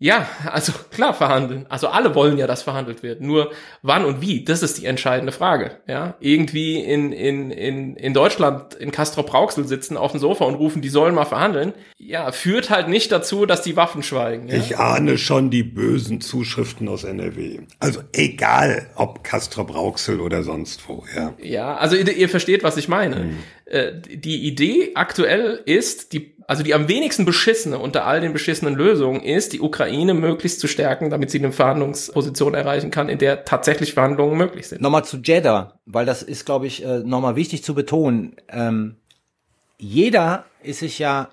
[0.00, 1.66] Ja, also klar verhandeln.
[1.68, 3.20] Also alle wollen ja, dass verhandelt wird.
[3.20, 3.50] Nur
[3.82, 5.72] wann und wie, das ist die entscheidende Frage.
[5.88, 10.54] Ja, irgendwie in in in in Deutschland in Castro Brauxel sitzen auf dem Sofa und
[10.54, 11.72] rufen, die sollen mal verhandeln.
[11.96, 14.46] Ja, führt halt nicht dazu, dass die Waffen schweigen.
[14.46, 14.54] Ja?
[14.54, 17.58] Ich ahne schon die bösen Zuschriften aus NRW.
[17.80, 21.04] Also egal, ob Castro Brauxel oder sonst wo.
[21.16, 21.34] Ja.
[21.42, 23.16] Ja, also ihr, ihr versteht, was ich meine.
[23.16, 23.38] Hm.
[23.64, 28.74] Äh, die Idee aktuell ist, die also die am wenigsten beschissene unter all den beschissenen
[28.74, 33.44] Lösungen ist, die Ukraine möglichst zu stärken, damit sie eine Verhandlungsposition erreichen kann, in der
[33.44, 34.80] tatsächlich Verhandlungen möglich sind.
[34.80, 38.36] Nochmal zu Jeddah, weil das ist, glaube ich, äh, nochmal wichtig zu betonen.
[38.48, 38.96] Ähm,
[39.76, 41.28] jeder ist sich ja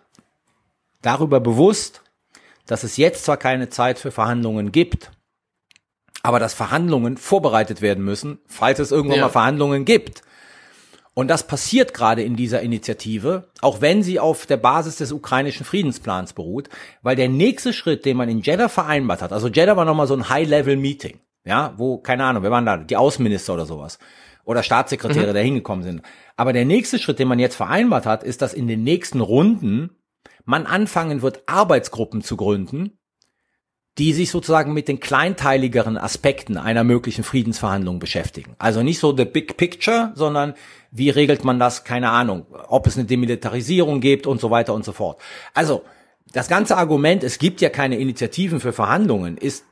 [1.01, 2.01] darüber bewusst,
[2.65, 5.11] dass es jetzt zwar keine Zeit für Verhandlungen gibt,
[6.23, 9.25] aber dass Verhandlungen vorbereitet werden müssen, falls es irgendwann ja.
[9.25, 10.23] mal Verhandlungen gibt.
[11.15, 15.65] Und das passiert gerade in dieser Initiative, auch wenn sie auf der Basis des ukrainischen
[15.65, 16.67] Friedensplans beruht,
[17.01, 20.13] weil der nächste Schritt, den man in Jeddah vereinbart hat, also Jeddah war nochmal so
[20.13, 23.97] ein High-Level-Meeting, ja, wo, keine Ahnung, wer waren da, die Außenminister oder sowas,
[24.43, 25.33] oder Staatssekretäre, mhm.
[25.33, 26.01] da hingekommen sind.
[26.35, 29.91] Aber der nächste Schritt, den man jetzt vereinbart hat, ist, dass in den nächsten Runden
[30.43, 32.97] man anfangen wird, Arbeitsgruppen zu gründen,
[33.97, 38.55] die sich sozusagen mit den kleinteiligeren Aspekten einer möglichen Friedensverhandlung beschäftigen.
[38.59, 40.53] Also nicht so the big picture, sondern
[40.97, 41.83] wie regelt man das?
[41.83, 42.45] Keine Ahnung.
[42.69, 45.19] Ob es eine Demilitarisierung gibt und so weiter und so fort.
[45.53, 45.83] Also,
[46.31, 49.65] das ganze Argument, es gibt ja keine Initiativen für Verhandlungen, ist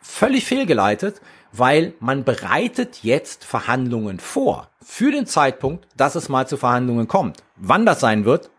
[0.00, 1.20] völlig fehlgeleitet,
[1.52, 4.70] weil man bereitet jetzt Verhandlungen vor.
[4.80, 7.42] Für den Zeitpunkt, dass es mal zu Verhandlungen kommt.
[7.56, 8.50] Wann das sein wird,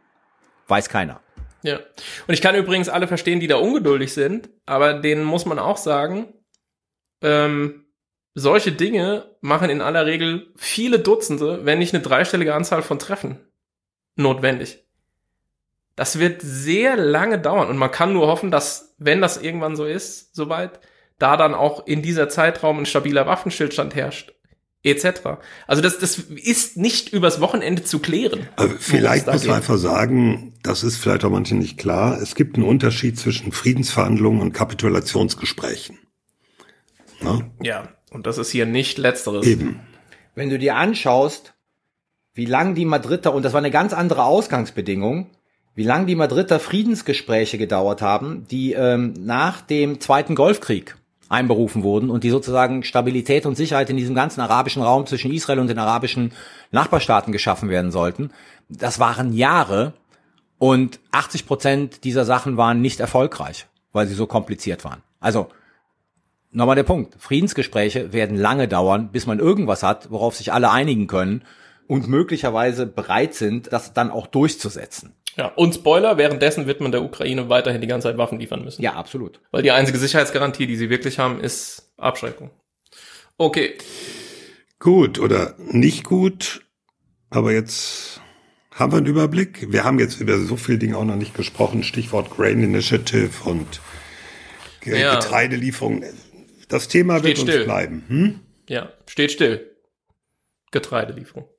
[0.68, 1.22] weiß keiner.
[1.64, 1.80] Ja.
[2.28, 5.78] Und ich kann übrigens alle verstehen, die da ungeduldig sind, aber denen muss man auch
[5.78, 6.34] sagen,
[7.22, 7.81] ähm,
[8.34, 13.40] solche Dinge machen in aller Regel viele Dutzende, wenn nicht eine dreistellige Anzahl von Treffen
[14.16, 14.84] notwendig.
[15.96, 19.86] Das wird sehr lange dauern und man kann nur hoffen, dass, wenn das irgendwann so
[19.86, 20.80] ist, soweit,
[21.20, 24.34] da dann auch in dieser Zeitraum ein stabiler Waffenstillstand herrscht,
[24.84, 25.06] etc.
[25.68, 28.48] Also das, das ist nicht übers Wochenende zu klären.
[28.56, 32.56] Also vielleicht muss man einfach sagen, das ist vielleicht auch manchen nicht klar, es gibt
[32.56, 36.00] einen Unterschied zwischen Friedensverhandlungen und Kapitulationsgesprächen.
[37.20, 37.52] Na?
[37.62, 39.48] Ja, und das ist hier nicht letzteres.
[39.48, 39.80] Eben.
[40.36, 41.54] Wenn du dir anschaust,
[42.34, 45.30] wie lang die Madrider, und das war eine ganz andere Ausgangsbedingung,
[45.74, 50.98] wie lang die Madrider Friedensgespräche gedauert haben, die ähm, nach dem Zweiten Golfkrieg
[51.30, 55.60] einberufen wurden und die sozusagen Stabilität und Sicherheit in diesem ganzen arabischen Raum zwischen Israel
[55.60, 56.34] und den arabischen
[56.72, 58.32] Nachbarstaaten geschaffen werden sollten.
[58.68, 59.94] Das waren Jahre
[60.58, 65.02] und 80 Prozent dieser Sachen waren nicht erfolgreich, weil sie so kompliziert waren.
[65.22, 65.48] Also
[66.52, 67.16] nochmal der Punkt.
[67.20, 71.44] Friedensgespräche werden lange dauern, bis man irgendwas hat, worauf sich alle einigen können
[71.88, 75.14] und möglicherweise bereit sind, das dann auch durchzusetzen.
[75.38, 78.82] Ja, und Spoiler, währenddessen wird man der Ukraine weiterhin die ganze Zeit Waffen liefern müssen.
[78.82, 79.40] Ja, absolut.
[79.52, 82.52] Weil die einzige Sicherheitsgarantie, die sie wirklich haben, ist Abschreckung.
[83.38, 83.78] Okay.
[84.80, 86.66] Gut oder nicht gut,
[87.30, 88.20] aber jetzt
[88.74, 89.72] haben wir einen Überblick.
[89.72, 91.84] Wir haben jetzt über so viele Dinge auch noch nicht gesprochen.
[91.84, 93.80] Stichwort Grain Initiative und
[94.84, 95.20] Ja.
[96.72, 97.64] Das Thema Steht wird uns still.
[97.66, 98.04] bleiben.
[98.08, 98.40] Hm?
[98.70, 99.72] Ja, steht still.
[100.72, 101.50] Getreidelieferung.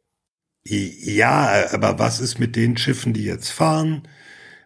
[0.64, 4.08] Ja, aber was ist mit den Schiffen, die jetzt fahren?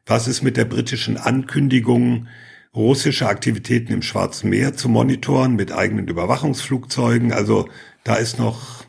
[0.04, 2.28] Was ist mit der britischen Ankündigung,
[2.72, 7.32] russische Aktivitäten im Schwarzen Meer zu monitoren mit eigenen Überwachungsflugzeugen?
[7.32, 7.68] Also
[8.04, 8.84] da ist noch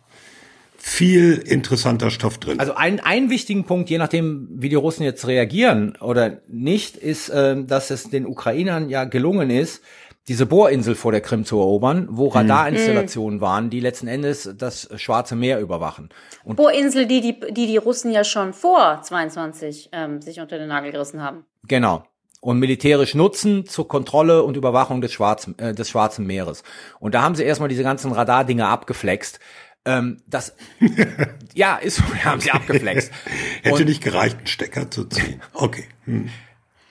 [0.77, 2.59] viel interessanter Stoff drin.
[2.59, 7.31] Also ein, einen wichtigen Punkt, je nachdem, wie die Russen jetzt reagieren oder nicht, ist,
[7.33, 9.81] ähm, dass es den Ukrainern ja gelungen ist,
[10.27, 15.35] diese Bohrinsel vor der Krim zu erobern, wo Radarinstallationen waren, die letzten Endes das Schwarze
[15.35, 16.09] Meer überwachen.
[16.43, 20.67] Und Bohrinsel, die die, die die Russen ja schon vor 22 ähm, sich unter den
[20.67, 21.45] Nagel gerissen haben.
[21.63, 22.03] Genau.
[22.41, 26.63] Und militärisch nutzen zur Kontrolle und Überwachung des Schwarzen, äh, des Schwarzen Meeres.
[26.99, 29.39] Und da haben sie erstmal diese ganzen Radardinger abgeflext.
[29.85, 30.55] Ähm, das,
[31.53, 33.11] ja, ist haben sie abgeflext.
[33.63, 35.41] Hätte Und nicht gereicht, einen Stecker zu ziehen.
[35.53, 35.85] Okay.
[36.03, 36.29] Hm.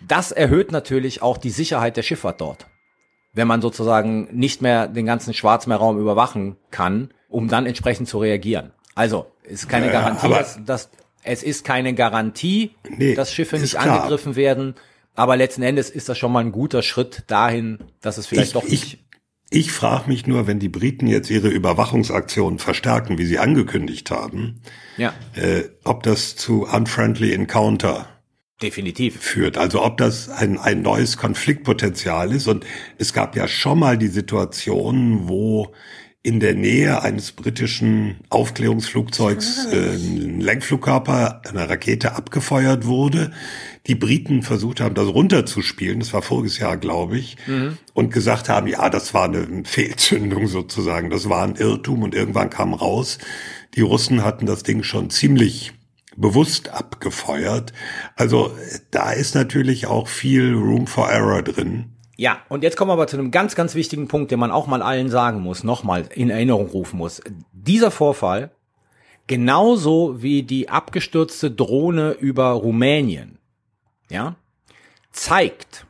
[0.00, 2.66] das erhöht natürlich auch die Sicherheit der Schifffahrt dort.
[3.36, 8.72] Wenn man sozusagen nicht mehr den ganzen Schwarzmeerraum überwachen kann, um dann entsprechend zu reagieren.
[8.94, 10.90] Also, ist keine Ja, Garantie, dass, dass,
[11.22, 14.00] es ist keine Garantie, Nee, dass Schiffe nicht klar.
[14.00, 14.74] angegriffen werden.
[15.14, 18.52] Aber letzten Endes ist das schon mal ein guter Schritt dahin, dass es vielleicht Ich-
[18.54, 18.98] doch ich- nicht
[19.50, 24.60] Ich frage mich nur, wenn die Briten jetzt ihre Überwachungsaktionen verstärken, wie sie angekündigt haben,
[24.96, 28.08] Ja, äh, ob das zu unfriendly encounter
[28.62, 29.20] definitiv.
[29.20, 29.58] führt.
[29.58, 32.48] Also ob das ein, ein neues Konfliktpotenzial ist.
[32.48, 32.64] Und
[32.98, 35.72] es gab ja schon mal die Situation, wo
[36.26, 43.30] in der Nähe eines britischen Aufklärungsflugzeugs äh, ein Lenkflugkörper, eine Rakete abgefeuert wurde.
[43.86, 47.36] Die Briten versucht haben, das runterzuspielen, das war voriges Jahr, glaube ich,
[47.94, 52.50] und gesagt haben, ja, das war eine Fehlzündung sozusagen, das war ein Irrtum und irgendwann
[52.50, 53.18] kam raus,
[53.76, 55.74] die Russen hatten das Ding schon ziemlich
[56.16, 57.72] bewusst abgefeuert.
[58.16, 58.56] Also
[58.90, 61.92] da ist natürlich auch viel Room for Error drin.
[62.16, 64.66] Ja, und jetzt kommen wir aber zu einem ganz, ganz wichtigen Punkt, den man auch
[64.66, 67.20] mal allen sagen muss, nochmal in Erinnerung rufen muss.
[67.52, 68.50] Dieser Vorfall,
[69.26, 73.38] genauso wie die abgestürzte Drohne über Rumänien,
[74.08, 74.36] ja,
[75.12, 75.86] zeigt,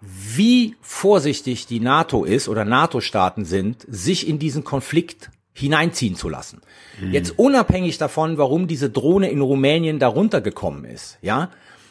[0.00, 6.60] wie vorsichtig die NATO ist oder NATO-Staaten sind, sich in diesen Konflikt hineinziehen zu lassen.
[7.10, 11.50] Jetzt unabhängig davon, warum diese Drohne in Rumänien darunter gekommen ist, ja,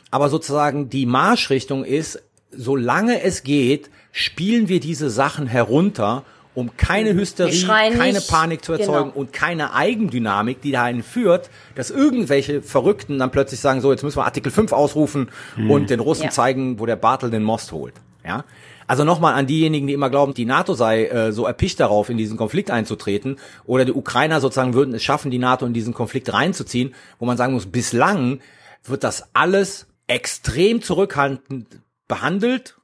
[0.09, 7.13] aber sozusagen die Marschrichtung ist, solange es geht, spielen wir diese Sachen herunter, um keine
[7.13, 8.29] Hysterie, schreien keine nicht.
[8.29, 9.19] Panik zu erzeugen Genau.
[9.19, 14.17] und keine Eigendynamik, die dahin führt, dass irgendwelche Verrückten dann plötzlich sagen, so, jetzt müssen
[14.17, 15.29] wir Artikel 5 ausrufen
[15.69, 16.29] und den Russen Ja.
[16.31, 17.93] zeigen, wo der Bartel den Most holt.
[18.25, 18.43] Ja?
[18.91, 22.17] Also nochmal an diejenigen, die immer glauben, die NATO sei äh, so erpicht darauf, in
[22.17, 26.33] diesen Konflikt einzutreten, oder die Ukrainer sozusagen würden es schaffen, die NATO in diesen Konflikt
[26.33, 28.41] reinzuziehen, wo man sagen muss, bislang
[28.83, 31.79] wird das alles extrem zurückhaltend
[32.09, 32.81] behandelt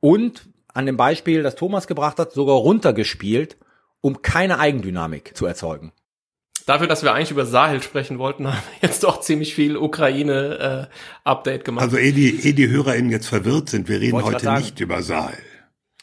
[0.00, 3.58] und an dem Beispiel, das Thomas gebracht hat, sogar runtergespielt,
[4.00, 5.92] um keine Eigendynamik zu erzeugen.
[6.66, 11.64] Dafür, dass wir eigentlich über Sahel sprechen wollten, haben wir jetzt doch ziemlich viel Ukraine-Update
[11.64, 11.84] gemacht.
[11.84, 15.38] Also ehe die, ehe die HörerInnen jetzt verwirrt sind, wir reden heute nicht über Sahel.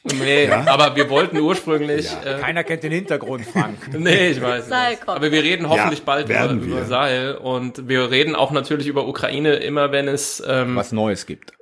[0.04, 2.10] nee, aber wir wollten ursprünglich.
[2.26, 3.78] Äh, Keiner kennt den Hintergrund, Frank.
[3.98, 4.68] nee, ich weiß.
[4.68, 5.08] Nicht.
[5.08, 6.86] Aber wir reden hoffentlich Ja, bald über, über.
[6.86, 11.54] Sahel und wir reden auch natürlich über Ukraine, immer wenn es ähm, Was Neues gibt.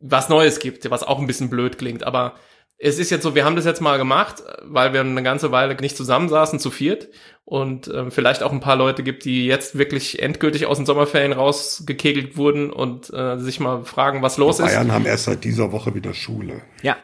[0.00, 2.04] was Neues gibt, was auch ein bisschen blöd klingt.
[2.04, 2.34] Aber
[2.78, 5.74] es ist jetzt so, wir haben das jetzt mal gemacht, weil wir eine ganze Weile
[5.76, 7.08] nicht zusammensaßen, zu viert.
[7.44, 11.32] Und ähm, vielleicht auch ein paar Leute gibt, die jetzt wirklich endgültig aus den Sommerferien
[11.32, 14.66] rausgekegelt wurden und äh, sich mal fragen, was los ist.
[14.66, 16.62] Bayern haben erst seit dieser Woche wieder Schule.
[16.82, 16.96] Ja.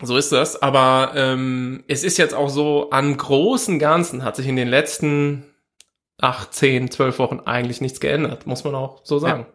[0.00, 0.62] So ist das.
[0.62, 5.44] Aber ähm, es ist jetzt auch so, an großen Ganzen hat sich in den letzten
[6.16, 9.46] acht, zehn, zwölf Wochen eigentlich nichts geändert, muss man auch so sagen.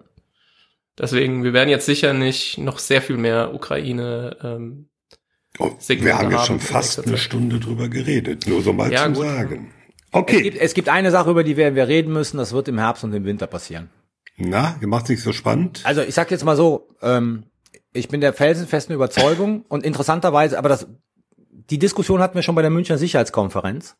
[0.98, 4.90] Deswegen, wir werden jetzt sicher nicht noch sehr viel mehr Ukraine ähm,
[5.80, 7.18] Segmente wir haben ja schon fast eine.
[7.18, 9.18] Stunde drüber geredet, nur so mal Ja, gut.
[9.18, 9.72] Sagen.
[10.12, 10.38] Okay.
[10.38, 12.80] Es gibt, es gibt eine Sache, über die wir, wir reden müssen, das wird im
[12.80, 13.90] Herbst und im Winter passieren.
[14.38, 15.82] Na, macht's nicht so spannend?
[15.84, 17.46] Also ich sag jetzt mal so, ähm,
[17.94, 20.88] ich bin der felsenfesten Überzeugung und interessanterweise, aber das,
[21.50, 23.96] die Diskussion hatten wir schon bei der Münchner Sicherheitskonferenz,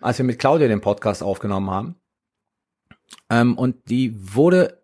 [0.00, 1.96] als wir mit Claudia den Podcast aufgenommen haben.
[3.30, 4.82] Ähm, und die wurde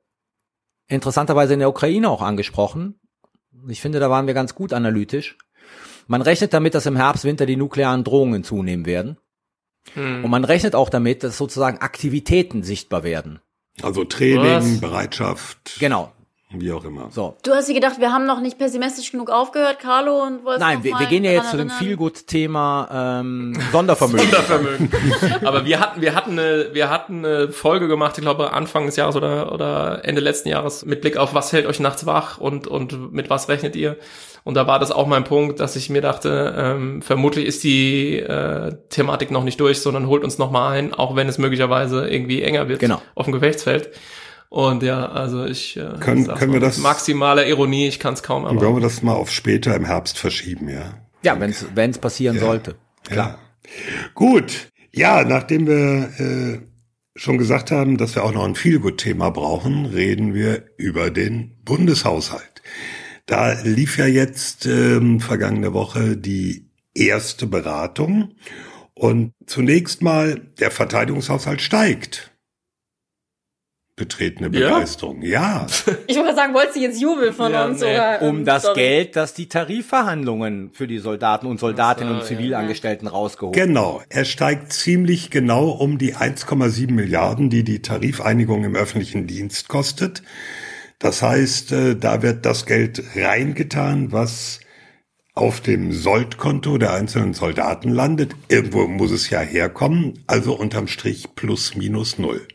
[0.89, 3.01] interessanterweise in der Ukraine auch angesprochen.
[3.69, 5.39] Ich finde, da waren wir ganz gut analytisch.
[6.07, 9.17] Man rechnet damit, dass im Herbst, Winter die nuklearen Drohungen zunehmen werden.
[9.95, 10.25] Hm.
[10.25, 13.41] Und man rechnet auch damit, dass sozusagen Aktivitäten sichtbar werden.
[13.83, 14.81] Also Training, Was?
[14.81, 16.13] Bereitschaft, Genau.
[16.55, 17.09] Wie auch immer.
[17.11, 17.37] So.
[17.43, 20.85] Du hast dir gedacht, wir haben noch nicht pessimistisch genug aufgehört, Carlo, und wolltest Nein,
[20.85, 21.71] wir, wir gehen ja jetzt zu dem?
[21.71, 24.25] Feelgood-Thema ähm, Sondervermögen.
[24.27, 24.91] Sondervermögen.
[25.45, 28.97] Aber wir hatten, wir hatten eine, wir hatten eine Folge gemacht, ich glaube Anfang des
[28.97, 32.67] Jahres oder, oder Ende letzten Jahres mit Blick auf was hält euch nachts wach und,
[32.67, 33.97] und mit was rechnet ihr?
[34.45, 38.19] Und da war das auch mein Punkt, dass ich mir dachte, ähm, vermutlich ist die
[38.19, 42.09] äh, Thematik noch nicht durch, sondern holt uns noch mal ein, auch wenn es möglicherweise
[42.09, 43.01] irgendwie enger wird Genau.
[43.15, 43.91] auf dem Gefechtsfeld.
[44.53, 48.13] Und ja, also ich äh, Können- sag's können wir mit das- maximaler Ironie, ich kann
[48.13, 48.77] es kaum Und wollen erwarten.
[48.77, 50.93] wir das mal auf später im Herbst verschieben, ja?
[51.23, 52.75] Ja, wenn es passieren sollte.
[53.09, 53.39] Klar.
[54.15, 54.69] Gut.
[54.93, 56.59] Ja, nachdem wir äh,
[57.17, 62.61] schon gesagt haben, dass wir auch noch ein Feelgood-Thema brauchen, reden wir über den Bundeshaushalt.
[63.25, 68.35] Da lief ja jetzt ähm, vergangene Woche die erste Beratung
[68.93, 72.32] und zunächst mal der Verteidigungshaushalt steigt.
[74.07, 74.69] Betretene Ja?
[74.77, 75.23] Begeisterung.
[75.23, 75.67] Ja.
[76.07, 77.81] Ich wollte sagen, wolltest du jetzt Jubel von Ja, uns?
[77.81, 77.95] nee.
[77.95, 78.81] Oder, Um ähm, das sorry.
[78.81, 82.39] Geld, das die Tarifverhandlungen für die Soldaten und Soldatinnen Ach und so, ja.
[82.39, 88.75] Zivilangestellten rausgeholt Genau, er steigt ziemlich genau um die 1,7 Milliarden, die die Tarifeinigung im
[88.75, 90.23] öffentlichen Dienst kostet.
[90.99, 94.61] Das heißt, äh, da wird das Geld reingetan, was
[95.35, 98.37] auf dem Soldkonto der einzelnen Soldaten landet.
[98.49, 102.47] Irgendwo muss es ja herkommen, also unterm Strich plus minus null.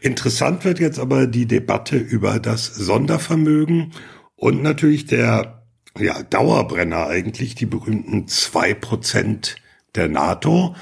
[0.00, 3.92] Interessant wird jetzt aber die Debatte über das Sondervermögen
[4.36, 5.64] und natürlich der
[5.98, 9.56] ja, Dauerbrenner eigentlich, die berühmten zwei Prozent
[9.94, 10.74] der NATO.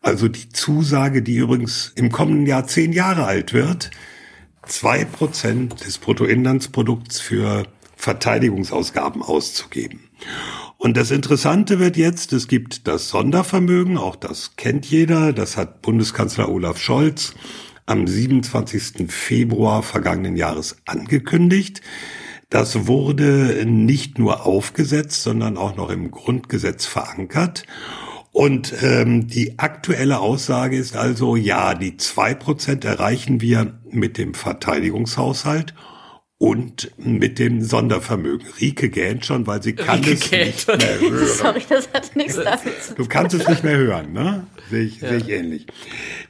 [0.00, 3.90] Also die Zusage, die übrigens im kommenden Jahr zehn Jahre alt wird,
[4.66, 7.64] zwei Prozent des Bruttoinlandsprodukts für
[7.96, 10.10] Verteidigungsausgaben auszugeben.
[10.78, 15.82] Und das Interessante wird jetzt, es gibt das Sondervermögen, auch das kennt jeder, das hat
[15.82, 17.34] Bundeskanzler Olaf Scholz
[17.86, 19.10] am 27.
[19.10, 21.80] Februar vergangenen Jahres angekündigt.
[22.50, 27.64] Das wurde nicht nur aufgesetzt, sondern auch noch im Grundgesetz verankert.
[28.32, 34.34] Und ähm, die aktuelle Aussage ist also, ja, die zwei Prozent erreichen wir mit dem
[34.34, 35.74] Verteidigungshaushalt
[36.44, 38.46] und mit dem Sondervermögen.
[38.60, 40.46] Rike gähnt schon, weil sie kann Rike es gähnt.
[40.46, 41.26] nicht mehr hören.
[41.38, 42.96] Sorry, das hat nichts damit zu tun.
[42.98, 44.46] Du kannst es nicht mehr hören, ne?
[44.68, 45.66] Sehe ich, sehe ich ähnlich.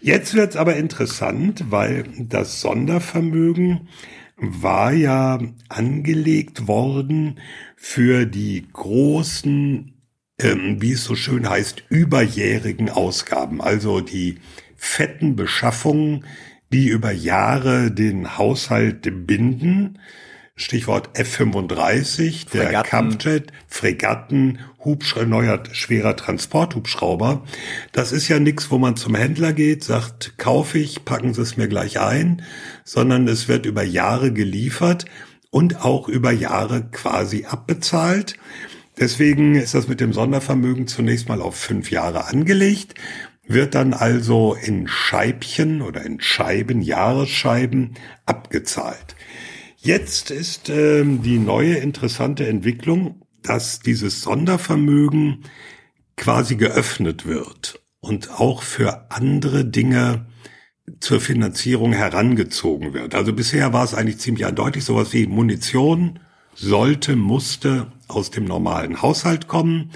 [0.00, 3.88] Jetzt wird's aber interessant, weil das Sondervermögen
[4.36, 7.40] war ja angelegt worden
[7.74, 9.94] für die großen,
[10.38, 14.38] ähm, wie es so schön heißt, überjährigen Ausgaben, also die
[14.76, 16.24] fetten Beschaffungen,
[16.72, 19.98] die über Jahre den Haushalt binden.
[20.56, 22.90] Stichwort F-35, der Fregatten.
[22.90, 27.42] Kampfjet, Fregatten, Hubschrauber, neuer schwerer Transporthubschrauber.
[27.90, 31.56] Das ist ja nichts, wo man zum Händler geht, sagt, kaufe ich, packen Sie es
[31.56, 32.42] mir gleich ein,
[32.84, 35.06] sondern es wird über Jahre geliefert
[35.50, 38.36] und auch über Jahre quasi abbezahlt.
[38.98, 42.94] Deswegen ist das mit dem Sondervermögen zunächst mal auf fünf Jahre angelegt,
[43.47, 47.95] wird dann also in Scheibchen oder in Scheiben, Jahresscheiben
[48.26, 49.16] abgezahlt.
[49.76, 55.45] Jetzt ist ähm, die neue interessante Entwicklung, dass dieses Sondervermögen
[56.16, 60.26] quasi geöffnet wird und auch für andere Dinge
[61.01, 63.14] zur Finanzierung herangezogen wird.
[63.14, 66.20] Also bisher war es eigentlich ziemlich eindeutig, sowas wie Munition
[66.55, 69.90] sollte, musste aus dem normalen Haushalt kommen.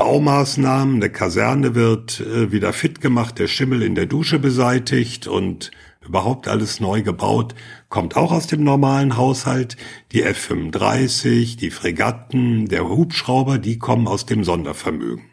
[0.00, 5.72] Baumaßnahmen, eine Kaserne wird äh, wieder fit gemacht, der Schimmel in der Dusche beseitigt und
[6.00, 7.54] überhaupt alles neu gebaut,
[7.90, 9.76] kommt auch aus dem normalen Haushalt.
[10.12, 15.26] Die F-35, die Fregatten, der Hubschrauber, die kommen aus dem Sondervermögen.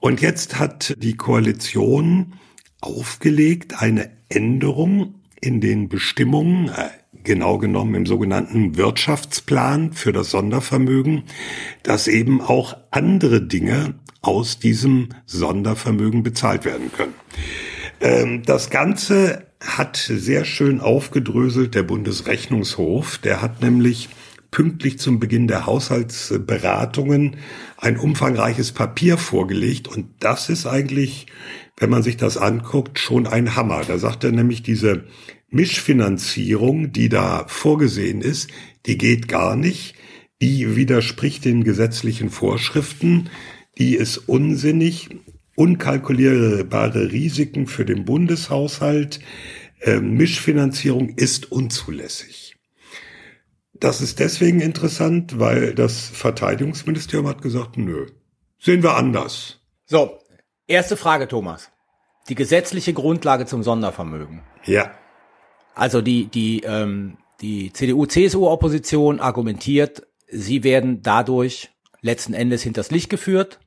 [0.00, 2.32] Und jetzt hat die Koalition
[2.80, 6.88] aufgelegt eine Änderung in den Bestimmungen, äh,
[7.22, 11.24] genau genommen im sogenannten Wirtschaftsplan für das Sondervermögen,
[11.82, 17.14] dass eben auch andere Dinge aus diesem Sondervermögen bezahlt werden können.
[18.00, 23.18] Ähm, das Ganze hat sehr schön aufgedröselt der Bundesrechnungshof.
[23.18, 24.08] Der hat nämlich
[24.50, 27.36] pünktlich zum Beginn der Haushaltsberatungen
[27.76, 29.88] ein umfangreiches Papier vorgelegt.
[29.88, 31.26] Und das ist eigentlich,
[31.76, 33.82] wenn man sich das anguckt, schon ein Hammer.
[33.86, 35.04] Da sagt er nämlich, diese
[35.50, 38.50] Mischfinanzierung, die da vorgesehen ist,
[38.86, 39.94] die geht gar nicht.
[40.42, 43.30] Die widerspricht den gesetzlichen Vorschriften.
[43.78, 45.08] Die ist unsinnig.
[45.56, 49.20] Unkalkulierbare Risiken für den Bundeshaushalt.
[49.80, 52.56] Äh, Mischfinanzierung ist unzulässig.
[53.74, 58.06] Das ist deswegen interessant, weil das Verteidigungsministerium hat gesagt, nö,
[58.58, 59.60] sehen wir anders.
[59.86, 60.18] So,
[60.66, 61.70] erste Frage, Thomas.
[62.28, 64.42] Die gesetzliche Grundlage zum Sondervermögen.
[64.64, 64.92] Ja.
[65.74, 73.60] Also die, die, ähm, die CDU-CSU-Opposition argumentiert, sie werden dadurch letzten Endes hinters Licht geführt,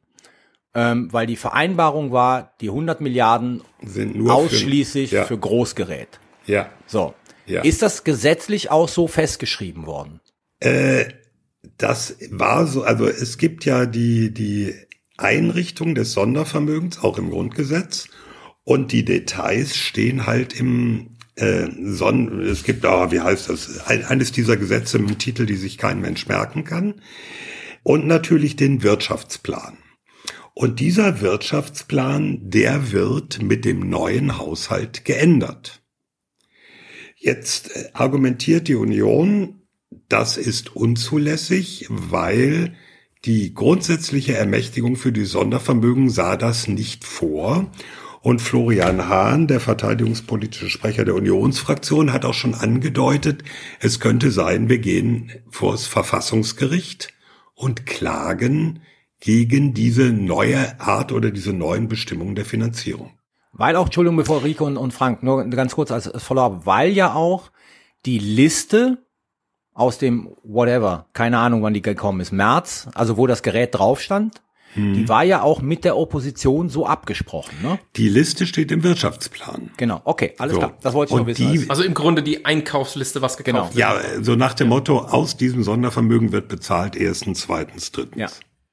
[0.73, 5.23] ähm, weil die Vereinbarung war, die 100 Milliarden Sind nur ausschließlich für, ja.
[5.25, 6.19] für Großgerät.
[6.45, 6.69] Ja.
[6.85, 7.13] So.
[7.45, 7.61] Ja.
[7.61, 10.19] Ist das gesetzlich auch so festgeschrieben worden?
[10.59, 11.05] Äh,
[11.77, 14.73] das war so, also es gibt ja die, die
[15.17, 18.09] Einrichtung des Sondervermögens, auch im Grundgesetz,
[18.63, 24.03] und die Details stehen halt im äh, Son es gibt auch, wie heißt das, ein,
[24.03, 26.95] eines dieser Gesetze mit einem Titel, die sich kein Mensch merken kann.
[27.83, 29.77] Und natürlich den Wirtschaftsplan.
[30.53, 35.83] Und dieser Wirtschaftsplan, der wird mit dem neuen Haushalt geändert.
[37.15, 39.61] Jetzt äh, argumentiert die Union,
[40.09, 42.75] das ist unzulässig, weil
[43.25, 47.69] die grundsätzliche Ermächtigung für die Sondervermögen sah das nicht vor.
[48.21, 53.43] Und Florian Hahn, der verteidigungspolitische Sprecher der Unionsfraktion, hat auch schon angedeutet,
[53.79, 57.13] es könnte sein, wir gehen vor das Verfassungsgericht
[57.53, 58.81] und klagen
[59.19, 63.17] gegen diese neue Art oder diese neuen Bestimmungen der Finanzierung.
[63.51, 67.13] Weil auch, Entschuldigung, bevor Rico und, und Frank, nur ganz kurz als Follow-up, weil ja
[67.13, 67.51] auch
[68.05, 69.06] die Liste
[69.77, 74.01] aus dem whatever, keine Ahnung, wann die gekommen ist, März, also wo das Gerät drauf
[74.01, 74.41] stand,
[74.75, 77.79] die war ja auch mit der Opposition so abgesprochen, ne?
[77.95, 79.71] Die Liste steht im Wirtschaftsplan.
[79.77, 80.59] Genau, okay, alles So.
[80.59, 80.77] klar.
[80.83, 81.51] Das wollte ich Und nur wissen.
[81.51, 83.93] die- Also- Also im Grunde die Einkaufsliste, was gekauft Genau.
[83.95, 84.15] wird.
[84.17, 88.19] Ja, so nach dem Motto, aus diesem Sondervermögen wird bezahlt erstens, zweitens, drittens.
[88.21, 88.27] ja,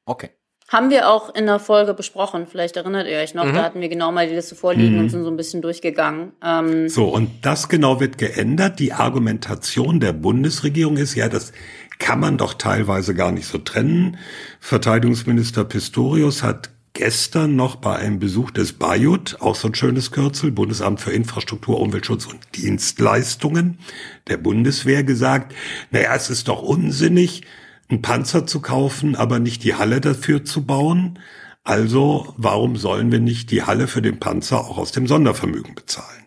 [0.05, 0.29] okay.
[0.75, 3.89] Haben wir auch in der Folge besprochen, vielleicht erinnert ihr euch noch, da hatten wir
[3.89, 6.33] genau mal die Liste vorliegen und sind so ein bisschen durchgegangen.
[6.45, 8.81] Ähm, So, und das genau wird geändert.
[8.81, 11.53] Die Argumentation der Bundesregierung ist, ja, das
[12.01, 14.16] kann man doch teilweise gar nicht so trennen.
[14.59, 20.51] Verteidigungsminister Pistorius hat gestern noch bei einem Besuch des BAJUT, auch so ein schönes Kürzel,
[20.51, 23.79] Bundesamt für Infrastruktur, Umweltschutz und Dienstleistungen
[24.27, 25.55] der Bundeswehr gesagt,
[25.93, 27.43] naja, es ist doch unsinnig,
[27.89, 31.18] einen Panzer zu kaufen, aber nicht die Halle dafür zu bauen.
[31.62, 36.24] Also warum sollen wir nicht die Halle für den Panzer auch aus dem Sondervermögen bezahlen?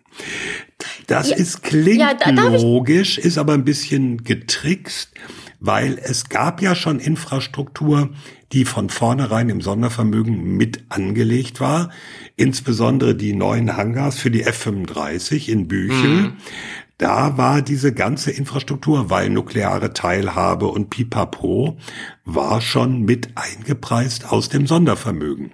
[1.08, 5.12] Das Ja, ist klingt ja, da- logisch, ist aber ein bisschen getrickst,
[5.60, 8.10] weil es gab ja schon Infrastruktur,
[8.52, 11.92] die von vornherein im Sondervermögen mit angelegt war,
[12.36, 16.34] insbesondere die neuen Hangars für die F-35 in Büchel.
[16.98, 21.78] Da war diese ganze Infrastruktur, weil nukleare Teilhabe und Pipapo
[22.26, 25.52] war schon mit eingepreist aus dem Sondervermögen.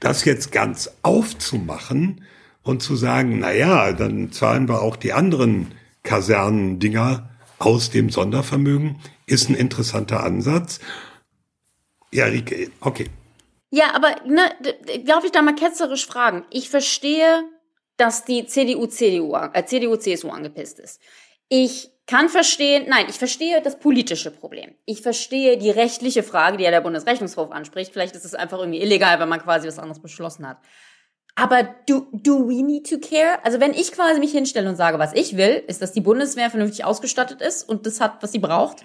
[0.00, 2.22] Das jetzt ganz aufzumachen
[2.62, 5.72] und zu sagen, na ja, dann zahlen wir auch die anderen
[6.02, 7.28] Kasernendinger
[7.58, 10.80] aus dem Sondervermögen, ist ein interessanter Ansatz.
[12.10, 13.10] Ja, Rike, okay.
[13.70, 14.50] Ja, aber ne,
[15.04, 16.44] darf ich da mal ketzerisch fragen?
[16.50, 17.44] Ich verstehe,
[17.96, 21.00] dass die CDU, CDU, äh, CDU, CSU angepisst ist.
[21.48, 24.74] Ich kann verstehen, nein, ich verstehe das politische Problem.
[24.84, 27.92] Ich verstehe die rechtliche Frage, die ja der Bundesrechnungshof anspricht.
[27.92, 30.58] Vielleicht ist es einfach irgendwie illegal, wenn man quasi was anderes beschlossen hat.
[31.34, 33.44] Aber do, do we need to care?
[33.44, 36.48] Also wenn ich quasi mich hinstelle und sage, was ich will, ist, dass die Bundeswehr
[36.48, 38.82] vernünftig ausgestattet ist und das hat, was sie braucht,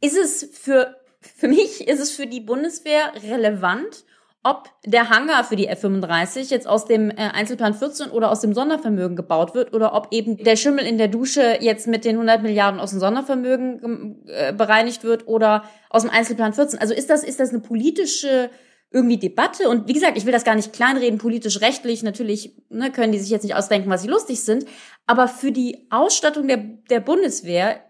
[0.00, 4.04] ist es für, für mich, ist es für die Bundeswehr relevant,
[4.42, 8.54] ob der Hangar für die F-35 jetzt aus dem äh, Einzelplan 14 oder aus dem
[8.54, 12.42] Sondervermögen gebaut wird oder ob eben der Schimmel in der Dusche jetzt mit den 100
[12.42, 16.78] Milliarden aus dem Sondervermögen gem- äh, bereinigt wird oder aus dem Einzelplan 14.
[16.78, 18.50] Also ist das, ist das eine politische
[18.90, 19.68] irgendwie Debatte?
[19.68, 23.18] Und wie gesagt, ich will das gar nicht kleinreden, politisch, rechtlich, natürlich ne, können die
[23.18, 24.64] sich jetzt nicht ausdenken, was sie lustig sind,
[25.06, 26.56] aber für die Ausstattung der,
[26.88, 27.80] der Bundeswehr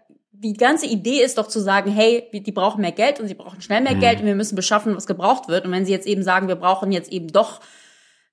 [0.43, 3.61] die ganze Idee ist doch zu sagen, hey, die brauchen mehr Geld und sie brauchen
[3.61, 5.65] schnell mehr Geld und wir müssen beschaffen, was gebraucht wird.
[5.65, 7.61] Und wenn sie jetzt eben sagen, wir brauchen jetzt eben doch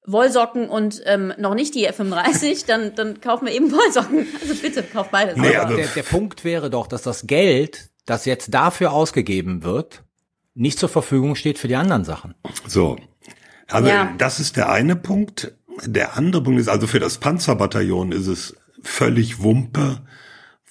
[0.06, 4.26] Wollsocken und ähm, noch nicht die F35, dann, dann kaufen wir eben Wollsocken.
[4.40, 5.36] Also bitte, kauft beides.
[5.36, 9.62] Nee, Aber also- der, der Punkt wäre doch, dass das Geld, das jetzt dafür ausgegeben
[9.62, 10.02] wird,
[10.54, 12.34] nicht zur Verfügung steht für die anderen Sachen.
[12.66, 12.96] So.
[13.68, 14.14] Also Ja.
[14.16, 15.52] das ist der eine Punkt.
[15.84, 20.00] Der andere Punkt ist, also für das Panzerbataillon ist es völlig Wumpe,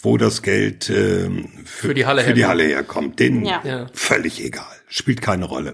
[0.08, 1.30] wo das Geld äh,
[1.66, 2.49] für, Für die Halle für die herkommt.
[2.62, 3.20] Halle herkommt.
[3.20, 3.62] Denen Ja.
[3.66, 3.88] Ja.
[3.93, 5.74] völlig egal, spielt keine Rolle.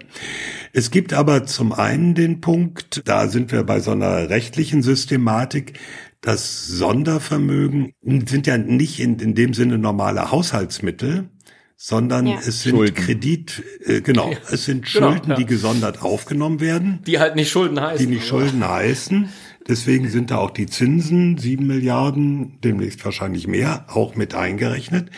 [0.73, 5.79] Es gibt aber zum einen den Punkt, da sind wir bei so einer rechtlichen Systematik,
[6.21, 11.29] das Sondervermögen sind ja nicht in, in dem Sinne normale Haushaltsmittel,
[11.75, 12.37] sondern Ja.
[12.39, 12.95] es sind Schulden.
[12.95, 15.35] Kredit, äh, genau, es sind Genau, Schulden, ja.
[15.35, 18.05] die gesondert aufgenommen werden Die halt nicht Schulden heißen.
[18.07, 19.27] die nicht Schulden heißen.
[19.67, 25.09] Deswegen sind da auch die Zinsen, sieben Milliarden, demnächst wahrscheinlich mehr, auch mit eingerechnet.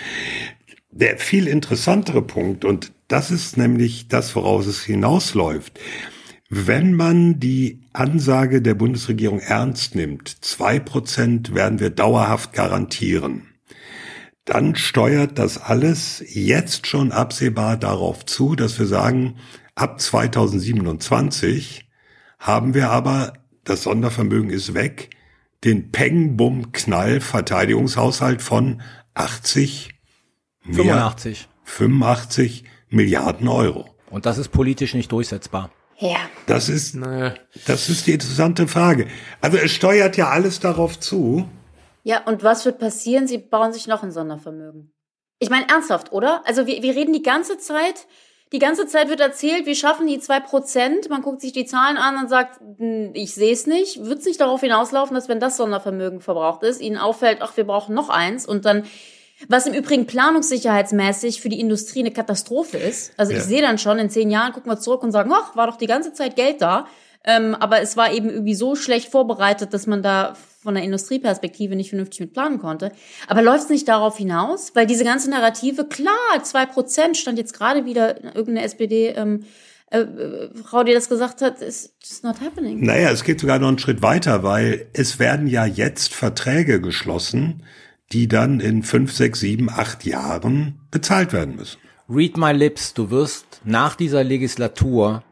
[0.91, 5.79] Der viel interessantere Punkt, und das ist nämlich das, woraus es hinausläuft,
[6.49, 13.47] wenn man die Ansage der Bundesregierung ernst nimmt, zwei Prozent werden wir dauerhaft garantieren,
[14.45, 19.37] dann steuert das alles jetzt schon absehbar darauf zu, dass wir sagen,
[19.73, 21.89] ab 2027
[22.37, 23.33] haben wir aber,
[23.65, 25.09] das Sondervermögen ist weg,
[25.65, 28.81] den Peng-Bumm-Knall-Verteidigungshaushalt von
[29.15, 29.89] 80,
[30.63, 31.49] mehr, 85.
[31.63, 33.89] 85 Milliarden Euro.
[34.09, 35.71] Und das ist politisch nicht durchsetzbar.
[35.97, 36.17] Ja.
[36.45, 36.95] Das ist,
[37.65, 39.07] das ist die interessante Frage.
[39.41, 41.49] Also es steuert ja alles darauf zu.
[42.03, 43.27] Ja, und was wird passieren?
[43.27, 44.93] Sie bauen sich noch ein Sondervermögen.
[45.39, 46.43] Ich meine, ernsthaft, oder?
[46.45, 48.05] Also wir, wir reden die ganze Zeit,
[48.55, 51.09] die ganze Zeit wird erzählt, wir schaffen die zwei Prozent.
[51.09, 54.05] Man guckt sich die Zahlen an und sagt, hm, ich sehe es nicht.
[54.05, 57.65] Wird es nicht darauf hinauslaufen, dass wenn das Sondervermögen verbraucht ist, ihnen auffällt, ach, wir
[57.65, 58.85] brauchen noch eins und dann
[59.49, 63.11] was im Übrigen planungssicherheitsmäßig für die Industrie eine Katastrophe ist.
[63.17, 63.39] Also Ja.
[63.39, 65.75] ich sehe dann schon, in zehn Jahren gucken wir zurück und sagen, ach, war doch
[65.75, 66.87] die ganze Zeit Geld da.
[67.25, 71.75] Ähm, aber es war eben irgendwie so schlecht vorbereitet, dass man da von der Industrieperspektive
[71.75, 72.91] nicht vernünftig mit planen konnte.
[73.27, 74.71] Aber läuft es nicht darauf hinaus?
[74.75, 79.45] Weil diese ganze Narrative, klar, zwei Prozent stand jetzt gerade wieder irgendeine SPD, ähm,
[79.91, 82.83] äh, äh, Frau, die das gesagt hat, ist just not happening.
[82.83, 87.63] Naja, es geht sogar noch einen Schritt weiter, weil es werden ja jetzt Verträge geschlossen,
[88.11, 91.79] die dann in fünf, sechs, sieben, acht Jahren bezahlt werden müssen.
[92.09, 95.23] Read my lips, du wirst nach dieser Legislatur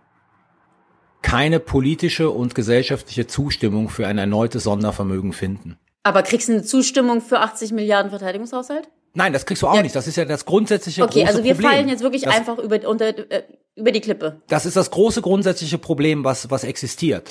[1.23, 5.77] keine politische und gesellschaftliche Zustimmung für ein erneutes Sondervermögen finden.
[6.03, 8.87] Aber kriegst du eine Zustimmung für 80 Milliarden Verteidigungshaushalt?
[9.15, 9.81] Nein, das kriegst du auch Ja.
[9.83, 9.95] nicht.
[9.95, 11.71] Das ist ja das grundsätzliche Okay, große also wir Problem.
[11.71, 13.43] fallen jetzt wirklich das, einfach über, unter, äh,
[13.75, 14.41] über die Klippe.
[14.47, 17.29] Das ist das große grundsätzliche Problem, was, was existiert.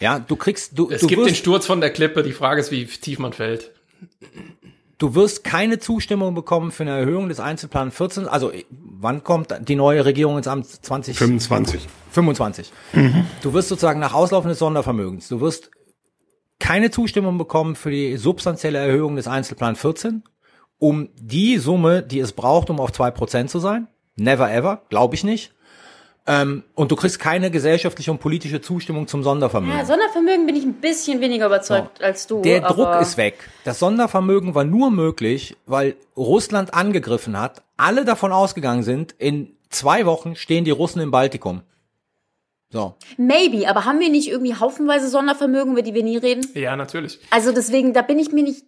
[0.00, 2.22] Ja, du kriegst, du, Es du gibt den wirst, Sturz von der Klippe.
[2.22, 3.70] Die Frage ist, wie tief man fällt.
[5.00, 8.28] Du wirst keine Zustimmung bekommen für eine Erhöhung des Einzelplan 14.
[8.28, 10.66] Also, wann kommt die neue Regierung ins Amt?
[10.66, 11.18] 20?
[11.18, 11.88] 25.
[12.12, 12.72] 25.
[13.42, 15.70] Du wirst sozusagen nach Auslaufen des Sondervermögens, du wirst
[16.58, 20.22] keine Zustimmung bekommen für die substanzielle Erhöhung des Einzelplan 14,
[20.78, 23.88] um die Summe, die es braucht, um auf 2% zu sein.
[24.16, 25.54] Never ever, glaube ich nicht.
[26.30, 29.76] Ähm, und du kriegst keine gesellschaftliche und politische Zustimmung zum Sondervermögen.
[29.76, 32.40] Ja, Sondervermögen bin ich ein bisschen weniger überzeugt als du.
[32.42, 33.50] Der aber Druck ist weg.
[33.64, 40.06] Das Sondervermögen war nur möglich, weil Russland angegriffen hat, alle davon ausgegangen sind, in zwei
[40.06, 41.62] Wochen stehen die Russen im Baltikum.
[42.72, 42.94] So.
[43.16, 46.46] Maybe, aber haben wir nicht irgendwie haufenweise Sondervermögen, über die wir nie reden?
[46.54, 47.18] Ja, natürlich.
[47.30, 48.64] Also deswegen, da bin ich mir nicht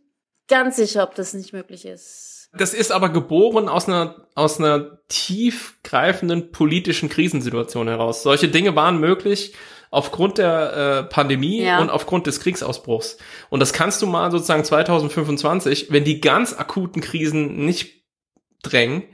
[0.48, 2.31] ganz sicher, ob das nicht möglich ist.
[2.54, 8.22] Das ist aber geboren aus einer, aus einer tiefgreifenden politischen Krisensituation heraus.
[8.22, 9.54] Solche Dinge waren möglich
[9.90, 11.80] aufgrund der äh, Pandemie Ja.
[11.80, 13.18] und aufgrund des Kriegsausbruchs.
[13.50, 18.02] Und das kannst du mal sozusagen 2025, wenn die ganz akuten Krisen nicht
[18.62, 19.04] drängen,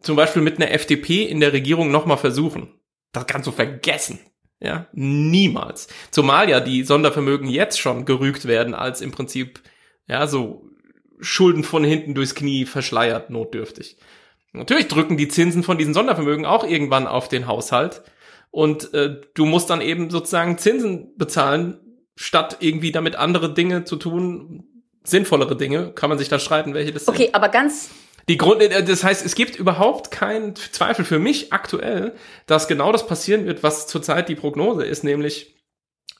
[0.00, 2.80] zum Beispiel mit einer FDP in der Regierung nochmal versuchen.
[3.12, 4.20] Das kannst du vergessen.
[4.60, 5.88] Ja, niemals.
[6.10, 9.60] Zumal ja die Sondervermögen jetzt schon gerügt werden als im Prinzip,
[10.06, 10.69] ja, so
[11.20, 13.96] Schulden von hinten durchs Knie verschleiert, notdürftig.
[14.52, 18.02] Natürlich drücken die Zinsen von diesen Sondervermögen auch irgendwann auf den Haushalt.
[18.50, 21.78] Und äh, du musst dann eben sozusagen Zinsen bezahlen,
[22.16, 24.64] statt irgendwie damit andere Dinge zu tun,
[25.04, 25.92] sinnvollere Dinge.
[25.92, 27.14] Kann man sich da streiten, welche das sind.
[27.14, 27.90] Okay, aber ganz,
[28.28, 32.14] Die Grund, äh, das heißt, es gibt überhaupt keinen Zweifel für mich aktuell,
[32.46, 35.56] dass genau das passieren wird, was zurzeit die Prognose ist, nämlich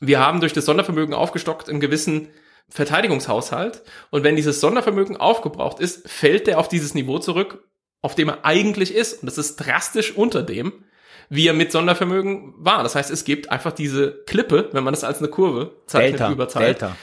[0.01, 2.28] wir haben durch das Sondervermögen aufgestockt einen gewissen
[2.70, 7.64] Verteidigungshaushalt und wenn dieses Sondervermögen aufgebraucht ist, fällt der auf dieses Niveau zurück,
[8.01, 10.84] auf dem er eigentlich ist und das ist drastisch unter dem,
[11.28, 12.82] wie er mit Sondervermögen war.
[12.82, 16.32] Das heißt, es gibt einfach diese Klippe, wenn man das als eine Kurve zeichnet Delta,
[16.32, 16.80] über Zeit.
[16.80, 16.97] Delta.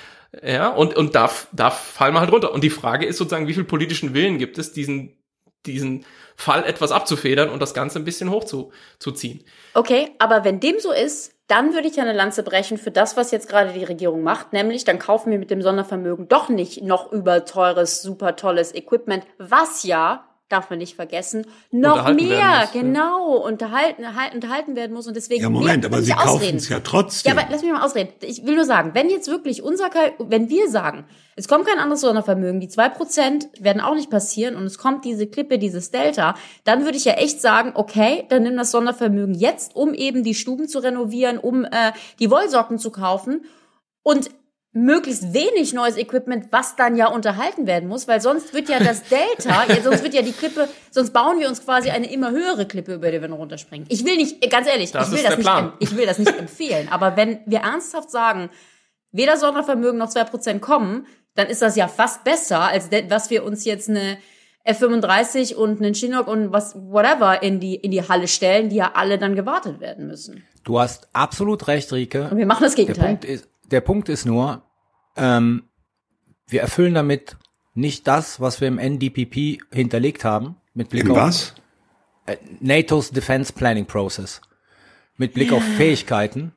[0.44, 2.52] Ja, und, und da, da fallen wir halt runter.
[2.52, 5.18] Und die Frage ist sozusagen, wie viel politischen Willen gibt es, diesen,
[5.66, 6.06] diesen
[6.40, 9.44] Fall etwas abzufedern und das Ganze ein bisschen hoch zu, zu ziehen.
[9.74, 13.18] okay, aber wenn dem so ist, dann würde ich ja eine Lanze brechen für das,
[13.18, 16.84] was jetzt gerade die Regierung macht, nämlich dann kaufen wir mit dem Sondervermögen doch nicht
[16.84, 22.30] noch über teures, super tolles Equipment, was ja darf man nicht vergessen, noch mehr, muss,
[22.30, 22.70] ja.
[22.72, 25.06] genau, unterhalten, halt- unterhalten werden muss.
[25.08, 27.34] Und deswegen Ja, Moment, mehr- aber sie kaufen es ja trotzdem.
[27.36, 28.10] Ja, aber lass mich mal ausreden.
[28.22, 31.06] Ich will nur sagen, wenn jetzt wirklich unser, wenn wir sagen,
[31.36, 35.06] es kommt kein anderes Sondervermögen, die zwei Prozent werden auch nicht passieren und es kommt
[35.06, 39.36] diese Klippe, dieses Delta, dann würde ich ja echt sagen, okay, dann nimm das Sondervermögen
[39.36, 43.46] jetzt, um eben die Stuben zu renovieren, um äh, die Wollsocken zu kaufen
[44.02, 44.30] und
[44.78, 49.04] möglichst wenig neues Equipment, was dann ja unterhalten werden muss, weil sonst wird ja das
[49.10, 52.68] Delta, ja, sonst wird ja die Klippe, sonst bauen wir uns quasi eine immer höhere
[52.68, 53.88] Klippe, über die wir noch runterspringen.
[53.90, 56.38] Ich will nicht, ganz ehrlich, Das ich will das der nicht, ich will das nicht
[56.38, 58.50] empfehlen, aber wenn wir ernsthaft sagen,
[59.12, 63.66] weder Sondervermögen noch 2% kommen, dann ist das ja fast besser, als was wir uns
[63.66, 64.18] jetzt eine
[64.68, 68.92] F35 und einen Chinook und was, whatever in die, in die Halle stellen, die ja
[68.96, 70.44] alle dann gewartet werden müssen.
[70.64, 72.28] Du hast absolut recht, Rike.
[72.30, 73.08] Und wir machen das Der Gegenteil.
[73.08, 74.64] Punkt ist, der Punkt ist nur,
[75.18, 75.64] ähm,
[76.48, 77.38] wir erfüllen damit
[77.74, 81.56] nicht das, was wir im NDPP hinterlegt haben, mit Blick In auf was?
[82.60, 84.42] NATO's Defense Planning Process,
[85.16, 86.54] mit Blick auf Fähigkeiten.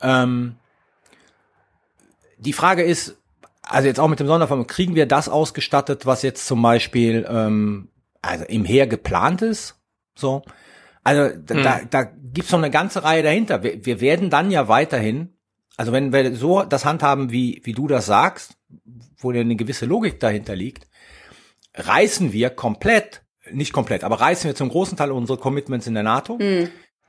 [0.00, 0.56] Ähm,
[2.38, 3.16] die Frage ist,
[3.62, 7.88] also jetzt auch mit dem Sondervermögen, kriegen wir das ausgestattet, was jetzt zum Beispiel ähm,
[8.22, 9.76] also im Heer geplant ist?
[10.14, 10.42] So.
[11.04, 13.62] Also da, da, da gibt's noch eine ganze Reihe dahinter.
[13.62, 15.34] Wir, wir werden dann ja weiterhin,
[15.78, 18.58] also wenn wir so das handhaben, wie, wie du das sagst,
[19.18, 20.88] wo eine gewisse Logik dahinter liegt,
[21.74, 23.22] reißen wir komplett,
[23.52, 26.36] nicht komplett, aber reißen wir zum großen Teil unsere Commitments in der NATO.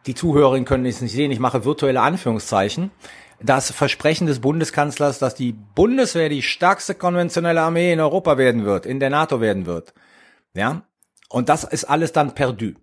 [0.05, 2.91] Die Zuhörerinnen können es nicht sehen, ich mache virtuelle Anführungszeichen.
[3.41, 8.85] Das Versprechen des Bundeskanzlers, dass die Bundeswehr die stärkste konventionelle Armee in Europa werden wird,
[8.85, 9.95] in der NATO werden wird.
[10.53, 10.83] Ja.
[11.27, 12.73] Und das ist alles dann perdu,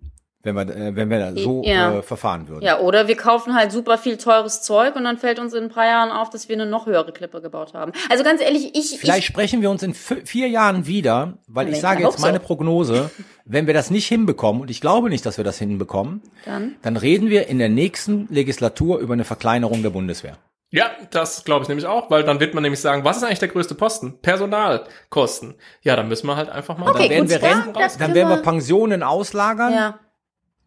[0.47, 1.99] wenn wir, äh, wenn wir da so Ja.
[1.99, 2.65] äh, verfahren würden.
[2.65, 5.69] Ja, oder wir kaufen halt super viel teures Zeug und dann fällt uns in ein
[5.71, 7.93] paar Jahren auf, dass wir eine noch höhere Klippe gebaut haben.
[8.09, 11.79] Also ganz ehrlich, ich, Vielleicht ich sprechen wir uns in vier Jahren wieder, weil ich
[11.81, 12.45] sage jetzt meine so.
[12.45, 13.11] Prognose,
[13.45, 16.77] wenn wir das nicht hinbekommen, und ich glaube nicht, dass wir das hinbekommen, Dann?
[16.81, 20.39] dann reden wir in der nächsten Legislatur über eine Verkleinerung der Bundeswehr.
[20.73, 23.39] Ja, das glaube ich nämlich auch, weil dann wird man nämlich sagen, was ist eigentlich
[23.39, 24.19] der größte Posten?
[24.21, 25.55] Personalkosten.
[25.83, 28.29] Ja, dann müssen wir halt einfach mal Okay, da werden gut, wir Renten, dann werden
[28.31, 29.99] wir wir- Pensionen auslagern, ja.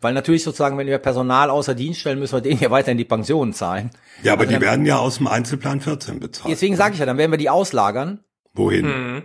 [0.01, 3.05] Weil natürlich sozusagen, wenn wir Personal außer Dienst stellen, müssen wir denen ja weiterhin die
[3.05, 3.91] Pensionen zahlen.
[4.23, 6.51] Ja, aber Also die dann- werden ja aus dem Einzelplan 14 bezahlt.
[6.51, 8.19] Deswegen sage ich ja, dann werden wir die auslagern.
[8.53, 8.85] Wohin?
[8.85, 9.23] Mhm.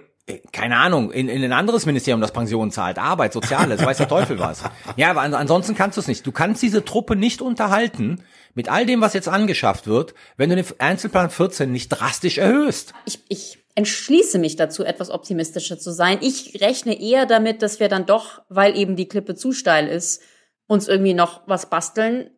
[0.52, 4.38] Keine Ahnung, in, in ein anderes Ministerium, das Pensionen zahlt, Arbeit, Soziales, weiß der Teufel
[4.38, 4.62] was.
[4.96, 6.26] Ja, aber an, ansonsten kannst du es nicht.
[6.26, 8.22] Du kannst diese Truppe nicht unterhalten
[8.54, 12.94] mit all dem, was jetzt angeschafft wird, wenn du den Einzelplan 14 nicht drastisch erhöhst.
[13.04, 16.18] ich, ich entschließe mich dazu, etwas optimistischer zu sein.
[16.22, 20.22] Ich rechne eher damit, dass wir dann doch, weil eben die Klippe zu steil ist,
[20.66, 22.30] uns irgendwie noch was basteln.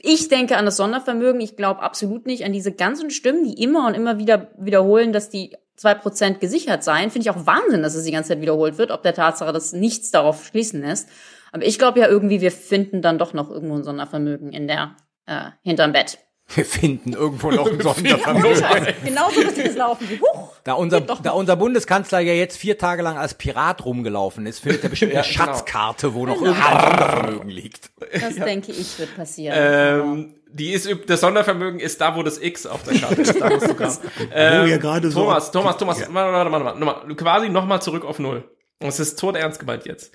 [0.00, 1.40] Ich denke an das Sondervermögen.
[1.40, 5.30] Ich glaube absolut nicht an diese ganzen Stimmen, die immer und immer wieder wiederholen, dass
[5.30, 7.10] die zwei Prozent gesichert seien.
[7.10, 9.72] Finde ich auch Wahnsinn, dass es die ganze Zeit wiederholt wird, ob der Tatsache, dass
[9.72, 11.08] nichts darauf schließen lässt.
[11.52, 14.96] Aber ich glaube ja irgendwie, wir finden dann doch noch irgendwo ein Sondervermögen in der,
[15.26, 16.18] äh, hinterm Bett.
[16.54, 18.94] Wir finden irgendwo noch ein Sondervermögen.
[19.04, 20.08] Genau so wird es laufen.
[20.20, 20.33] Huch,
[20.64, 24.82] Da unser, da unser Bundeskanzler ja jetzt vier Tage lang als Pirat rumgelaufen ist, findet
[24.82, 25.32] er bestimmt eine genau.
[25.34, 27.90] Schatzkarte, wo noch irgendein Sondervermögen liegt.
[28.18, 29.54] das denke ich wird passieren.
[29.58, 33.38] Ähm, die ist, das Sondervermögen ist da, wo das X auf der Karte ist.
[33.38, 34.00] Da musst du grad.
[34.32, 36.06] Ähm, gerade so- Thomas, Thomas, Thomas, Ja.
[36.10, 38.48] warte, warte, warte, warte, quasi nochmal zurück auf Null.
[38.80, 40.12] Und es ist tot ernst gemeint jetzt.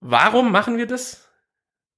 [0.00, 1.25] Warum machen wir das?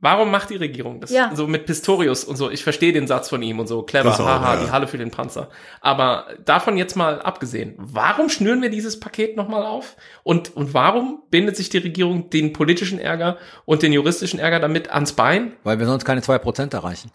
[0.00, 1.10] Warum macht die Regierung das?
[1.10, 1.34] Ja.
[1.34, 2.50] So mit Pistorius und so.
[2.50, 3.82] Ich verstehe den Satz von ihm und so.
[3.82, 4.64] Clever, auch, haha, ja.
[4.64, 5.48] die Halle für den Panzer.
[5.80, 7.74] Aber davon jetzt mal abgesehen.
[7.78, 9.96] Warum schnüren wir dieses Paket nochmal auf?
[10.22, 14.88] Und, und warum bindet sich die Regierung den politischen Ärger und den juristischen Ärger damit
[14.90, 15.54] ans Bein?
[15.64, 17.10] Weil wir sonst keine zwei Prozent erreichen.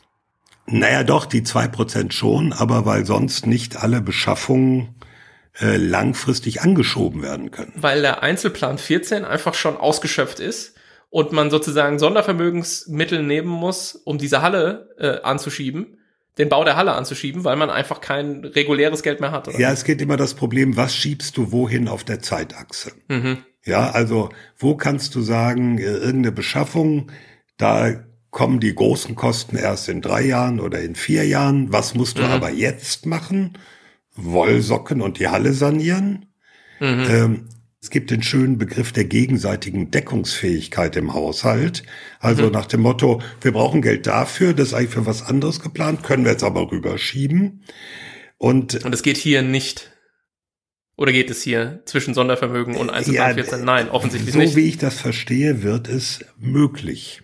[0.65, 4.95] Naja, doch, die zwei Prozent schon, aber weil sonst nicht alle Beschaffungen
[5.61, 7.73] äh, langfristig angeschoben werden können.
[7.76, 10.73] weil der Einzelplan 14 einfach schon ausgeschöpft ist
[11.14, 15.99] und man sozusagen Sondervermögensmittel nehmen muss, um diese Halle äh, anzuschieben,
[16.40, 19.48] den Bau der Halle anzuschieben, weil man einfach kein reguläres Geld mehr hat.
[19.48, 19.60] Oder?
[19.60, 22.94] Ja, es geht immer das Problem, was schiebst du wohin auf der Zeitachse?
[23.10, 23.38] Mhm.
[23.64, 27.11] Ja, also wo kannst du sagen, äh, irgendeine Beschaffung,
[27.57, 27.94] da
[28.31, 31.72] kommen die großen Kosten erst in drei Jahren oder in vier Jahren.
[31.72, 33.60] Was musst du aber jetzt machen?
[34.15, 36.26] Wollsocken und die Halle sanieren?
[36.81, 37.49] Ähm,
[37.84, 41.84] es gibt den schönen Begriff der gegenseitigen Deckungsfähigkeit im Haushalt.
[42.22, 46.01] Also nach dem Motto, wir brauchen Geld dafür, das ist eigentlich für was anderes geplant,
[46.01, 47.65] können wir jetzt aber rüberschieben.
[48.38, 49.91] Und Und es geht hier nicht.
[50.95, 53.65] Oder geht es hier zwischen Sondervermögen und Einzelplan Ja, 14?
[53.65, 54.55] Nein, offensichtlich so nicht.
[54.55, 57.22] wie ich das verstehe, wird es möglich.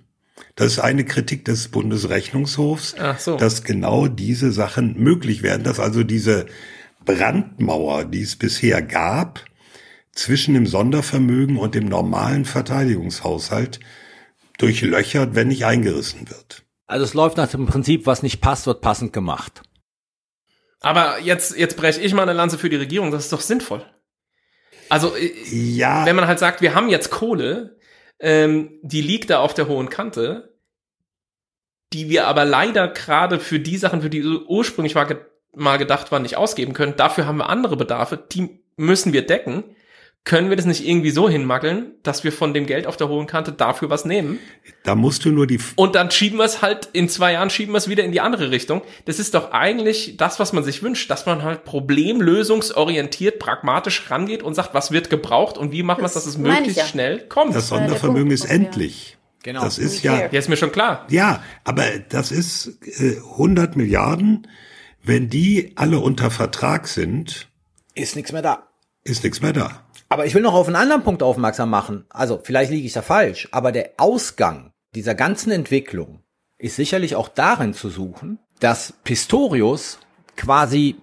[0.55, 3.37] Das ist eine Kritik des Bundesrechnungshofs, so.
[3.37, 6.47] dass genau diese Sachen möglich werden, dass also diese
[7.05, 9.45] Brandmauer, die es bisher gab,
[10.19, 13.79] zwischen dem Sondervermögen und dem normalen Verteidigungshaushalt
[14.57, 16.63] durchlöchert, wenn nicht eingerissen wird.
[16.87, 19.61] Also es läuft nach dem Prinzip, was nicht passt, wird passend gemacht.
[20.81, 23.85] Aber jetzt, jetzt breche ich mal eine Lanze für die Regierung, das ist doch sinnvoll.
[24.89, 27.77] Also, äh, Ja, wenn man halt sagt, wir haben jetzt Kohle,
[28.19, 30.57] ähm, die liegt da auf der hohen Kante,
[31.93, 35.17] die wir aber leider gerade für die Sachen, für die ursprünglich mal, ge
[35.55, 36.95] mal gedacht waren, nicht ausgeben können.
[36.97, 39.63] Dafür haben wir andere Bedarfe, die müssen wir decken.
[40.25, 43.25] Können wir das nicht irgendwie so hinmackeln, dass wir von dem Geld auf der hohen
[43.25, 44.37] Kante dafür was nehmen?
[44.83, 47.73] da musst du nur die, Und dann schieben wir es halt, in zwei Jahren schieben
[47.73, 48.81] wir es wieder in die andere Richtung.
[49.05, 54.43] Das ist doch eigentlich das, was man sich wünscht, dass man halt problemlösungsorientiert, pragmatisch rangeht
[54.43, 56.85] und sagt, was wird gebraucht und wie machen wir es, dass es möglichst ja.
[56.85, 57.55] schnell kommt.
[57.55, 59.17] das Sondervermögen ist endlich.
[59.43, 59.61] Genau.
[59.61, 61.05] Das ist ja, Ja, ist mir schon klar.
[61.09, 64.47] ja, aber das ist äh, 100 Milliarden.
[65.01, 67.47] Wenn die alle unter Vertrag sind,
[67.95, 68.67] Ist nichts mehr da.
[69.03, 69.88] ist nichts mehr da.
[70.09, 72.05] Aber ich will noch auf einen anderen Punkt aufmerksam machen.
[72.09, 76.23] Also, vielleicht liege ich da falsch, aber der Ausgang dieser ganzen Entwicklung
[76.57, 79.99] ist sicherlich auch darin zu suchen, dass Pistorius
[80.35, 80.97] quasi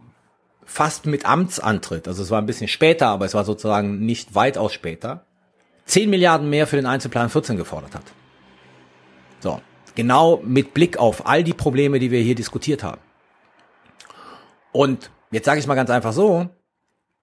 [0.65, 4.73] fast mit Amtsantritt, also es war ein bisschen später, aber es war sozusagen nicht weitaus
[4.73, 5.25] später,
[5.87, 8.03] 10 Milliarden mehr für den Einzelplan 14 gefordert hat.
[9.39, 9.61] So,
[9.95, 13.01] genau mit Blick auf all die Probleme, die wir hier diskutiert haben.
[14.73, 16.49] Und jetzt sage ich mal ganz einfach so,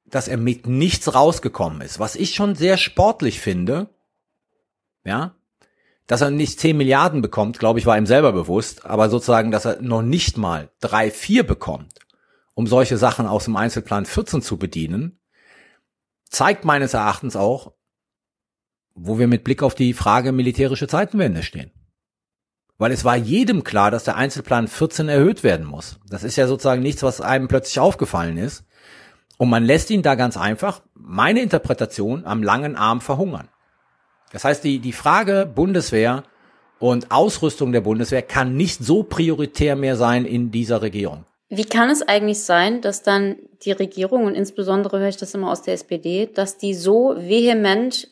[0.05, 3.89] dass er mit nichts rausgekommen ist, was ich schon sehr sportlich finde,
[5.03, 5.35] ja,
[6.07, 9.65] dass er nicht 10 Milliarden bekommt, glaube ich, war ihm selber bewusst, aber sozusagen, dass
[9.65, 11.99] er noch nicht mal drei, vier bekommt,
[12.53, 15.19] um solche Sachen aus dem Einzelplan 14 zu bedienen,
[16.29, 17.73] zeigt meines Erachtens auch,
[18.95, 21.71] wo wir mit Blick auf die Frage militärische Zeitenwende stehen.
[22.77, 25.99] Weil es war jedem klar, dass der Einzelplan 14 erhöht werden muss.
[26.07, 28.65] Das ist ja sozusagen nichts, was einem plötzlich aufgefallen ist.
[29.43, 33.49] Und man lässt ihn da ganz einfach, meine Interpretation, am langen Arm verhungern.
[34.31, 36.23] Das heißt, die, die Frage Bundeswehr
[36.79, 41.25] und Ausrüstung der Bundeswehr kann nicht so prioritär mehr sein in dieser Regierung.
[41.49, 45.51] Wie kann es eigentlich sein, dass dann die Regierung und insbesondere höre ich das immer
[45.51, 48.07] aus der SPD, dass die so vehement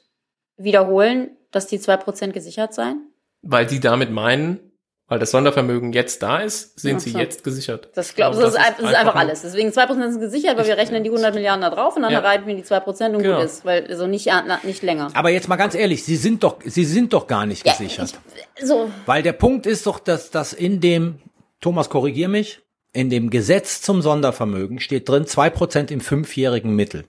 [0.58, 3.10] wiederholen, dass die 2% gesichert seien?
[3.42, 4.71] Weil die damit meinen,
[5.12, 7.20] weil das Sondervermögen jetzt da ist, sind Ach sie so.
[7.20, 7.90] jetzt gesichert.
[7.96, 9.42] Das, glaub, glaube, das, ist, das ein- ist das ist einfach einfach alles.
[9.42, 12.20] Deswegen 2% sind gesichert, weil wir rechnen die 100 Milliarden da drauf und dann Ja.
[12.20, 13.36] reiten wir die 2% und Genau.
[13.36, 13.66] gut ist.
[13.66, 14.30] Weil so nicht,
[14.64, 15.10] nicht länger.
[15.14, 18.14] Aber jetzt mal ganz ehrlich, sie sind doch, sie sind doch gar nicht Ja, gesichert.
[18.58, 21.20] ich, so, Weil der Punkt ist doch, dass, dass in dem,
[21.60, 22.62] Thomas, korrigier mich,
[22.94, 27.04] in dem Gesetz zum Sondervermögen steht drin zwei Prozent im fünfjährigen Mittel.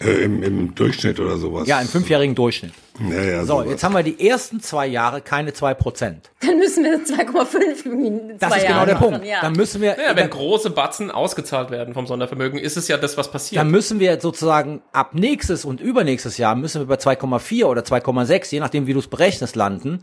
[0.00, 1.68] Äh, im, Im Durchschnitt oder sowas.
[1.68, 2.72] Ja, im fünfjährigen Durchschnitt.
[3.10, 3.66] Ja, ja, So, sowas.
[3.70, 6.30] jetzt haben wir die ersten zwei Jahre keine zwei Prozent.
[6.40, 9.26] dann müssen wir 2,5 in Das zwei ist genau Jahren der machen, Punkt.
[9.26, 9.40] Ja.
[9.40, 12.96] Dann müssen wir, Ja, wenn dann, große Batzen ausgezahlt werden vom Sondervermögen, ist es ja
[12.96, 13.60] das, was passiert.
[13.60, 18.50] dann müssen wir sozusagen ab nächstes und übernächstes Jahr müssen wir bei 2,4 oder 2,6,
[18.52, 20.00] je nachdem wie du es berechnest, landen,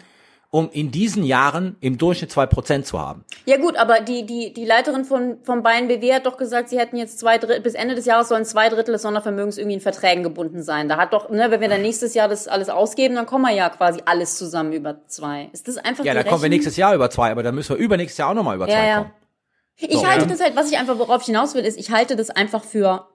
[0.54, 3.24] um in diesen Jahren im Durchschnitt zwei Prozent zu haben.
[3.46, 6.78] Ja gut, aber die, die, die Leiterin von, von Bayern BW hat doch gesagt, sie
[6.78, 9.82] hätten jetzt zwei Drittel, bis Ende des Jahres sollen zwei Drittel des Sondervermögens irgendwie in
[9.82, 10.90] Verträgen gebunden sein.
[10.90, 13.56] Da hat doch, ne, wenn wir dann nächstes Jahr das alles ausgeben, dann kommen wir
[13.56, 15.50] ja quasi alles zusammen über zwei.
[15.54, 17.84] Ist das einfach Ja, da kommen wir nächstes Jahr über zwei, aber dann müssen wir
[17.84, 18.98] übernächstes Jahr auch nochmal über zwei Ja, ja.
[18.98, 19.12] kommen.
[19.78, 20.28] Ich So, halte ja.
[20.28, 23.08] das halt, was ich einfach, worauf ich hinaus will, ist, ich halte das einfach für,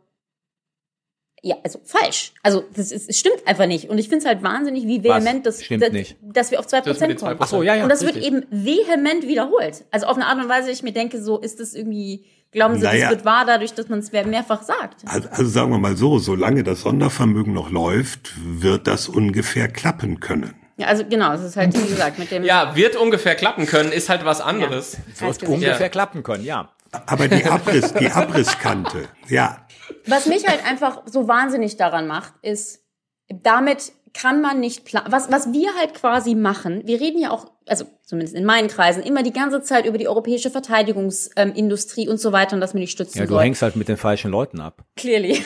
[1.47, 2.33] ja, also falsch.
[2.43, 3.89] Also, das ist, es stimmt einfach nicht.
[3.89, 6.17] Und ich finde es halt wahnsinnig, wie vehement das, Stimmt dass, nicht.
[6.23, 7.33] dass wir auf zwei Das Prozent kommen.
[7.35, 7.37] 2%.
[7.41, 7.83] Ach so, ja, ja.
[7.85, 8.33] Und das wird richtig.
[8.33, 9.85] eben vehement wiederholt.
[9.91, 12.83] Also auf eine Art und Weise, ich mir denke, so ist das irgendwie, glauben Sie,
[12.83, 13.03] Naja.
[13.03, 15.03] das wird wahr dadurch, dass man es mehrfach sagt.
[15.07, 20.19] Also, also sagen wir mal so, solange das Sondervermögen noch läuft, wird das ungefähr klappen
[20.21, 20.55] können.
[20.79, 22.45] Ja, also genau, es ist halt, wie gesagt, mit dem.
[22.45, 24.97] ja, wird ungefähr klappen können, ist halt was anderes.
[24.99, 25.53] Heißt Wird Gesicht.
[25.53, 25.89] ungefähr Ja.
[25.89, 26.71] klappen können, ja.
[27.07, 29.66] Aber die Abriss, die Abrisskante, ja,
[30.07, 32.81] Was mich halt einfach so wahnsinnig daran macht, ist,
[33.29, 35.13] damit kann man nicht planen.
[35.13, 39.03] Was, was wir halt quasi machen, wir reden ja auch, also zumindest in meinen Kreisen,
[39.03, 42.87] immer die ganze Zeit über die europäische Verteidigungsindustrie und so weiter und dass man die
[42.89, 43.43] stützen Ja, du soll.
[43.43, 44.85] hängst halt mit den falschen Leuten ab.
[44.97, 45.43] Clearly.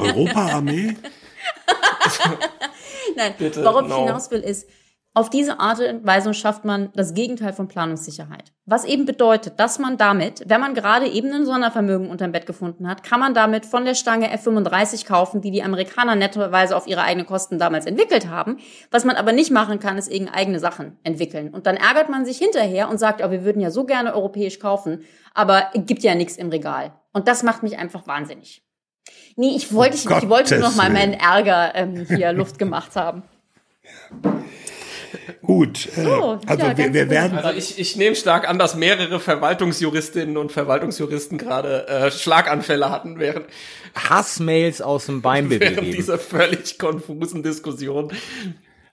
[0.00, 0.96] Europaarmee,
[3.16, 4.06] Nein, Bitte, worauf ich no.
[4.06, 4.68] hinaus will, ist,
[5.14, 8.52] auf diese Art und Weise schafft man das Gegenteil von Planungssicherheit.
[8.66, 12.86] Was eben bedeutet, dass man damit, wenn man gerade eben ein Sondervermögen unterm Bett gefunden
[12.86, 17.02] hat, kann man damit von der Stange F-35 kaufen, die die Amerikaner nettoweise auf ihre
[17.02, 18.58] eigenen Kosten damals entwickelt haben.
[18.90, 21.52] Was man aber nicht machen kann, ist eben eigene Sachen entwickeln.
[21.52, 24.60] Und dann ärgert man sich hinterher und sagt, oh, wir würden ja so gerne europäisch
[24.60, 25.04] kaufen,
[25.34, 26.92] aber gibt ja nichts im Regal.
[27.12, 28.62] Und das macht mich einfach wahnsinnig.
[29.36, 32.94] Nee, ich wollte, ich, ich wollte nur noch mal meinen Ärger ähm, hier Luft gemacht
[32.94, 33.22] haben.
[35.42, 38.74] Gut, äh, So, also ja, wir, wir werden Also ich, ich nehme stark an, dass
[38.74, 43.46] mehrere Verwaltungsjuristinnen und Verwaltungsjuristen gerade äh, Schlaganfälle hatten während,
[43.94, 45.96] Hassmails aus dem Beinbild während gegeben.
[45.96, 48.12] dieser völlig konfusen Diskussion.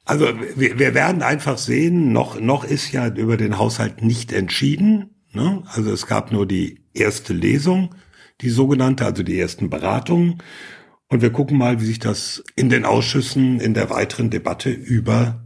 [0.06, 5.16] Also wir, wir werden einfach sehen, noch, noch ist ja über den Haushalt nicht entschieden.
[5.34, 5.64] Ne?
[5.66, 7.96] Also es gab nur die erste Lesung,
[8.42, 10.42] die sogenannte, also die ersten Beratungen.
[11.08, 15.45] Und wir gucken mal, wie sich das in den Ausschüssen in der weiteren Debatte über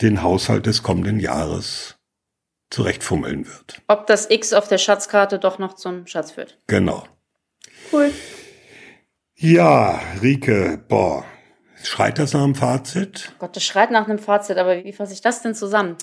[0.00, 1.96] den Haushalt des kommenden Jahres
[2.70, 3.82] zurechtfummeln wird.
[3.88, 6.58] Ob das X auf der Schatzkarte doch noch zum Schatz führt.
[6.66, 7.04] Genau.
[7.92, 8.10] Cool.
[9.36, 11.24] Ja, Rike, boah,
[11.82, 13.32] schreit das nach einem Fazit?
[13.38, 15.96] Gott, das schreit nach einem Fazit, aber wie fasse ich das denn zusammen?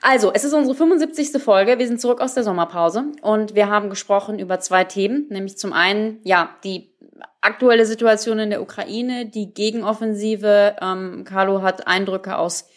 [0.00, 1.42] Also, es ist unsere 75.
[1.42, 1.78] Folge.
[1.78, 5.72] Wir sind zurück aus der Sommerpause und wir haben gesprochen über zwei Themen, nämlich zum
[5.72, 6.92] einen, ja, die
[7.40, 10.76] aktuelle Situation in der Ukraine, die Gegenoffensive.
[10.80, 12.68] Ähm, Carlo hat Eindrücke aus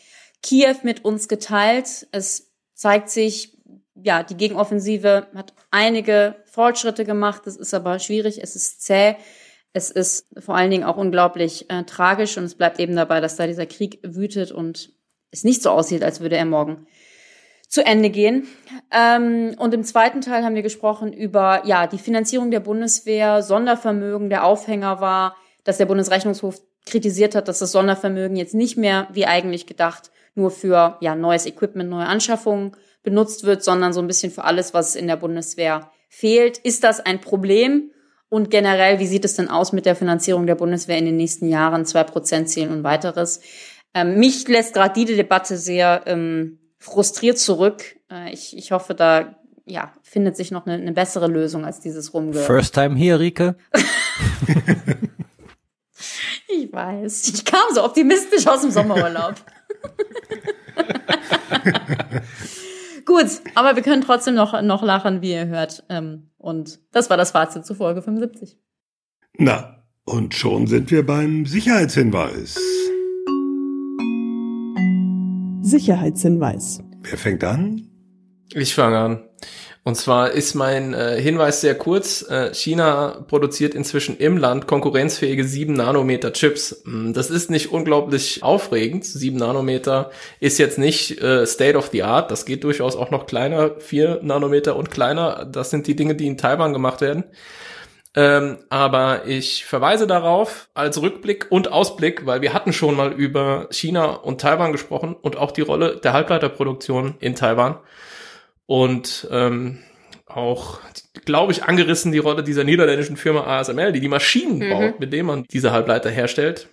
[0.44, 2.08] Kiew mit uns geteilt.
[2.12, 3.58] Es zeigt sich,
[3.96, 7.46] ja, die Gegenoffensive hat einige Fortschritte gemacht.
[7.48, 9.16] Es ist aber schwierig, es ist zäh.
[9.74, 13.38] Es ist vor allen Dingen auch unglaublich äh, tragisch und es bleibt eben dabei, dass
[13.38, 14.92] da dieser Krieg wütet und
[15.32, 16.88] es nicht so aussieht, als würde er morgen
[17.70, 18.48] zu Ende gehen.
[18.92, 24.30] Ähm, und im zweiten Teil haben wir gesprochen über ja die Finanzierung der Bundeswehr, Sondervermögen.
[24.30, 29.26] Der Aufhänger war, dass der Bundesrechnungshof kritisiert hat, dass das Sondervermögen jetzt nicht mehr wie
[29.26, 34.32] eigentlich gedacht nur für ja neues Equipment, neue Anschaffungen benutzt wird, sondern so ein bisschen
[34.32, 36.58] für alles, was in der Bundeswehr fehlt.
[36.60, 37.92] Ist das ein Problem?
[38.30, 41.50] Und generell, wie sieht es denn aus mit der Finanzierung der Bundeswehr in den nächsten
[41.50, 41.86] Jahren?
[41.86, 43.42] Zwei Prozent Zielen und weiteres.
[43.94, 47.84] Ähm, mich lässt gerade die Debatte sehr ähm, frustriert zurück.
[48.10, 49.36] Äh, ich, ich hoffe, da
[49.66, 52.40] ja, findet sich noch eine, eine bessere Lösung als dieses Rumge.
[52.40, 53.58] First time hier, Rike.
[56.54, 57.30] Ich weiß.
[57.30, 59.36] Ich kam so optimistisch aus dem Sommerurlaub.
[63.06, 65.84] Gut, aber wir können trotzdem noch, noch lachen, wie ihr hört.
[65.90, 68.58] Ähm, und das war das Fazit zu Folge 75.
[69.38, 72.58] Na, und schon sind wir beim Sicherheitshinweis.
[75.62, 76.84] Sicherheitshinweis.
[77.02, 77.88] Wer fängt an?
[78.54, 79.24] Ich fange an.
[79.84, 82.22] Und zwar ist mein äh, Hinweis sehr kurz.
[82.30, 86.84] Äh, China produziert inzwischen im Land konkurrenzfähige 7 Nanometer Chips.
[86.86, 89.06] Mm, Das ist nicht unglaublich aufregend.
[89.06, 92.30] 7 Nanometer ist jetzt nicht äh, State of the Art.
[92.30, 93.80] Das geht durchaus auch noch kleiner.
[93.80, 95.46] 4 Nanometer und kleiner.
[95.46, 97.24] Das sind die Dinge, die in Taiwan gemacht werden.
[98.14, 103.68] Ähm, aber ich verweise darauf als Rückblick und Ausblick, weil wir hatten schon mal über
[103.72, 107.78] China und Taiwan gesprochen und auch die Rolle der Halbleiterproduktion in Taiwan.
[108.72, 109.80] Und ähm,
[110.28, 110.80] auch,
[111.26, 114.70] glaube ich, angerissen die Rolle dieser niederländischen Firma ASML, die die Maschinen Mhm.
[114.70, 116.70] baut, mit denen man diese Halbleiter herstellt.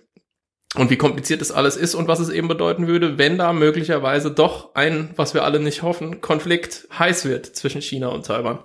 [0.75, 4.31] Und wie kompliziert das alles ist und was es eben bedeuten würde, wenn da möglicherweise
[4.31, 8.59] doch ein, was wir alle nicht hoffen, Konflikt heiß wird zwischen China und Taiwan.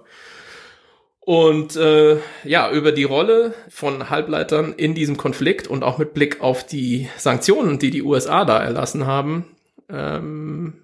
[1.19, 6.40] Und äh, ja, über die Rolle von Halbleitern in diesem Konflikt und auch mit Blick
[6.40, 9.56] auf die Sanktionen, die die USA da erlassen haben,
[9.90, 10.84] ähm,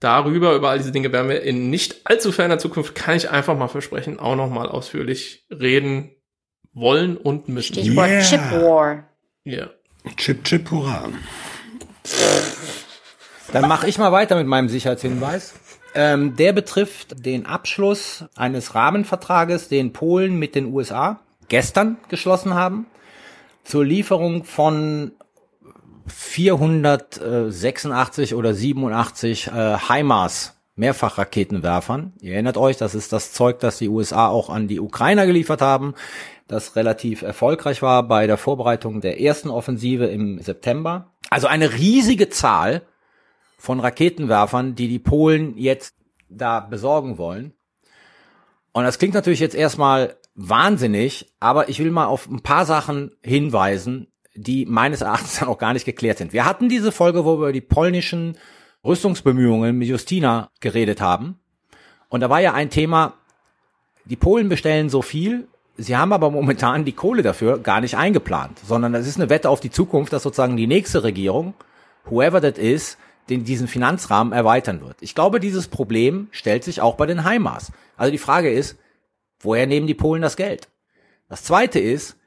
[0.00, 3.56] darüber, über all diese Dinge werden wir in nicht allzu ferner Zukunft, kann ich einfach
[3.56, 6.10] mal versprechen, auch noch mal ausführlich reden
[6.72, 7.74] wollen und müssen.
[7.74, 8.22] Stichwort Yeah.
[8.22, 9.08] Chip War.
[9.44, 9.70] Ja.
[10.16, 11.08] Chip, chip, hurra.
[13.52, 15.54] Dann mache ich mal weiter mit meinem Sicherheitshinweis.
[15.94, 22.86] Ähm, der betrifft den Abschluss eines Rahmenvertrages, den Polen mit den USA gestern geschlossen haben,
[23.62, 25.12] zur Lieferung von
[26.06, 32.14] 486 oder 87 äh, HIMARS Mehrfachraketenwerfern.
[32.20, 35.60] Ihr erinnert euch, das ist das Zeug, das die USA auch an die Ukrainer geliefert
[35.60, 35.94] haben,
[36.48, 41.14] das relativ erfolgreich war bei der Vorbereitung der ersten Offensive im September.
[41.30, 42.82] Also eine riesige Zahl
[43.56, 45.94] von Raketenwerfern, die die Polen jetzt
[46.28, 47.54] da besorgen wollen.
[48.72, 53.12] Und das klingt natürlich jetzt erstmal wahnsinnig, aber ich will mal auf ein paar Sachen
[53.22, 56.32] hinweisen, die meines Erachtens dann auch gar nicht geklärt sind.
[56.32, 58.36] Wir hatten diese Folge, wo wir über die polnischen
[58.84, 61.38] Rüstungsbemühungen mit Justina geredet haben.
[62.08, 63.14] Und da war ja ein Thema,
[64.04, 68.58] die Polen bestellen so viel, sie haben aber momentan die Kohle dafür gar nicht eingeplant,
[68.64, 71.54] sondern das ist eine Wette auf die Zukunft, dass sozusagen die nächste Regierung,
[72.04, 72.98] whoever that is,
[73.30, 74.96] den diesen Finanzrahmen erweitern wird.
[75.00, 77.72] Ich glaube, dieses Problem stellt sich auch bei den HIMARS.
[77.96, 78.76] Also die Frage ist,
[79.40, 80.68] woher nehmen die Polen das Geld?
[81.28, 82.18] Das zweite ist,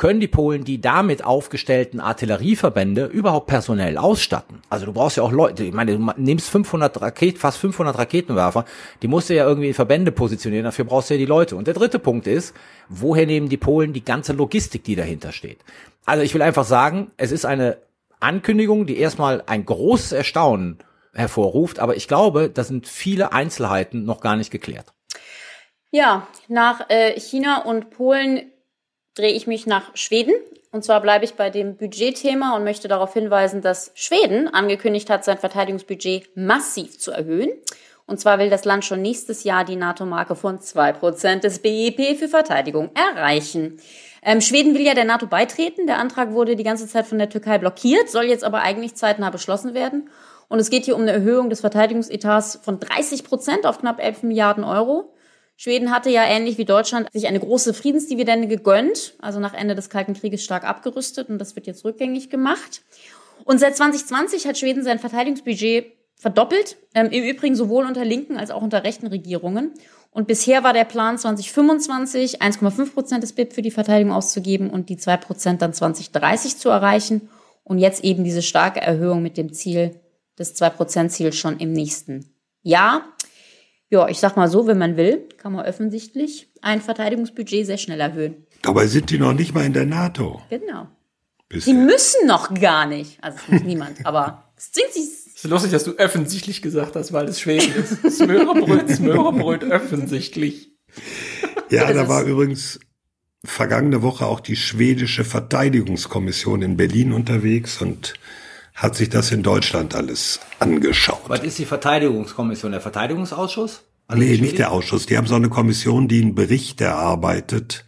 [0.00, 4.62] können die Polen die damit aufgestellten Artillerieverbände überhaupt personell ausstatten?
[4.70, 8.64] Also du brauchst ja auch Leute, ich meine, du nimmst 500 Raket, fast 500 Raketenwerfer,
[9.02, 11.54] die musst du ja irgendwie in Verbände positionieren, dafür brauchst du ja die Leute.
[11.54, 12.56] Und der dritte Punkt ist,
[12.88, 15.58] woher nehmen die Polen die ganze Logistik, die dahinter steht?
[16.06, 17.76] Also ich will einfach sagen, es ist eine
[18.20, 20.78] Ankündigung, die erstmal ein großes Erstaunen
[21.12, 21.78] hervorruft.
[21.78, 24.94] Aber ich glaube, da sind viele Einzelheiten noch gar nicht geklärt.
[25.90, 28.49] Ja, nach äh, China und Polen
[29.20, 30.34] drehe ich mich nach Schweden.
[30.72, 35.24] Und zwar bleibe ich bei dem Budgetthema und möchte darauf hinweisen, dass Schweden angekündigt hat,
[35.24, 37.50] sein Verteidigungsbudget massiv zu erhöhen.
[38.06, 42.18] Und zwar will das Land schon nächstes Jahr die NATO-Marke von zwei Prozent des BIP
[42.18, 43.78] für Verteidigung erreichen.
[44.22, 45.86] Ähm, Schweden will ja der NATO beitreten.
[45.86, 49.30] Der Antrag wurde die ganze Zeit von der Türkei blockiert, soll jetzt aber eigentlich zeitnah
[49.30, 50.08] beschlossen werden.
[50.48, 54.24] Und es geht hier um eine Erhöhung des Verteidigungsetats von 30 Prozent auf knapp 11
[54.24, 55.12] Milliarden Euro.
[55.62, 59.90] Schweden hatte ja ähnlich wie Deutschland sich eine große Friedensdividende gegönnt, also nach Ende des
[59.90, 62.80] Kalten Krieges stark abgerüstet und das wird jetzt rückgängig gemacht.
[63.44, 68.50] Und seit 2020 hat Schweden sein Verteidigungsbudget verdoppelt, ähm, im Übrigen sowohl unter linken als
[68.50, 69.74] auch unter rechten Regierungen.
[70.10, 74.88] Und bisher war der Plan 2025 1,5 Prozent des BIP für die Verteidigung auszugeben und
[74.88, 77.28] die 2 Prozent dann 2030 zu erreichen.
[77.64, 80.00] Und jetzt eben diese starke Erhöhung mit dem Ziel
[80.38, 83.04] des 2 Prozent Ziels schon im nächsten Jahr.
[83.90, 88.00] Ja, ich sag mal so, wenn man will, kann man offensichtlich ein Verteidigungsbudget sehr schnell
[88.00, 88.46] erhöhen.
[88.62, 90.40] Dabei sind die noch nicht mal in der NATO.
[90.48, 90.86] Genau.
[91.48, 91.74] Bisher.
[91.74, 93.18] Die müssen noch gar nicht.
[93.22, 95.02] Also es muss niemand, aber es zwingt sich.
[95.02, 98.18] Es ist lustig, dass du offensichtlich gesagt hast, weil es Schweden ist.
[98.18, 100.70] Smörrebröt, Smörrebröt, offensichtlich.
[101.70, 102.78] Ja, da war übrigens
[103.44, 108.14] vergangene Woche auch die schwedische Verteidigungskommission in Berlin unterwegs und
[108.80, 111.20] hat sich das in Deutschland alles angeschaut.
[111.28, 112.72] Was ist die Verteidigungskommission?
[112.72, 113.84] Der Verteidigungsausschuss?
[114.08, 115.04] Also nee, nicht der Ausschuss.
[115.04, 117.84] Die haben so eine Kommission, die einen Bericht erarbeitet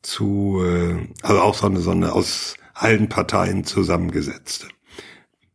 [0.00, 4.68] zu, äh, also auch so eine, so eine aus allen Parteien zusammengesetzte.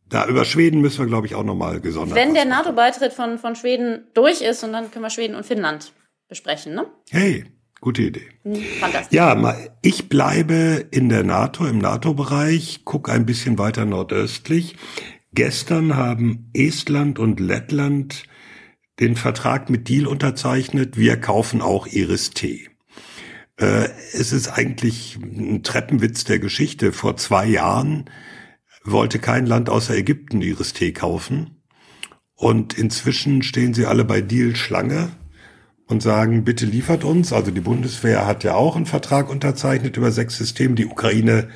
[0.08, 2.14] Da über Schweden müssen wir, glaube ich, auch nochmal gesondert.
[2.14, 2.44] Wenn der.
[2.44, 5.92] NATO-Beitritt von, von Schweden durch ist, und dann können wir Schweden und Finnland
[6.28, 6.86] besprechen, ne?
[7.10, 7.44] Hey,
[7.84, 8.26] gute Idee.
[8.42, 9.14] Hm, Fantastisch.
[9.14, 14.76] Ja, ich bleibe in der NATO, im NATO-Bereich, guck ein bisschen weiter nordöstlich.
[15.32, 18.24] Gestern haben Estland und Lettland
[19.00, 20.96] den Vertrag mit Deal unterzeichnet.
[20.96, 22.68] Wir kaufen auch Iris-T.
[23.56, 26.92] Äh, es ist eigentlich ein Treppenwitz der Geschichte.
[26.92, 28.08] Vor zwei Jahren
[28.84, 31.62] wollte kein Land außer Ägypten Iris-T kaufen.
[32.34, 35.10] Und inzwischen stehen sie alle bei Deal Schlange
[35.86, 37.32] und sagen, bitte liefert uns.
[37.32, 40.74] Also die Bundeswehr hat ja auch einen Vertrag unterzeichnet über sechs Systeme.
[40.74, 41.48] Die Ukraine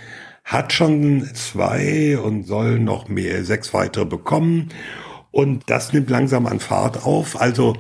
[0.45, 4.69] hat schon zwei und soll noch mehr, sechs weitere bekommen.
[5.31, 7.41] Und das nimmt langsam an Fahrt auf.
[7.41, 7.77] Also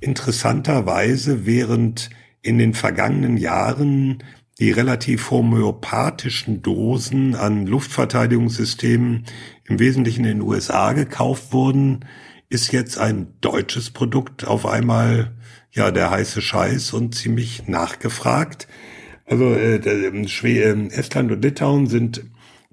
[0.00, 2.10] interessanterweise, während
[2.42, 4.22] in den vergangenen Jahren
[4.58, 9.24] die relativ homöopathischen Dosen an Luftverteidigungssystemen
[9.64, 12.04] im Wesentlichen in den USA gekauft wurden,
[12.48, 15.36] ist jetzt ein deutsches Produkt auf einmal
[15.78, 18.68] ja der heiße Scheiß und ziemlich nachgefragt.
[19.24, 22.24] Also äh, ähm, Estland und Litauen sind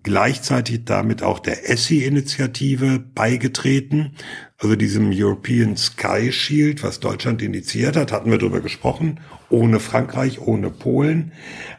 [0.04, 4.12] gleichzeitig damit auch der ESSI-Initiative beigetreten,
[4.58, 9.20] also diesem European Sky Shield, was Deutschland initiiert hat, hatten wir drüber gesprochen,
[9.50, 11.32] ohne Frankreich, ohne Polen,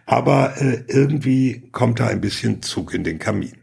[0.07, 3.59] aber äh, irgendwie kommt da ein bisschen Zug in den Kamin.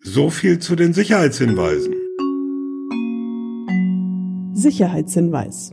[0.00, 1.94] So viel zu den Sicherheitshinweisen.
[4.54, 5.72] Sicherheitshinweis.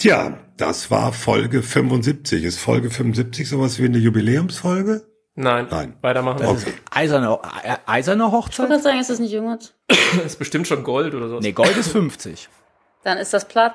[0.00, 2.44] Tja, das war Folge 75.
[2.44, 5.02] Ist Folge 75 sowas wie eine Jubiläumsfolge?
[5.34, 5.94] Nein, Nein.
[6.00, 6.38] weitermachen.
[6.40, 8.68] Das ist eiserne, äh, eiserne Ich wollte Hochzeit?
[8.68, 9.74] gerade sagen, ist das nicht irgendwas?
[9.88, 11.38] Das ist bestimmt schon Gold oder so.
[11.38, 12.48] Nee, Gold ist 50.
[13.04, 13.74] Dann ist das Plat.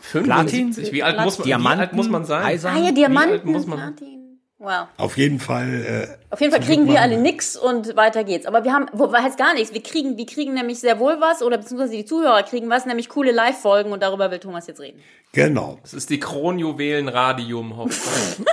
[0.00, 0.92] 75.
[0.92, 2.44] Wie alt muss man, wie Diamanten, alt muss man sein?
[2.44, 2.74] Eisern.
[2.76, 4.23] Ah ja, alt Diamanten, muss man- Platin.
[4.64, 4.86] Wow.
[4.96, 6.08] Auf jeden Fall.
[6.08, 8.46] Äh, Auf jeden Fall kriegen wir alle nix und weiter geht's.
[8.46, 9.74] Aber wir haben, wo heißt gar nichts.
[9.74, 13.10] Wir kriegen, wir kriegen nämlich sehr wohl was oder beziehungsweise die Zuhörer kriegen was, nämlich
[13.10, 15.02] coole Live-Folgen und darüber will Thomas jetzt reden.
[15.32, 15.78] Genau.
[15.82, 18.38] Das ist die Kronjuwelen Radium Hochzeit.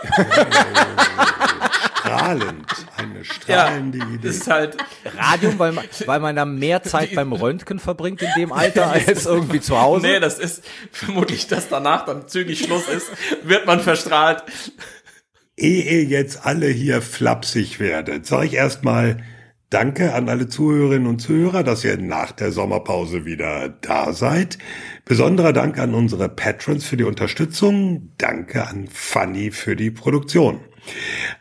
[2.01, 2.65] Strahlend.
[2.97, 4.27] Eine strahlende Idee.
[4.27, 4.75] Das ist halt,
[5.17, 9.27] Radium, weil man, weil man da mehr Zeit beim Röntgen verbringt in dem Alter als
[9.27, 10.07] irgendwie zu Hause.
[10.07, 13.07] nee, das ist vermutlich, dass danach dann zügig Schluss ist,
[13.43, 14.43] wird man verstrahlt.
[15.61, 19.17] Ehe jetzt alle hier flapsig werdet, sage ich erstmal
[19.69, 24.57] Danke an alle Zuhörerinnen und Zuhörer, dass ihr nach der Sommerpause wieder da seid.
[25.05, 28.11] Besonderer Dank an unsere Patrons für die Unterstützung.
[28.17, 30.59] Danke an Fanny für die Produktion.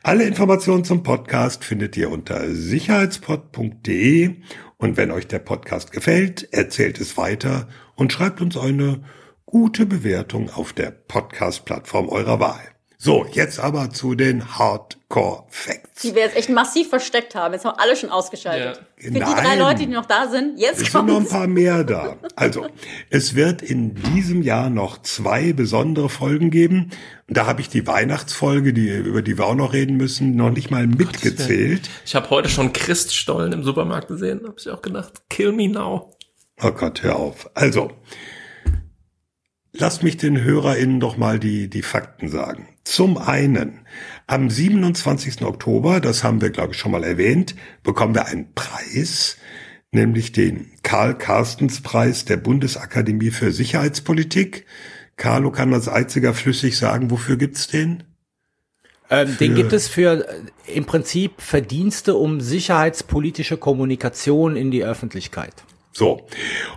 [0.05, 4.37] Alle Informationen zum Podcast findet ihr unter sicherheitspod.de
[4.77, 9.03] und wenn euch der Podcast gefällt, erzählt es weiter und schreibt uns eine
[9.45, 12.70] gute Bewertung auf der Podcast-Plattform eurer Wahl.
[13.03, 16.03] So, jetzt aber zu den Hardcore Facts.
[16.03, 17.55] Die wir jetzt echt massiv versteckt haben.
[17.55, 18.77] Jetzt haben alle schon ausgeschaltet.
[18.77, 19.05] Ja.
[19.05, 19.43] Für die Nein.
[19.43, 22.19] drei Leute, die noch da sind, jetzt Es sind noch ein paar mehr da.
[22.37, 22.67] Also,
[23.09, 26.91] es wird in diesem Jahr noch zwei besondere Folgen geben.
[27.27, 30.51] Und da habe ich die Weihnachtsfolge, die, über die wir auch noch reden müssen, noch
[30.51, 31.89] nicht mal mitgezählt.
[32.05, 36.15] Ich habe heute schon Christstollen im Supermarkt gesehen, habe ich auch gedacht, kill me now.
[36.63, 37.49] Oh Gott, hör auf.
[37.55, 37.93] Also,
[39.73, 42.69] lass mich den HörerInnen doch mal die, die Fakten sagen.
[42.91, 43.87] Zum einen,
[44.27, 45.43] am 27.
[45.43, 47.55] Oktober, das haben wir, glaube ich, schon mal erwähnt,
[47.85, 49.37] bekommen wir einen Preis,
[49.93, 54.67] nämlich den Karl-Carstens-Preis der Bundesakademie für Sicherheitspolitik.
[55.17, 58.03] Carlo kann als einziger flüssig sagen, wofür gibt's den?
[59.09, 65.55] Ähm, den gibt es für äh, im Prinzip Verdienste um sicherheitspolitische Kommunikation in die Öffentlichkeit.
[65.93, 66.27] So.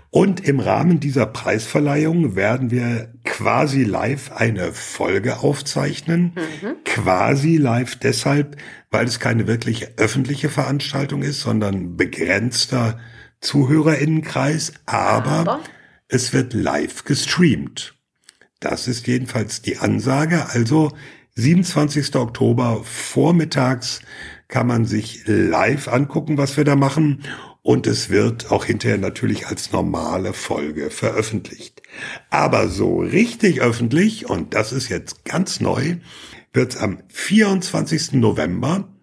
[0.09, 3.13] Und im Rahmen dieser Preisverleihung werden wir
[3.43, 6.33] quasi live eine Folge aufzeichnen.
[6.35, 6.75] Mhm.
[6.85, 8.55] Quasi live deshalb,
[8.89, 12.99] weil es keine wirklich öffentliche Veranstaltung ist, sondern begrenzter
[13.41, 14.73] Zuhörerinnenkreis.
[14.85, 15.59] Aber, Aber
[16.07, 17.95] es wird live gestreamt.
[18.61, 20.49] Das ist jedenfalls die Ansage.
[20.49, 20.93] Also
[21.35, 22.15] 27.
[22.15, 24.01] Oktober vormittags
[24.47, 27.23] kann man sich live angucken, was wir da machen.
[27.63, 31.81] Und es wird auch hinterher natürlich als normale Folge veröffentlicht.
[32.29, 35.95] Aber so richtig öffentlich, und das ist jetzt ganz neu,
[36.51, 38.13] wird es am 24.
[38.13, 38.93] November,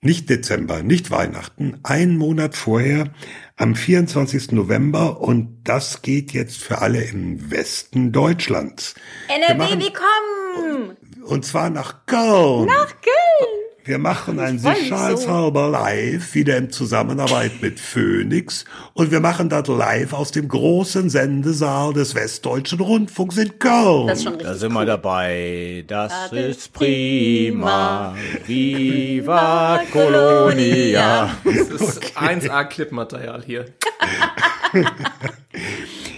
[0.00, 3.14] nicht Dezember, nicht Weihnachten, einen Monat vorher,
[3.54, 4.50] am 24.
[4.50, 8.96] November, und das geht jetzt für alle im Westen Deutschlands.
[9.28, 10.96] NRW, willkommen!
[11.24, 12.66] Und zwar nach Köln.
[12.66, 13.65] Nach Köln.
[13.86, 15.70] Wir machen ein Sicherheitshalber so.
[15.70, 18.64] live, wieder in Zusammenarbeit mit Phoenix.
[18.94, 24.08] Und wir machen das live aus dem großen Sendesaal des Westdeutschen Rundfunks in Köln.
[24.08, 24.80] Das ist schon da sind cool.
[24.80, 25.84] wir dabei.
[25.86, 28.16] Das, das ist prima.
[28.44, 31.30] Viva Colonia.
[31.44, 32.48] Das ist okay.
[32.48, 33.66] 1A Clipmaterial hier.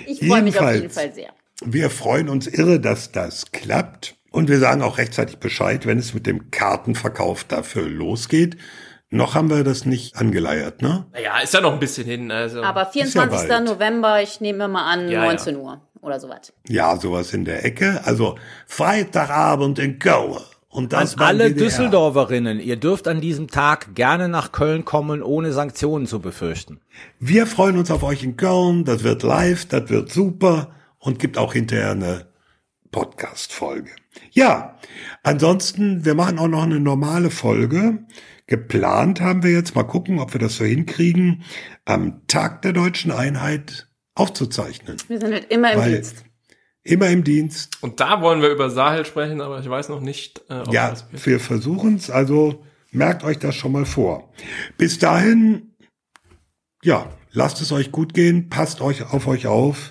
[0.06, 1.34] ich freue mich auf jeden Fall sehr.
[1.62, 4.17] Wir freuen uns irre, dass das klappt.
[4.38, 8.56] Und wir sagen auch rechtzeitig Bescheid, wenn es mit dem Kartenverkauf dafür losgeht.
[9.10, 11.06] Noch haben wir das nicht angeleiert, ne?
[11.12, 12.30] Naja, ist ja noch ein bisschen hin.
[12.30, 12.62] Also.
[12.62, 13.48] Aber 24.
[13.48, 15.60] Ja November, ich nehme mal an, ja, 19 ja.
[15.60, 16.52] Uhr oder sowas.
[16.68, 18.00] Ja, sowas in der Ecke.
[18.04, 18.36] Also
[18.68, 20.36] Freitagabend in Köln.
[20.68, 25.52] Und das an alle Düsseldorferinnen, ihr dürft an diesem Tag gerne nach Köln kommen, ohne
[25.52, 26.80] Sanktionen zu befürchten.
[27.18, 28.84] Wir freuen uns auf euch in Köln.
[28.84, 30.70] Das wird live, das wird super
[31.00, 32.28] und gibt auch hinterher eine
[32.92, 33.90] Podcast-Folge.
[34.38, 34.78] Ja,
[35.24, 38.06] ansonsten, wir machen auch noch eine normale Folge.
[38.46, 41.42] Geplant haben wir jetzt, mal gucken, ob wir das so hinkriegen,
[41.84, 44.96] am Tag der deutschen Einheit aufzuzeichnen.
[45.08, 46.24] Wir sind halt immer im Weil Dienst.
[46.84, 47.82] Immer im Dienst.
[47.82, 50.90] Und da wollen wir über Sahel sprechen, aber ich weiß noch nicht, äh, ob ja,
[50.90, 51.26] das wird.
[51.26, 54.32] wir versuchen es, also merkt euch das schon mal vor.
[54.76, 55.74] Bis dahin,
[56.84, 59.90] ja, lasst es euch gut gehen, passt euch auf euch auf.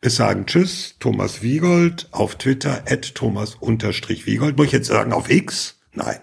[0.00, 4.56] Es sagen Tschüss, Thomas Wiegold auf Twitter, at Thomas-Wiegold.
[4.56, 5.76] Muss ich jetzt sagen, auf X?
[5.92, 6.20] Nein.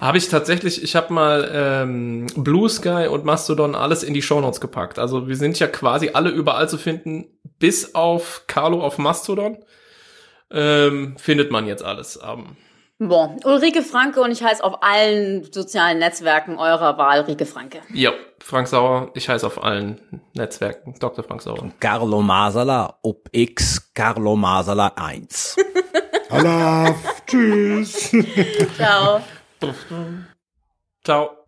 [0.00, 4.60] Habe ich tatsächlich, ich habe mal ähm, Blue Sky und Mastodon alles in die Shownotes
[4.60, 4.98] gepackt.
[4.98, 7.26] Also wir sind ja quasi alle überall zu finden,
[7.60, 9.58] bis auf Carlo auf Mastodon.
[10.50, 12.16] Ähm, findet man jetzt alles.
[12.16, 12.56] Um,
[13.08, 17.80] Bon, Ulrike Franke und ich heiße auf allen sozialen Netzwerken eurer Wahl Rike Franke.
[17.92, 20.00] Ja, Frank Sauer, ich heiße auf allen
[20.34, 21.24] Netzwerken Dr.
[21.24, 21.72] Frank Sauer.
[21.80, 25.56] Carlo Masala, ob X Carlo Masala 1.
[26.30, 26.94] Hallo,
[27.26, 28.14] tschüss.
[28.76, 29.20] Ciao.
[31.02, 31.38] Ciao.